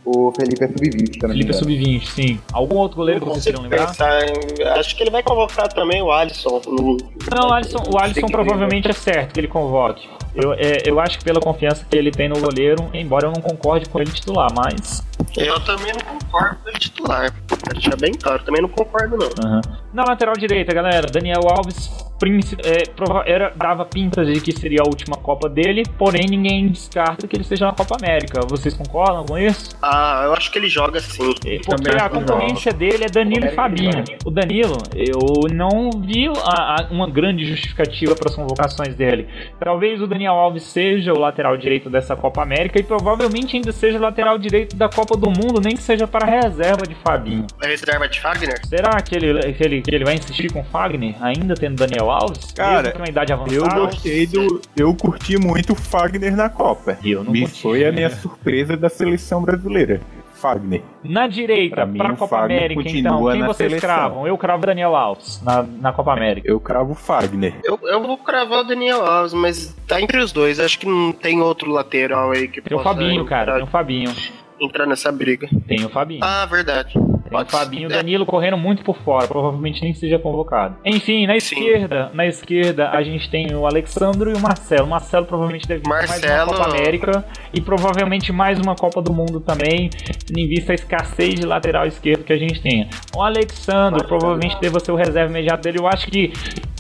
O 0.05 0.33
Felipe 0.33 0.65
é 0.65 0.69
sub-20, 0.69 1.13
se 1.15 1.19
eu 1.23 1.29
não 1.29 1.35
me 1.35 1.43
Felipe 1.43 1.53
é 1.53 1.55
engano. 1.55 1.55
sub-20, 1.55 2.07
sim. 2.07 2.41
Algum 2.53 2.77
outro 2.77 2.97
goleiro 2.97 3.21
que 3.21 3.27
Não 3.27 3.35
vocês 3.35 3.45
queriam 3.45 3.63
lembrar? 3.63 3.87
pensar 3.89 4.21
em- 4.27 4.63
Acho 4.79 4.97
que 4.97 5.03
ele 5.03 5.11
vai 5.11 5.23
convocar 5.23 5.73
também 5.73 6.03
o 6.03 6.11
Alisson. 6.13 6.61
No... 6.67 6.97
Não, 7.35 7.49
o 7.49 7.53
Alisson, 7.53 7.79
o 7.93 7.99
Alisson 7.99 8.27
que 8.27 8.33
provavelmente 8.33 8.89
é 8.89 8.93
certo 8.93 9.33
que 9.35 9.41
ele 9.41 9.49
convoque. 9.49 10.09
Eu, 10.35 10.53
é, 10.55 10.79
eu 10.85 10.99
acho 10.99 11.19
que 11.19 11.25
pela 11.25 11.41
confiança 11.41 11.87
que 11.89 11.97
ele 11.97 12.11
tem 12.11 12.29
no 12.29 12.39
goleiro, 12.41 12.89
embora 12.93 13.27
eu 13.29 13.33
não 13.33 13.41
concorde 13.41 13.89
com 13.89 14.01
ele 14.01 14.11
titular, 14.11 14.49
mas. 14.55 15.05
Eu 15.37 15.59
também 15.61 15.93
não 15.93 16.19
concordo 16.19 16.57
com 16.63 16.69
ele 16.69 16.79
titular. 16.79 17.33
Pra 17.47 17.97
bem 17.97 18.13
claro, 18.13 18.45
também 18.45 18.63
não 18.63 18.69
concordo 18.69 19.17
não. 19.17 19.29
aham. 19.45 19.61
Na 19.93 20.05
lateral 20.05 20.35
direita, 20.35 20.73
galera, 20.73 21.07
Daniel 21.11 21.43
Alves 21.49 21.91
era, 23.27 23.53
dava 23.57 23.85
pintas 23.85 24.27
de 24.27 24.41
que 24.41 24.53
seria 24.53 24.81
a 24.83 24.89
última 24.89 25.17
Copa 25.17 25.49
dele, 25.49 25.83
porém 25.99 26.27
ninguém 26.29 26.69
descarta 26.69 27.27
que 27.27 27.37
ele 27.37 27.45
seja 27.45 27.67
na 27.67 27.73
Copa 27.73 27.97
América. 28.01 28.41
Vocês 28.49 28.75
concordam 28.75 29.25
com 29.25 29.39
isso? 29.39 29.77
Ah, 29.83 30.23
eu 30.25 30.33
acho 30.33 30.51
que 30.51 30.59
ele 30.59 30.69
joga 30.69 31.01
sim. 31.01 31.35
É, 31.47 31.59
Porque 31.65 31.91
a 31.97 32.09
concorrência 32.09 32.73
dele 32.73 33.05
é 33.05 33.09
Danilo 33.09 33.47
e 33.47 33.51
Fabinho. 33.51 34.05
O 34.25 34.31
Danilo, 34.31 34.77
eu 34.95 35.19
não 35.53 35.91
vi 35.91 36.29
a- 36.29 36.77
a- 36.83 36.89
uma 36.91 37.09
grande 37.09 37.45
justificativa 37.45 38.15
para 38.15 38.29
as 38.29 38.35
convocações 38.37 38.95
dele. 38.95 39.27
Talvez 39.59 40.01
o 40.01 40.07
Daniel 40.07 40.35
Alves 40.35 40.63
seja 40.65 41.13
o 41.13 41.19
lateral 41.19 41.57
direito 41.57 41.91
dessa 41.91 42.15
Copa 42.17 42.43
América 42.43 42.79
e 42.79 42.83
provavelmente 42.83 43.57
ainda 43.57 43.73
seja 43.73 43.99
o 43.99 44.01
lateral 44.01 44.39
direito 44.39 44.77
da 44.77 44.89
Copa 44.89 45.17
do 45.17 45.27
Mundo, 45.31 45.61
nem 45.63 45.75
que 45.77 45.83
seja 45.83 46.07
para 46.07 46.27
a 46.27 46.31
reserva 46.43 46.87
de 46.87 46.95
Fabinho. 46.95 47.47
A 47.63 47.67
reserva 47.67 48.09
de 48.09 48.21
Fagner? 48.21 48.67
Será 48.67 49.01
que 49.01 49.15
ele, 49.15 49.53
que 49.53 49.63
ele, 49.65 49.83
que 49.83 49.95
ele 49.95 50.05
vai 50.05 50.15
insistir 50.15 50.53
com 50.53 50.61
o 50.61 50.65
Fagner, 50.65 51.15
ainda 51.21 51.55
tendo 51.55 51.77
Daniel 51.77 52.11
Alves? 52.11 52.14
Cara, 52.55 52.91
Mesmo 52.91 53.07
idade 53.07 53.33
avançada? 53.33 53.77
Eu 53.77 53.87
gostei 53.87 54.27
do. 54.27 54.61
Eu 54.77 54.95
curti 54.95 55.37
muito 55.39 55.73
o 55.73 55.77
Fagner 55.77 56.37
na 56.37 56.49
Copa. 56.49 56.99
Eu 57.05 57.25
não 57.25 57.33
Me 57.33 57.43
curti. 57.43 57.63
foi 57.63 57.85
a 57.87 57.93
minha 57.93 58.11
surpresa 58.11 58.77
da 58.77 58.89
seleção 58.89 59.43
brasileira. 59.43 60.01
Fagner. 60.35 60.83
Na 61.03 61.27
direita, 61.27 61.77
Pra 61.77 61.87
mim, 61.87 61.97
para 61.97 62.11
a 62.11 62.13
o 62.13 62.17
Copa 62.17 62.37
Fagner 62.41 62.59
América, 62.59 62.83
então, 62.91 63.31
quem 63.31 63.43
vocês 63.45 63.71
seleção. 63.71 63.79
cravam? 63.89 64.27
Eu 64.27 64.37
cravo 64.37 64.67
Daniel 64.67 64.95
Alves 64.95 65.41
na, 65.43 65.63
na 65.63 65.93
Copa 65.93 66.13
América. 66.13 66.47
Eu 66.47 66.61
cravo 66.61 66.93
o 66.93 66.95
Fagner. 66.95 67.55
Eu, 67.65 67.79
eu 67.85 68.03
vou 68.03 68.19
cravar 68.19 68.61
o 68.61 68.65
Daniel 68.65 69.07
Alves, 69.07 69.33
mas 69.33 69.75
tá 69.87 70.01
entre 70.03 70.19
os 70.19 70.33
dois. 70.33 70.61
Acho 70.61 70.79
que 70.79 70.87
não 70.87 71.13
tem 71.13 71.41
outro 71.41 71.71
lateral 71.71 72.33
aí 72.33 72.47
que 72.49 72.61
Tem 72.61 72.77
o 72.77 72.83
possa 72.83 72.95
Fabinho, 72.95 73.25
cara, 73.25 73.55
tem 73.55 73.63
o 73.63 73.67
Fabinho. 73.67 74.13
entrar 74.61 74.85
nessa 74.87 75.11
briga. 75.11 75.49
Tem 75.67 75.83
o 75.85 75.89
Fabinho. 75.89 76.21
Ah, 76.23 76.45
verdade. 76.45 76.93
Pode 77.39 77.51
ser. 77.51 77.57
Fabinho 77.57 77.89
o 77.89 77.93
Danilo 77.93 78.27
correndo 78.27 78.57
muito 78.57 78.83
por 78.85 78.97
fora, 78.99 79.27
provavelmente 79.27 79.83
nem 79.83 79.95
seja 79.95 80.19
convocado. 80.19 80.77
Enfim, 80.85 81.27
na 81.27 81.33
Sim. 81.39 81.57
esquerda, 81.57 82.11
na 82.15 82.27
esquerda 82.27 82.91
a 82.91 83.03
gente 83.03 83.31
tem 83.31 83.55
o 83.55 83.67
Alexandro 83.67 84.31
e 84.31 84.35
o 84.35 84.41
Marcelo. 84.41 84.85
O 84.87 84.91
Marcelo 84.91 85.27
provavelmente 85.27 85.67
deve 85.67 85.83
com 85.83 85.89
mais 85.89 86.09
Marcelo- 86.11 86.51
uma 86.53 86.57
Copa 86.59 86.71
América 86.71 87.25
e 87.53 87.61
provavelmente 87.61 88.33
mais 88.33 88.59
uma 88.59 88.75
Copa 88.75 89.01
do 89.03 89.13
Mundo 89.13 89.41
também, 89.41 89.91
em 90.37 90.49
vista 90.49 90.73
a 90.73 90.75
escassez 90.75 91.35
de 91.35 91.47
lateral 91.47 91.87
esquerdo 91.87 92.25
que 92.25 92.33
a 92.33 92.39
gente 92.39 92.61
tem. 92.61 92.89
O 93.17 93.23
Alexandro 93.23 94.05
provavelmente 94.07 94.57
deva 94.61 94.81
ser 94.81 94.93
o 94.93 94.97
reserva 94.97 95.31
imediato 95.31 95.63
dele. 95.63 95.79
Eu 95.79 95.87
acho 95.87 96.07
que 96.09 96.33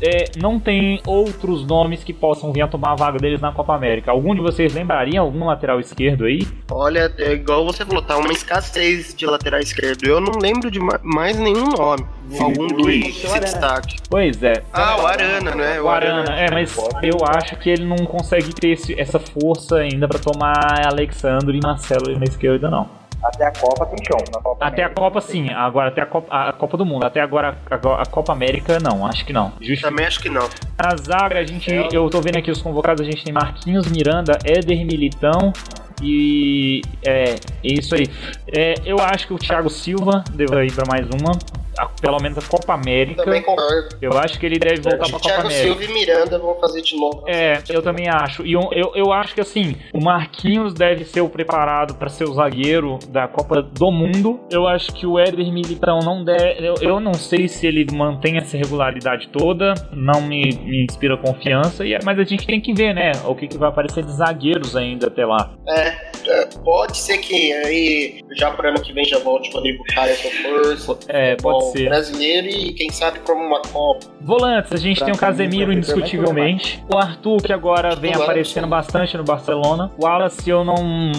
é, 0.02 0.24
não 0.40 0.58
tem 0.58 1.00
outros 1.06 1.66
nomes 1.66 2.02
que 2.04 2.12
possam 2.12 2.52
vir 2.52 2.62
a 2.62 2.68
tomar 2.68 2.92
a 2.92 2.94
vaga 2.94 3.18
deles 3.18 3.40
na 3.40 3.52
Copa 3.52 3.74
América. 3.74 4.10
Algum 4.10 4.34
de 4.34 4.40
vocês 4.40 4.74
lembraria 4.74 5.20
algum 5.20 5.46
lateral 5.46 5.80
esquerdo 5.80 6.24
aí? 6.24 6.46
Olha, 6.70 7.12
é 7.18 7.32
igual 7.32 7.64
você 7.64 7.84
falou, 7.84 8.02
tá 8.02 8.16
uma 8.18 8.32
escassez 8.32 9.14
de 9.14 9.24
lateral 9.26 9.60
esquerdo. 9.60 10.04
Eu 10.06 10.20
não 10.20 10.32
lembro 10.44 10.70
de 10.70 10.78
ma- 10.78 11.00
mais 11.02 11.38
nenhum 11.38 11.68
nome. 11.70 12.04
Algum 12.38 12.66
que 12.68 12.74
Luiz. 12.82 13.16
se 13.16 13.40
destaque. 13.40 13.96
Pois 14.10 14.42
é. 14.42 14.62
Ah, 14.72 14.96
o 15.00 15.06
Arana, 15.06 15.54
né? 15.54 15.80
O 15.80 15.88
Arana, 15.88 16.34
é, 16.38 16.50
mas 16.50 16.76
eu 17.02 17.18
acho 17.26 17.56
que 17.56 17.70
ele 17.70 17.84
não 17.84 17.96
consegue 18.04 18.52
ter 18.54 18.70
esse- 18.70 18.98
essa 19.00 19.18
força 19.18 19.76
ainda 19.76 20.06
pra 20.06 20.18
tomar 20.18 20.86
Alexandre 20.86 21.56
e 21.56 21.60
Marcelo 21.62 22.18
na 22.18 22.24
esquerda, 22.24 22.68
não. 22.70 22.88
Até 23.22 23.46
a 23.46 23.52
Copa 23.52 23.86
tem 23.86 23.96
chão. 24.06 24.18
Na 24.34 24.38
Copa 24.42 24.66
Até 24.66 24.82
a 24.82 24.86
América. 24.86 25.00
Copa, 25.00 25.20
sim. 25.22 25.48
Agora, 25.50 25.88
até 25.88 26.02
a 26.02 26.06
Copa, 26.06 26.26
a 26.30 26.52
Copa 26.52 26.76
do 26.76 26.84
Mundo. 26.84 27.04
Até 27.06 27.22
agora, 27.22 27.56
a, 27.70 28.02
a 28.02 28.04
Copa 28.04 28.32
América, 28.34 28.78
não. 28.82 29.06
Acho 29.06 29.24
que 29.24 29.32
não. 29.32 29.50
Justo. 29.62 29.88
Também 29.88 30.04
acho 30.04 30.20
que 30.20 30.28
não. 30.28 30.46
Na 30.78 30.94
zaga, 30.96 31.38
a 31.38 31.44
gente, 31.46 31.70
eu 31.90 32.10
tô 32.10 32.20
vendo 32.20 32.36
aqui 32.36 32.50
os 32.50 32.60
convocados, 32.60 33.00
a 33.00 33.04
gente 33.10 33.24
tem 33.24 33.32
Marquinhos, 33.32 33.90
Miranda, 33.90 34.38
Éder 34.44 34.84
Militão 34.84 35.54
e 36.02 36.82
é 37.04 37.36
isso 37.62 37.94
aí. 37.94 38.08
É, 38.48 38.74
eu 38.84 38.98
acho 38.98 39.26
que 39.26 39.34
o 39.34 39.38
Thiago 39.38 39.70
Silva 39.70 40.24
deve 40.32 40.66
ir 40.66 40.72
pra 40.72 40.84
mais 40.86 41.06
uma, 41.08 41.32
a- 41.78 41.86
pelo 42.00 42.18
menos 42.22 42.38
a 42.38 42.42
Copa 42.42 42.74
América. 42.74 43.24
Também 43.24 43.42
concordo. 43.42 43.96
Eu 44.00 44.12
acho 44.18 44.38
que 44.38 44.46
ele 44.46 44.58
deve 44.58 44.80
voltar 44.80 44.98
pra 44.98 45.10
Copa 45.10 45.20
Thiago 45.20 45.40
América. 45.46 45.62
Silva 45.64 45.84
e 45.84 45.88
Miranda 45.92 46.38
vão 46.38 46.54
fazer 46.60 46.82
de 46.82 46.96
novo. 46.96 47.24
É, 47.26 47.58
eu 47.68 47.82
também 47.82 48.08
acho. 48.08 48.44
E 48.46 48.52
eu, 48.52 48.68
eu, 48.72 48.92
eu 48.94 49.12
acho 49.12 49.34
que 49.34 49.40
assim, 49.40 49.76
o 49.92 50.02
Marquinhos 50.02 50.74
deve 50.74 51.04
ser 51.04 51.20
o 51.20 51.28
preparado 51.28 51.94
para 51.94 52.08
ser 52.08 52.24
o 52.24 52.32
zagueiro 52.34 52.98
da 53.08 53.26
Copa 53.28 53.62
do 53.62 53.90
Mundo. 53.90 54.40
Eu 54.50 54.66
acho 54.66 54.92
que 54.92 55.06
o 55.06 55.18
Éder 55.18 55.52
Militão 55.52 55.98
não 56.00 56.24
deve. 56.24 56.66
Eu, 56.66 56.74
eu 56.80 57.00
não 57.00 57.14
sei 57.14 57.48
se 57.48 57.66
ele 57.66 57.86
mantém 57.92 58.36
essa 58.36 58.56
regularidade 58.56 59.28
toda. 59.28 59.74
Não 59.92 60.20
me, 60.22 60.42
me 60.64 60.84
inspira 60.84 61.16
confiança. 61.16 61.84
E, 61.84 61.94
é- 61.94 61.98
mas 62.04 62.18
a 62.18 62.24
gente 62.24 62.46
tem 62.46 62.60
que 62.60 62.72
ver, 62.72 62.94
né? 62.94 63.12
O 63.26 63.34
que, 63.34 63.46
que 63.48 63.58
vai 63.58 63.68
aparecer 63.68 64.04
de 64.04 64.12
zagueiros 64.12 64.76
ainda 64.76 65.06
até 65.08 65.24
lá. 65.24 65.54
É, 65.68 65.88
é, 66.26 66.46
pode 66.64 66.96
ser 66.96 67.18
que 67.18 67.52
aí 67.52 68.20
já 68.36 68.50
pro 68.50 68.68
ano 68.68 68.80
que 68.80 68.92
vem 68.92 69.04
já 69.04 69.18
volte 69.18 69.50
o 69.50 69.52
Rodrigo 69.54 69.82
Caio 69.94 70.16
com 70.16 70.30
força. 70.30 70.98
É, 71.08 71.36
pode 71.36 71.63
Brasileiro 71.72 72.48
e 72.48 72.72
quem 72.72 72.90
sabe 72.90 73.20
como 73.20 73.42
uma 73.44 73.60
Copa. 73.62 74.06
Volantes, 74.20 74.72
a 74.72 74.76
gente 74.76 74.98
Pra 74.98 75.06
tem 75.06 75.14
o 75.14 75.18
Casemiro 75.18 75.72
indiscutivelmente. 75.72 76.82
O 76.92 76.96
Arthur, 76.96 77.42
que 77.42 77.52
agora 77.52 77.94
vem 77.94 78.14
aparecendo 78.14 78.66
bastante 78.66 79.16
no 79.16 79.24
Barcelona. 79.24 79.90
O 79.98 80.04
Wallace, 80.04 80.48
eu 80.48 80.64
não, 80.64 80.76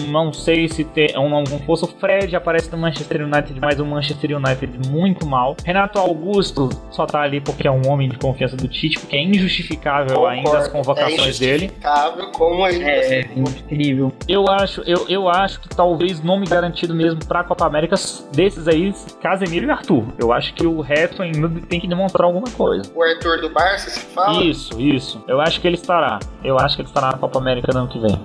não 0.08 0.32
sei 0.32 0.68
se 0.68 0.84
tem. 0.84 1.08
Eu 1.14 1.28
não 1.28 1.44
fosse 1.64 1.84
o 1.84 1.86
Fred, 1.86 2.34
aparece 2.34 2.70
no 2.70 2.78
Manchester 2.78 3.22
United, 3.22 3.58
mas 3.60 3.78
o 3.78 3.84
Manchester 3.84 4.36
United 4.36 4.88
muito 4.90 5.26
mal. 5.26 5.56
Renato 5.64 5.98
Augusto 5.98 6.68
só 6.90 7.06
tá 7.06 7.20
ali 7.22 7.40
porque 7.40 7.66
é 7.66 7.70
um 7.70 7.88
homem 7.88 8.08
de 8.08 8.18
confiança 8.18 8.56
do 8.56 8.68
Tite, 8.68 8.98
porque 8.98 9.16
é 9.16 9.22
injustificável 9.22 10.26
ainda 10.26 10.58
as 10.58 10.68
convocações 10.68 11.40
é 11.40 11.44
dele. 11.44 11.64
injustificável 11.66 12.32
como 12.32 12.64
ainda 12.64 12.84
É, 12.84 13.20
incrível. 13.36 14.12
Eu 14.28 14.48
acho, 14.48 14.82
eu, 14.82 15.06
eu 15.08 15.28
acho 15.28 15.60
que 15.60 15.68
talvez 15.68 16.20
nome 16.22 16.46
garantido 16.46 16.94
mesmo 16.94 17.24
pra 17.24 17.44
Copa 17.44 17.66
América 17.66 17.96
desses 18.32 18.66
aí, 18.68 18.92
Casemiro 19.22 19.66
e 19.66 19.70
Arthur. 19.70 20.04
Eu 20.18 20.32
acho 20.36 20.54
que 20.54 20.66
o 20.66 20.80
resto 20.80 21.22
ainda 21.22 21.48
tem 21.68 21.80
que 21.80 21.88
demonstrar 21.88 22.26
alguma 22.26 22.48
coisa. 22.50 22.90
o 22.94 23.02
Arthur 23.02 23.40
do 23.40 23.50
Barça 23.50 23.90
se 23.90 24.00
fala. 24.00 24.42
Isso, 24.44 24.80
isso. 24.80 25.24
Eu 25.26 25.40
acho 25.40 25.60
que 25.60 25.66
ele 25.66 25.76
estará. 25.76 26.18
Eu 26.44 26.58
acho 26.58 26.76
que 26.76 26.82
ele 26.82 26.88
estará 26.88 27.12
na 27.12 27.18
Copa 27.18 27.38
América 27.38 27.72
no 27.72 27.80
ano 27.80 27.88
que 27.88 27.98
vem. 27.98 28.20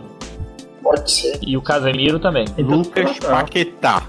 Pode 0.83 1.11
ser. 1.11 1.39
E 1.41 1.55
o 1.55 1.61
Casemiro 1.61 2.19
também. 2.19 2.45
Lucas 2.57 3.17
Paquetá. 3.19 4.03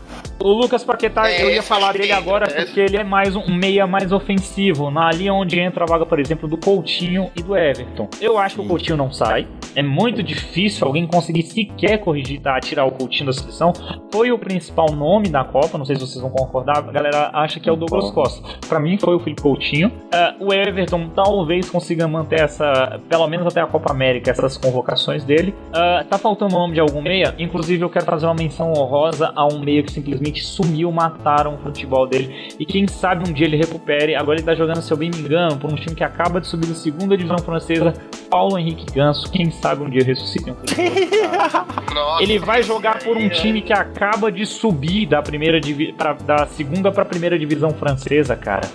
O 0.44 0.52
Lucas 0.54 0.82
Paquetá, 0.82 1.30
É, 1.30 1.44
eu 1.44 1.50
ia 1.50 1.62
falar 1.62 1.92
dele 1.92 2.10
agora 2.10 2.46
né? 2.48 2.64
porque 2.64 2.80
ele 2.80 2.96
é 2.96 3.04
mais 3.04 3.36
um 3.36 3.46
meia 3.48 3.86
mais 3.86 4.10
ofensivo. 4.10 4.90
Na 4.90 5.06
ali 5.06 5.30
onde 5.30 5.60
entra 5.60 5.84
a 5.84 5.86
vaga, 5.86 6.04
por 6.04 6.18
exemplo, 6.18 6.48
do 6.48 6.56
Coutinho 6.56 7.30
e 7.36 7.42
do 7.42 7.56
Everton. 7.56 8.08
Eu 8.20 8.36
acho 8.38 8.56
que 8.56 8.60
o 8.62 8.64
Coutinho 8.64 8.96
não 8.96 9.12
sai. 9.12 9.46
É 9.76 9.82
muito 9.82 10.22
difícil 10.22 10.86
alguém 10.86 11.06
conseguir 11.06 11.44
sequer 11.44 11.98
corrigir, 11.98 12.40
tá, 12.40 12.58
tirar 12.60 12.84
o 12.84 12.90
Coutinho 12.90 13.26
da 13.26 13.32
seleção. 13.32 13.72
Foi 14.12 14.32
o 14.32 14.38
principal 14.38 14.90
nome 14.90 15.28
da 15.28 15.44
Copa, 15.44 15.78
não 15.78 15.84
sei 15.84 15.94
se 15.96 16.02
vocês 16.02 16.20
vão 16.20 16.30
concordar. 16.30 16.78
A 16.78 16.92
galera 16.92 17.30
acha 17.32 17.60
que 17.60 17.68
é 17.68 17.72
o 17.72 17.76
Douglas 17.76 18.10
Costa. 18.10 18.42
Pra 18.68 18.80
mim 18.80 18.98
foi 18.98 19.14
o 19.14 19.20
Felipe 19.20 19.42
Coutinho. 19.42 19.92
Ah, 20.12 20.34
o 20.40 20.52
Everton 20.52 21.08
talvez 21.14 21.70
consiga 21.70 22.08
manter 22.08 22.40
essa, 22.40 23.00
pelo 23.08 23.26
menos 23.28 23.46
até 23.46 23.60
a 23.60 23.66
Copa 23.66 23.92
América, 23.92 24.30
essas 24.30 24.56
convocações 24.58 25.24
dele. 25.24 25.54
Ah, 25.72 26.04
tá 26.08 26.18
faltando 26.18 26.56
o 26.56 26.58
nome 26.58 26.74
de 26.74 26.80
algum 26.80 27.00
meia. 27.00 27.34
Inclusive, 27.38 27.82
eu 27.82 27.88
quero 27.88 28.04
fazer 28.04 28.26
uma 28.26 28.34
menção 28.34 28.72
honrosa 28.72 29.32
a 29.36 29.46
um 29.46 29.60
meia 29.60 29.82
que 29.82 29.92
simplesmente 29.92 30.31
sumiu, 30.40 30.90
mataram 30.92 31.54
o 31.54 31.58
futebol 31.58 32.06
dele. 32.06 32.54
E 32.58 32.64
quem 32.64 32.86
sabe 32.86 33.28
um 33.28 33.32
dia 33.32 33.46
ele 33.46 33.56
recupere. 33.56 34.14
Agora 34.14 34.38
ele 34.38 34.46
tá 34.46 34.54
jogando, 34.54 34.80
se 34.80 34.92
eu 34.92 34.96
bem 34.96 35.10
me 35.10 35.18
engano, 35.18 35.56
por 35.58 35.70
um 35.70 35.76
time 35.76 35.94
que 35.94 36.04
acaba 36.04 36.40
de 36.40 36.46
subir 36.46 36.66
da 36.66 36.74
segunda 36.74 37.16
divisão 37.16 37.38
francesa, 37.38 37.92
Paulo 38.30 38.58
Henrique 38.58 38.86
Ganso. 38.94 39.30
Quem 39.30 39.50
sabe 39.50 39.82
um 39.82 39.90
dia 39.90 40.02
ressuscite 40.04 40.50
um 40.50 40.54
futebol. 40.54 40.84
Nossa, 41.92 42.22
Ele 42.22 42.38
vai 42.38 42.62
jogar 42.62 42.98
por 43.00 43.16
um 43.16 43.26
é, 43.26 43.28
time 43.28 43.60
que 43.60 43.72
acaba 43.72 44.30
de 44.32 44.46
subir 44.46 45.06
da 45.06 45.20
primeira 45.20 45.60
divi 45.60 45.92
pra, 45.92 46.14
da 46.14 46.46
segunda 46.46 46.90
para 46.90 47.04
primeira 47.04 47.38
divisão 47.38 47.70
francesa, 47.70 48.34
cara. 48.36 48.68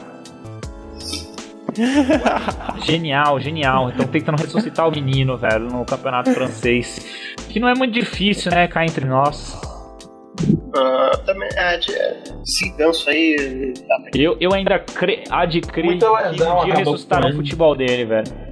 genial, 2.84 3.40
genial. 3.40 3.90
Então 3.90 4.08
tentando 4.08 4.42
ressuscitar 4.42 4.88
o 4.88 4.92
menino, 4.92 5.38
velho, 5.38 5.66
no 5.66 5.86
campeonato 5.86 6.32
francês. 6.34 7.36
Que 7.50 7.60
não 7.60 7.68
é 7.68 7.76
muito 7.76 7.94
difícil, 7.94 8.52
né, 8.52 8.68
cá 8.68 8.86
entre 8.86 9.06
nós. 9.06 9.60
Ah, 10.76 11.12
também, 11.26 11.50
é, 11.56 11.78
de- 11.78 11.94
é, 11.94 12.24
esse 12.44 12.70
ganso 12.78 13.10
aí. 13.10 13.74
tá. 13.88 14.10
Eu, 14.16 14.38
eu 14.40 14.54
ainda 14.54 14.80
cre... 14.80 15.24
adquiri 15.30 15.88
Muita 15.88 16.06
que 16.06 16.28
um 16.28 16.32
dia 16.32 16.46
acabou 16.46 16.74
ressuscitar 16.76 17.22
com 17.22 17.30
o 17.30 17.36
futebol 17.36 17.76
dele, 17.76 18.06
velho. 18.06 18.48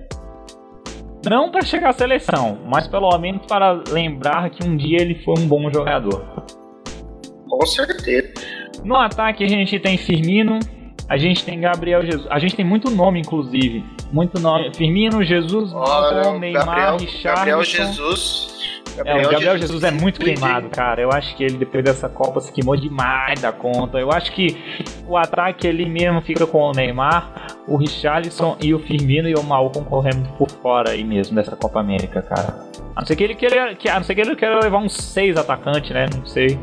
Não 1.30 1.50
para 1.50 1.62
chegar 1.66 1.90
à 1.90 1.94
seleção, 1.94 2.60
mas 2.66 2.88
pelo 2.88 3.18
menos 3.18 3.46
para 3.48 3.82
lembrar 3.90 4.50
que 4.52 4.68
um 4.68 4.78
dia 4.78 5.02
ele 5.02 5.16
foi 5.24 5.34
um 5.40 5.48
bom 5.48 5.72
jogador. 5.72 6.46
Com 7.50 7.66
certeza. 7.66 8.34
No 8.84 8.96
ataque 8.96 9.44
a 9.44 9.48
gente 9.48 9.80
tem 9.80 9.98
Firmino, 9.98 10.60
a 11.10 11.18
gente 11.18 11.44
tem 11.44 11.60
Gabriel 11.60 12.06
Jesus. 12.06 12.28
A 12.30 12.38
gente 12.38 12.56
tem 12.56 12.66
muito 12.66 12.92
nome, 12.92 13.20
inclusive. 13.20 13.84
Muito 14.12 14.40
nome. 14.40 14.72
Firmino, 14.76 15.24
Jesus, 15.24 15.74
Olha, 15.74 16.38
Neymar, 16.38 16.66
Gabriel. 16.66 16.98
Gabriel 17.24 17.64
Jesus. 17.64 18.75
É, 19.04 19.26
o 19.28 19.30
Gabriel 19.30 19.58
Jesus 19.58 19.84
é 19.84 19.92
muito 19.92 20.20
cuide. 20.20 20.40
queimado, 20.40 20.70
cara. 20.70 21.02
Eu 21.02 21.12
acho 21.12 21.36
que 21.36 21.44
ele, 21.44 21.58
depois 21.58 21.84
dessa 21.84 22.08
Copa, 22.08 22.40
se 22.40 22.52
queimou 22.52 22.76
demais 22.78 23.42
da 23.42 23.52
conta. 23.52 23.98
Eu 23.98 24.12
acho 24.12 24.32
que 24.32 24.56
o 25.08 25.18
ataque 25.18 25.68
ele 25.68 25.86
mesmo 25.86 26.22
fica 26.22 26.46
com 26.48 26.60
o 26.62 26.72
Neymar, 26.72 27.48
o 27.68 27.76
Richarlison 27.78 28.58
e 28.62 28.74
o 28.74 28.80
Firmino 28.80 29.28
e 29.28 29.34
o 29.36 29.44
Malcom 29.44 29.84
correndo 29.84 30.30
por 30.38 30.50
fora 30.50 30.92
aí 30.92 31.04
mesmo 31.04 31.36
dessa 31.36 31.56
Copa 31.56 31.80
América, 31.80 32.22
cara. 32.22 32.56
A 32.96 33.02
não 33.02 33.06
ser 33.06 33.16
que 33.16 33.24
ele 33.24 33.36
queira, 33.36 33.76
que- 33.76 33.90
a 33.90 33.96
não 33.96 34.04
ser 34.04 34.16
que 34.16 34.22
ele 34.22 34.36
queira 34.36 34.60
levar 34.60 34.78
uns 34.78 34.94
seis 34.96 35.36
atacantes, 35.36 35.92
né? 35.92 36.06
Não 36.16 36.26
sei. 36.26 36.58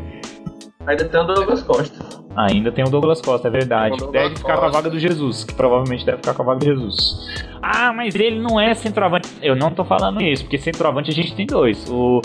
Ainda 0.87 1.05
tem 1.05 1.20
o 1.20 1.24
Douglas 1.24 1.62
Costa. 1.62 2.01
Ainda 2.37 2.72
tem 2.72 2.85
o 2.85 2.89
Douglas 2.89 3.20
Costa, 3.20 3.49
é 3.49 3.51
verdade. 3.51 3.97
Deve 4.11 4.37
ficar 4.37 4.57
com 4.57 4.66
a 4.66 4.68
vaga 4.68 4.89
do 4.91 4.99
Jesus, 4.99 5.45
que 5.45 5.55
provavelmente 5.55 6.05
deve 6.05 6.18
ficar 6.18 6.35
com 6.35 6.43
a 6.43 6.45
vaga 6.47 6.61
do 6.61 6.64
Jesus. 6.66 6.97
Ah, 7.61 7.93
mas 7.93 8.14
ele 8.14 8.41
não 8.41 8.59
é 8.59 8.74
centroavante. 8.74 9.28
Eu 9.43 9.55
não 9.55 9.70
tô 9.70 9.85
falando 9.85 10.20
isso, 10.22 10.43
porque 10.45 10.59
centroavante 10.59 11.11
a 11.11 11.14
gente 11.14 11.35
tem 11.35 11.47
dois. 11.47 11.89
O, 11.91 12.20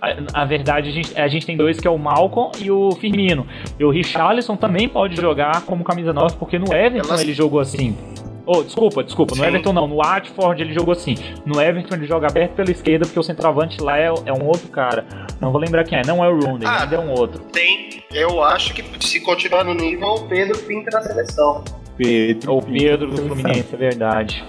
a, 0.00 0.42
a 0.42 0.44
verdade, 0.44 0.88
a 0.88 0.92
gente, 0.92 1.18
a 1.20 1.28
gente 1.28 1.46
tem 1.46 1.56
dois, 1.56 1.78
que 1.78 1.86
é 1.86 1.90
o 1.90 1.96
Malcolm 1.98 2.50
e 2.60 2.70
o 2.70 2.90
Firmino. 2.92 3.46
E 3.78 3.84
o 3.84 3.90
Richarlison 3.90 4.56
também 4.56 4.88
pode 4.88 5.14
jogar 5.16 5.62
como 5.62 5.84
camisa 5.84 6.12
9, 6.12 6.36
porque 6.36 6.58
no 6.58 6.74
Everton 6.74 7.08
Elas- 7.08 7.22
ele 7.22 7.32
jogou 7.32 7.60
assim. 7.60 7.96
Oh, 8.44 8.62
desculpa, 8.62 9.04
desculpa, 9.04 9.34
no 9.36 9.42
Sim. 9.42 9.48
Everton 9.48 9.72
não, 9.72 9.86
no 9.86 9.96
Watford 9.96 10.60
ele 10.62 10.72
jogou 10.74 10.92
assim. 10.92 11.14
No 11.46 11.60
Everton 11.60 11.94
ele 11.94 12.06
joga 12.06 12.26
aberto 12.26 12.52
pela 12.54 12.70
esquerda, 12.70 13.06
porque 13.06 13.18
o 13.20 13.22
centroavante 13.22 13.80
lá 13.80 13.96
é, 13.98 14.06
é 14.06 14.32
um 14.32 14.44
outro 14.46 14.68
cara. 14.68 15.06
Não 15.40 15.52
vou 15.52 15.60
lembrar 15.60 15.84
quem 15.84 15.98
é, 15.98 16.02
não 16.04 16.24
é 16.24 16.28
o 16.28 16.40
Rooney, 16.40 16.66
Ah. 16.66 16.82
ainda 16.82 16.96
é 16.96 16.98
um 16.98 17.10
outro. 17.12 17.40
Tem, 17.52 18.02
eu 18.12 18.42
acho 18.42 18.74
que 18.74 18.84
se 19.06 19.20
continuar 19.20 19.62
no 19.64 19.74
nível, 19.74 20.08
o 20.08 20.26
Pedro 20.28 20.58
pinta 20.58 20.90
na 20.92 21.02
seleção. 21.02 21.62
Pedro. 21.96 22.56
O 22.56 22.62
Pedro 22.62 23.10
do 23.12 23.22
Fluminense, 23.22 23.68
é 23.72 23.76
verdade. 23.76 24.44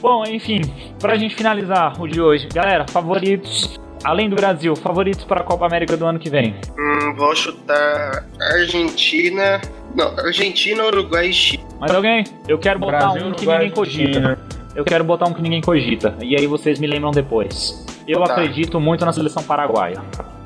Bom, 0.00 0.24
enfim, 0.24 0.60
pra 1.00 1.16
gente 1.16 1.34
finalizar 1.34 2.00
o 2.00 2.06
de 2.06 2.20
hoje, 2.20 2.46
galera, 2.54 2.86
favoritos, 2.88 3.76
além 4.04 4.28
do 4.28 4.36
Brasil, 4.36 4.76
favoritos 4.76 5.24
para 5.24 5.40
a 5.40 5.42
Copa 5.42 5.66
América 5.66 5.96
do 5.96 6.06
ano 6.06 6.18
que 6.18 6.30
vem. 6.30 6.54
Hum, 6.78 7.14
vou 7.16 7.34
chutar 7.34 8.24
Argentina. 8.52 9.60
Não, 9.96 10.12
Argentina, 10.18 10.84
Uruguai 10.84 11.28
e 11.28 11.32
Chile. 11.32 11.64
Mais 11.80 11.92
alguém? 11.94 12.24
Eu 12.46 12.58
quero 12.58 12.78
botar 12.78 13.10
um 13.12 13.14
que 13.32 13.44
Uruguai, 13.44 13.58
ninguém 13.58 13.70
cogita. 13.70 14.18
Argentina. 14.18 14.38
Eu 14.74 14.84
quero 14.84 15.02
botar 15.04 15.26
um 15.26 15.32
que 15.32 15.40
ninguém 15.40 15.60
cogita. 15.62 16.14
E 16.22 16.36
aí 16.36 16.46
vocês 16.46 16.78
me 16.78 16.86
lembram 16.86 17.10
depois. 17.10 17.84
Eu 18.06 18.22
Tá. 18.22 18.32
acredito 18.34 18.78
muito 18.78 19.04
na 19.06 19.12
seleção 19.12 19.42
paraguaia. 19.42 20.00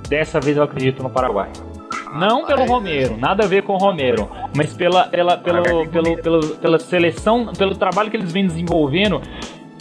Dessa 0.08 0.40
vez 0.40 0.56
eu 0.56 0.62
acredito 0.62 1.02
no 1.02 1.10
Paraguai. 1.10 1.50
Não 2.12 2.44
pelo 2.44 2.64
Romero, 2.64 3.16
nada 3.16 3.44
a 3.44 3.46
ver 3.46 3.62
com 3.62 3.74
o 3.74 3.78
Romero, 3.78 4.28
mas 4.56 4.72
pela, 4.74 5.04
pela, 5.04 5.36
pelo, 5.36 5.86
pelo, 5.88 6.16
pelo, 6.20 6.40
pela 6.56 6.78
seleção, 6.80 7.52
pelo 7.56 7.76
trabalho 7.76 8.10
que 8.10 8.16
eles 8.16 8.32
vêm 8.32 8.44
desenvolvendo, 8.46 9.22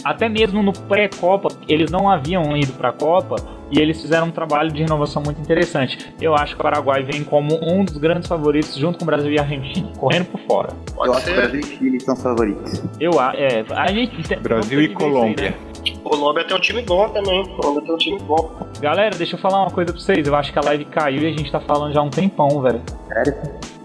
até 0.04 0.28
mesmo 0.28 0.62
no 0.62 0.72
pré-Copa, 0.72 1.48
eles 1.68 1.90
não 1.90 2.08
haviam 2.10 2.56
ido 2.56 2.72
para 2.72 2.90
a 2.90 2.92
Copa 2.92 3.36
e 3.70 3.78
eles 3.78 4.00
fizeram 4.00 4.26
um 4.26 4.30
trabalho 4.30 4.70
de 4.72 4.82
renovação 4.82 5.22
muito 5.24 5.40
interessante. 5.40 6.12
Eu 6.20 6.34
acho 6.34 6.54
que 6.54 6.60
o 6.60 6.62
Paraguai 6.62 7.02
vem 7.04 7.22
como 7.22 7.58
um 7.62 7.84
dos 7.84 7.96
grandes 7.98 8.28
favoritos, 8.28 8.74
junto 8.76 8.98
com 8.98 9.04
o 9.04 9.06
Brasil 9.06 9.30
e 9.32 9.38
a 9.38 9.42
Argentina, 9.42 9.88
correndo 9.98 10.26
por 10.26 10.40
fora. 10.40 10.68
Eu 10.88 10.94
Pode 10.94 11.16
acho 11.16 11.24
que 11.26 11.30
o. 11.30 11.34
Brasil 11.36 11.60
e 11.60 11.64
Chile 11.64 12.00
são 12.00 12.14
os 12.14 12.22
favoritos. 12.22 12.82
Eu 12.98 13.20
a- 13.20 13.32
é, 13.36 13.64
a 13.70 13.92
gente 13.92 14.22
tem- 14.28 14.38
Brasil 14.38 14.80
e 14.80 14.84
isso 14.86 14.92
aí, 14.92 14.96
Colômbia. 15.10 15.50
né? 15.50 15.56
Colômbia 16.02 16.44
tem 16.44 16.56
um 16.56 16.60
time 16.60 16.82
bom 16.82 17.08
também. 17.08 17.46
Colômbia 17.56 17.82
tem 17.82 17.94
um 17.94 17.98
time 17.98 18.18
bom. 18.20 18.50
Galera, 18.80 19.16
deixa 19.16 19.36
eu 19.36 19.40
falar 19.40 19.62
uma 19.62 19.70
coisa 19.70 19.92
pra 19.92 20.00
vocês. 20.00 20.26
Eu 20.26 20.34
acho 20.34 20.52
que 20.52 20.58
a 20.58 20.62
live 20.62 20.84
caiu 20.86 21.22
e 21.22 21.26
a 21.26 21.30
gente 21.30 21.50
tá 21.50 21.60
falando 21.60 21.92
já 21.94 22.00
há 22.00 22.02
um 22.02 22.10
tempão, 22.10 22.60
velho. 22.60 22.82
Sério? 23.08 23.34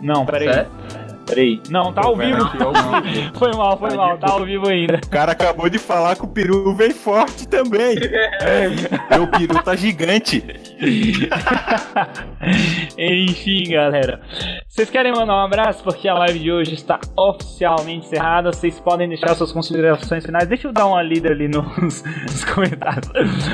Não, 0.01 0.25
peraí. 0.25 0.51
Sério? 0.51 0.71
Peraí. 1.25 1.59
Não, 1.69 1.91
tá 1.91 2.05
ao 2.05 2.15
vivo. 2.15 2.43
Aqui, 2.43 2.61
ao 2.61 2.73
vivo. 2.73 3.31
Foi 3.37 3.51
mal, 3.53 3.77
foi 3.77 3.95
mal. 3.95 4.17
Tá 4.17 4.31
ao 4.31 4.45
vivo 4.45 4.69
ainda. 4.69 4.99
O 5.03 5.09
cara 5.09 5.31
acabou 5.31 5.69
de 5.69 5.79
falar 5.79 6.15
que 6.15 6.23
o 6.23 6.27
peru 6.27 6.75
vem 6.75 6.91
forte 6.91 7.47
também. 7.47 7.95
Meu 9.09 9.27
peru 9.27 9.61
tá 9.63 9.75
gigante. 9.75 10.43
Enfim, 12.97 13.71
galera. 13.71 14.21
Vocês 14.67 14.89
querem 14.89 15.11
mandar 15.11 15.35
um 15.35 15.45
abraço? 15.45 15.83
Porque 15.83 16.07
a 16.07 16.13
live 16.13 16.39
de 16.39 16.51
hoje 16.51 16.73
está 16.73 16.99
oficialmente 17.17 18.07
encerrada. 18.07 18.51
Vocês 18.51 18.79
podem 18.79 19.07
deixar 19.07 19.33
suas 19.35 19.51
considerações 19.51 20.25
finais. 20.25 20.47
Deixa 20.47 20.67
eu 20.67 20.73
dar 20.73 20.85
uma 20.85 21.01
lida 21.01 21.29
ali 21.29 21.47
nos, 21.47 22.03
nos 22.03 22.45
comentários. 22.45 23.09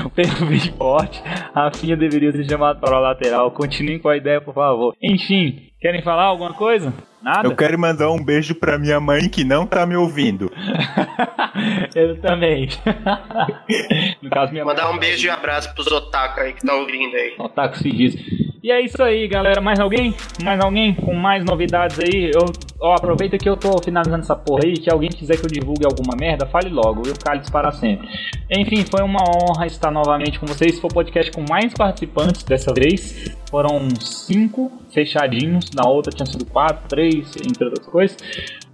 O 0.05 0.09
Pedro 0.09 0.45
bem 0.45 0.59
forte. 0.77 1.21
A 1.53 1.65
Rafinha 1.65 1.95
deveria 1.95 2.31
ser 2.31 2.43
chamado 2.43 2.79
para 2.79 2.97
o 2.97 3.01
lateral. 3.01 3.51
Continuem 3.51 3.99
com 3.99 4.09
a 4.09 4.17
ideia, 4.17 4.41
por 4.41 4.53
favor. 4.53 4.95
Enfim, 5.01 5.70
querem 5.81 6.01
falar 6.01 6.23
alguma 6.25 6.53
coisa? 6.53 6.93
Nada? 7.21 7.47
Eu 7.47 7.55
quero 7.55 7.77
mandar 7.77 8.09
um 8.11 8.23
beijo 8.23 8.55
pra 8.55 8.77
minha 8.79 8.99
mãe 8.99 9.27
que 9.29 9.43
não 9.43 9.65
tá 9.67 9.85
me 9.85 9.95
ouvindo. 9.95 10.51
Eu 11.93 12.19
também. 12.21 12.69
no 14.21 14.29
caso, 14.29 14.51
minha 14.51 14.63
Mandar 14.65 14.85
mãe- 14.87 14.95
um 14.95 14.99
beijo 14.99 15.27
e 15.27 15.29
abraço 15.29 15.73
pros 15.75 15.87
otaku 15.87 16.39
aí 16.39 16.53
que 16.53 16.65
tá 16.65 16.73
ouvindo 16.73 17.15
aí. 17.15 17.35
Otaku 17.37 17.77
se 17.77 17.91
diz. 17.91 18.15
E 18.63 18.71
é 18.71 18.79
isso 18.79 19.01
aí, 19.01 19.27
galera. 19.27 19.59
Mais 19.59 19.79
alguém? 19.79 20.13
Mais 20.43 20.59
alguém 20.59 20.93
com 20.93 21.15
mais 21.15 21.43
novidades 21.43 21.97
aí? 21.99 22.29
Eu, 22.31 22.45
ó, 22.79 22.93
aproveita 22.93 23.35
que 23.35 23.49
eu 23.49 23.57
tô 23.57 23.81
finalizando 23.83 24.21
essa 24.21 24.35
porra 24.35 24.61
aí. 24.65 24.73
Que 24.73 24.91
alguém 24.91 25.09
quiser 25.09 25.37
que 25.37 25.45
eu 25.45 25.49
divulgue 25.49 25.83
alguma 25.83 26.15
merda, 26.15 26.45
fale 26.45 26.69
logo. 26.69 27.01
Eu 27.07 27.15
calo 27.17 27.41
para 27.51 27.71
sempre. 27.71 28.07
Enfim, 28.51 28.85
foi 28.85 29.03
uma 29.03 29.23
honra 29.23 29.65
estar 29.65 29.89
novamente 29.89 30.39
com 30.39 30.45
vocês. 30.45 30.79
Foi 30.79 30.91
o 30.91 30.93
podcast 30.93 31.31
com 31.31 31.43
mais 31.49 31.73
participantes 31.73 32.43
dessa 32.43 32.71
vez. 32.71 33.35
Foram 33.49 33.89
cinco 33.99 34.71
fechadinhos. 34.93 35.71
Na 35.75 35.89
outra 35.89 36.13
tinha 36.13 36.27
sido 36.27 36.45
quatro, 36.45 36.87
três, 36.87 37.33
entre 37.43 37.65
outras 37.65 37.87
coisas. 37.87 38.17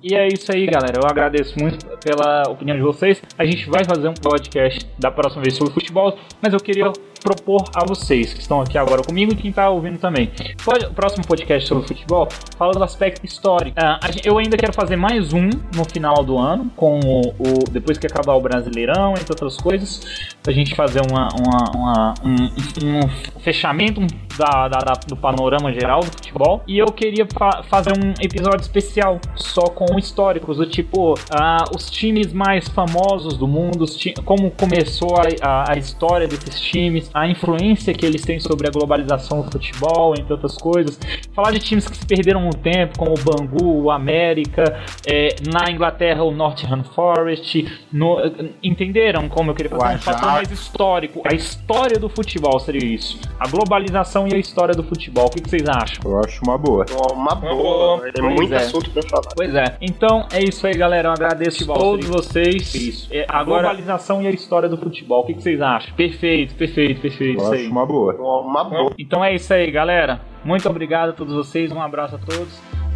E 0.10 0.16
é 0.16 0.26
isso 0.26 0.50
aí, 0.54 0.66
galera. 0.66 1.02
Eu 1.02 1.06
agradeço 1.06 1.60
muito 1.60 1.86
pela 1.98 2.44
opinião 2.44 2.78
de 2.78 2.82
vocês. 2.82 3.22
A 3.38 3.44
gente 3.44 3.70
vai 3.70 3.84
fazer 3.84 4.08
um 4.08 4.14
podcast 4.14 4.88
da 4.98 5.12
próxima 5.12 5.42
vez 5.42 5.56
sobre 5.56 5.74
futebol, 5.74 6.18
mas 6.42 6.54
eu 6.54 6.60
queria 6.62 6.94
propor 7.28 7.64
a 7.76 7.86
vocês 7.86 8.34
que 8.34 8.40
estão 8.40 8.62
aqui 8.62 8.78
agora 8.78 9.02
comigo 9.04 9.34
e 9.34 9.36
quem 9.36 9.50
está 9.50 9.70
ouvindo 9.70 9.98
também. 10.00 10.32
O 10.66 10.94
próximo 10.94 11.28
podcast 11.28 11.68
sobre 11.68 11.86
futebol 11.86 12.28
fala 12.58 12.72
do 12.72 12.84
aspecto 12.84 13.26
histórico. 13.26 13.78
Uh, 13.78 14.20
eu 14.24 14.38
ainda 14.38 14.56
quero 14.56 14.72
fazer 14.72 14.96
mais 14.96 15.34
um 15.34 15.50
no 15.76 15.84
final 15.92 16.24
do 16.24 16.38
ano, 16.38 16.72
com 16.76 17.00
o, 17.00 17.22
o 17.38 17.70
depois 17.70 17.98
que 17.98 18.08
acabar 18.08 18.34
o 18.36 18.40
Brasileirão, 18.40 19.12
entre 19.12 19.30
outras 19.30 19.58
coisas, 19.58 20.36
a 20.48 20.52
gente 20.52 20.74
fazer 20.74 21.02
uma, 21.02 21.28
uma, 21.34 21.72
uma 21.76 22.14
um, 22.24 22.46
um, 22.86 23.10
fechamento 23.42 24.00
da, 24.38 24.70
da, 24.70 24.80
da, 24.80 24.94
do 25.08 25.18
panorama 25.18 25.74
geral 25.74 26.00
do 26.00 26.08
futebol. 26.08 26.64
E 26.66 26.78
eu 26.78 26.88
queria 26.88 27.28
fa 27.38 27.64
fazer 27.64 27.92
um 27.92 28.14
episódio 28.22 28.62
especial 28.62 29.20
só 29.36 29.64
com 29.64 29.97
históricos, 29.98 30.58
do 30.58 30.66
tipo 30.66 31.14
uh, 31.14 31.76
os 31.76 31.90
times 31.90 32.34
mais 32.34 32.68
famosos 32.70 33.38
do 33.38 33.48
mundo, 33.48 33.86
como 34.26 34.52
começou 34.52 35.16
a, 35.18 35.24
a, 35.42 35.74
a 35.74 35.78
história 35.78 36.28
desses 36.28 36.60
times, 36.60 37.10
a 37.14 37.28
influência 37.28 37.94
que 37.94 38.06
eles 38.06 38.22
têm 38.22 38.40
sobre 38.40 38.68
a 38.68 38.72
globalização 38.72 39.42
do 39.42 39.52
futebol, 39.52 40.14
entre 40.18 40.34
outras 40.34 40.58
coisas. 40.58 41.00
Falar 41.34 41.52
de 41.52 41.60
times 41.60 41.88
que 41.88 41.98
se 41.98 42.06
perderam 42.06 42.42
no 42.42 42.52
tempo, 42.52 42.98
como 42.98 43.14
o 43.14 43.24
Bangu, 43.24 43.84
o 43.84 43.92
América, 43.92 44.80
é, 45.06 45.36
na 45.52 45.72
Inglaterra 45.72 46.24
o 46.24 46.32
Nottingham 46.32 46.84
Forest. 46.84 47.66
No, 47.92 48.18
entenderam 48.64 49.30
como 49.30 49.52
eu 49.52 49.56
queria 49.56 49.70
fazer 49.70 49.96
um 49.96 50.00
fator 50.00 50.32
mais 50.32 50.52
histórico? 50.52 51.22
A 51.26 51.34
história 51.34 52.00
do 52.00 52.10
futebol 52.10 52.60
seria 52.60 52.86
isso. 52.86 53.20
A 53.40 53.48
globalização 53.48 54.28
e 54.28 54.36
a 54.36 54.38
história 54.38 54.74
do 54.74 54.84
futebol. 54.84 55.28
O 55.28 55.30
que, 55.30 55.42
que 55.42 55.50
vocês 55.50 55.68
acham? 55.68 56.00
Eu 56.06 56.20
acho 56.20 56.42
uma 56.44 56.58
boa. 56.58 56.86
Uma 57.14 57.36
boa. 57.36 58.12
Tem 58.12 58.24
muito 58.24 58.54
é. 58.54 58.58
assunto 58.58 58.90
pra 58.92 59.02
falar. 59.04 59.30
Pois 59.36 59.54
é. 59.54 59.77
Então 59.82 60.28
é 60.32 60.44
isso 60.44 60.66
aí, 60.66 60.74
galera. 60.74 61.10
Eu 61.10 61.12
agradeço 61.12 61.72
a 61.72 61.76
todos 61.76 62.08
vocês. 62.08 62.74
Isso. 62.74 63.08
É, 63.12 63.26
a 63.28 63.40
Agora... 63.40 63.64
globalização 63.64 64.22
e 64.22 64.28
a 64.28 64.32
história 64.32 64.68
do 64.68 64.78
futebol. 64.78 65.24
O 65.24 65.26
que, 65.26 65.34
que 65.34 65.42
vocês 65.42 65.62
acham? 65.62 65.94
Perfeito, 65.96 66.56
perfeito, 66.56 67.02
perfeito. 67.02 67.42
Eu 67.42 67.54
acho 67.54 67.70
uma 67.70 67.86
boa. 67.86 68.14
Uma 68.16 68.64
boa. 68.64 68.94
Então 68.98 69.24
é 69.24 69.36
isso 69.36 69.54
aí, 69.54 69.70
galera. 69.72 70.22
Muito 70.44 70.68
obrigado 70.70 71.10
a 71.10 71.14
todos 71.14 71.34
vocês. 71.34 71.72
Um 71.72 71.82
abraço 71.82 72.16
a 72.16 72.20
todos. 72.20 72.87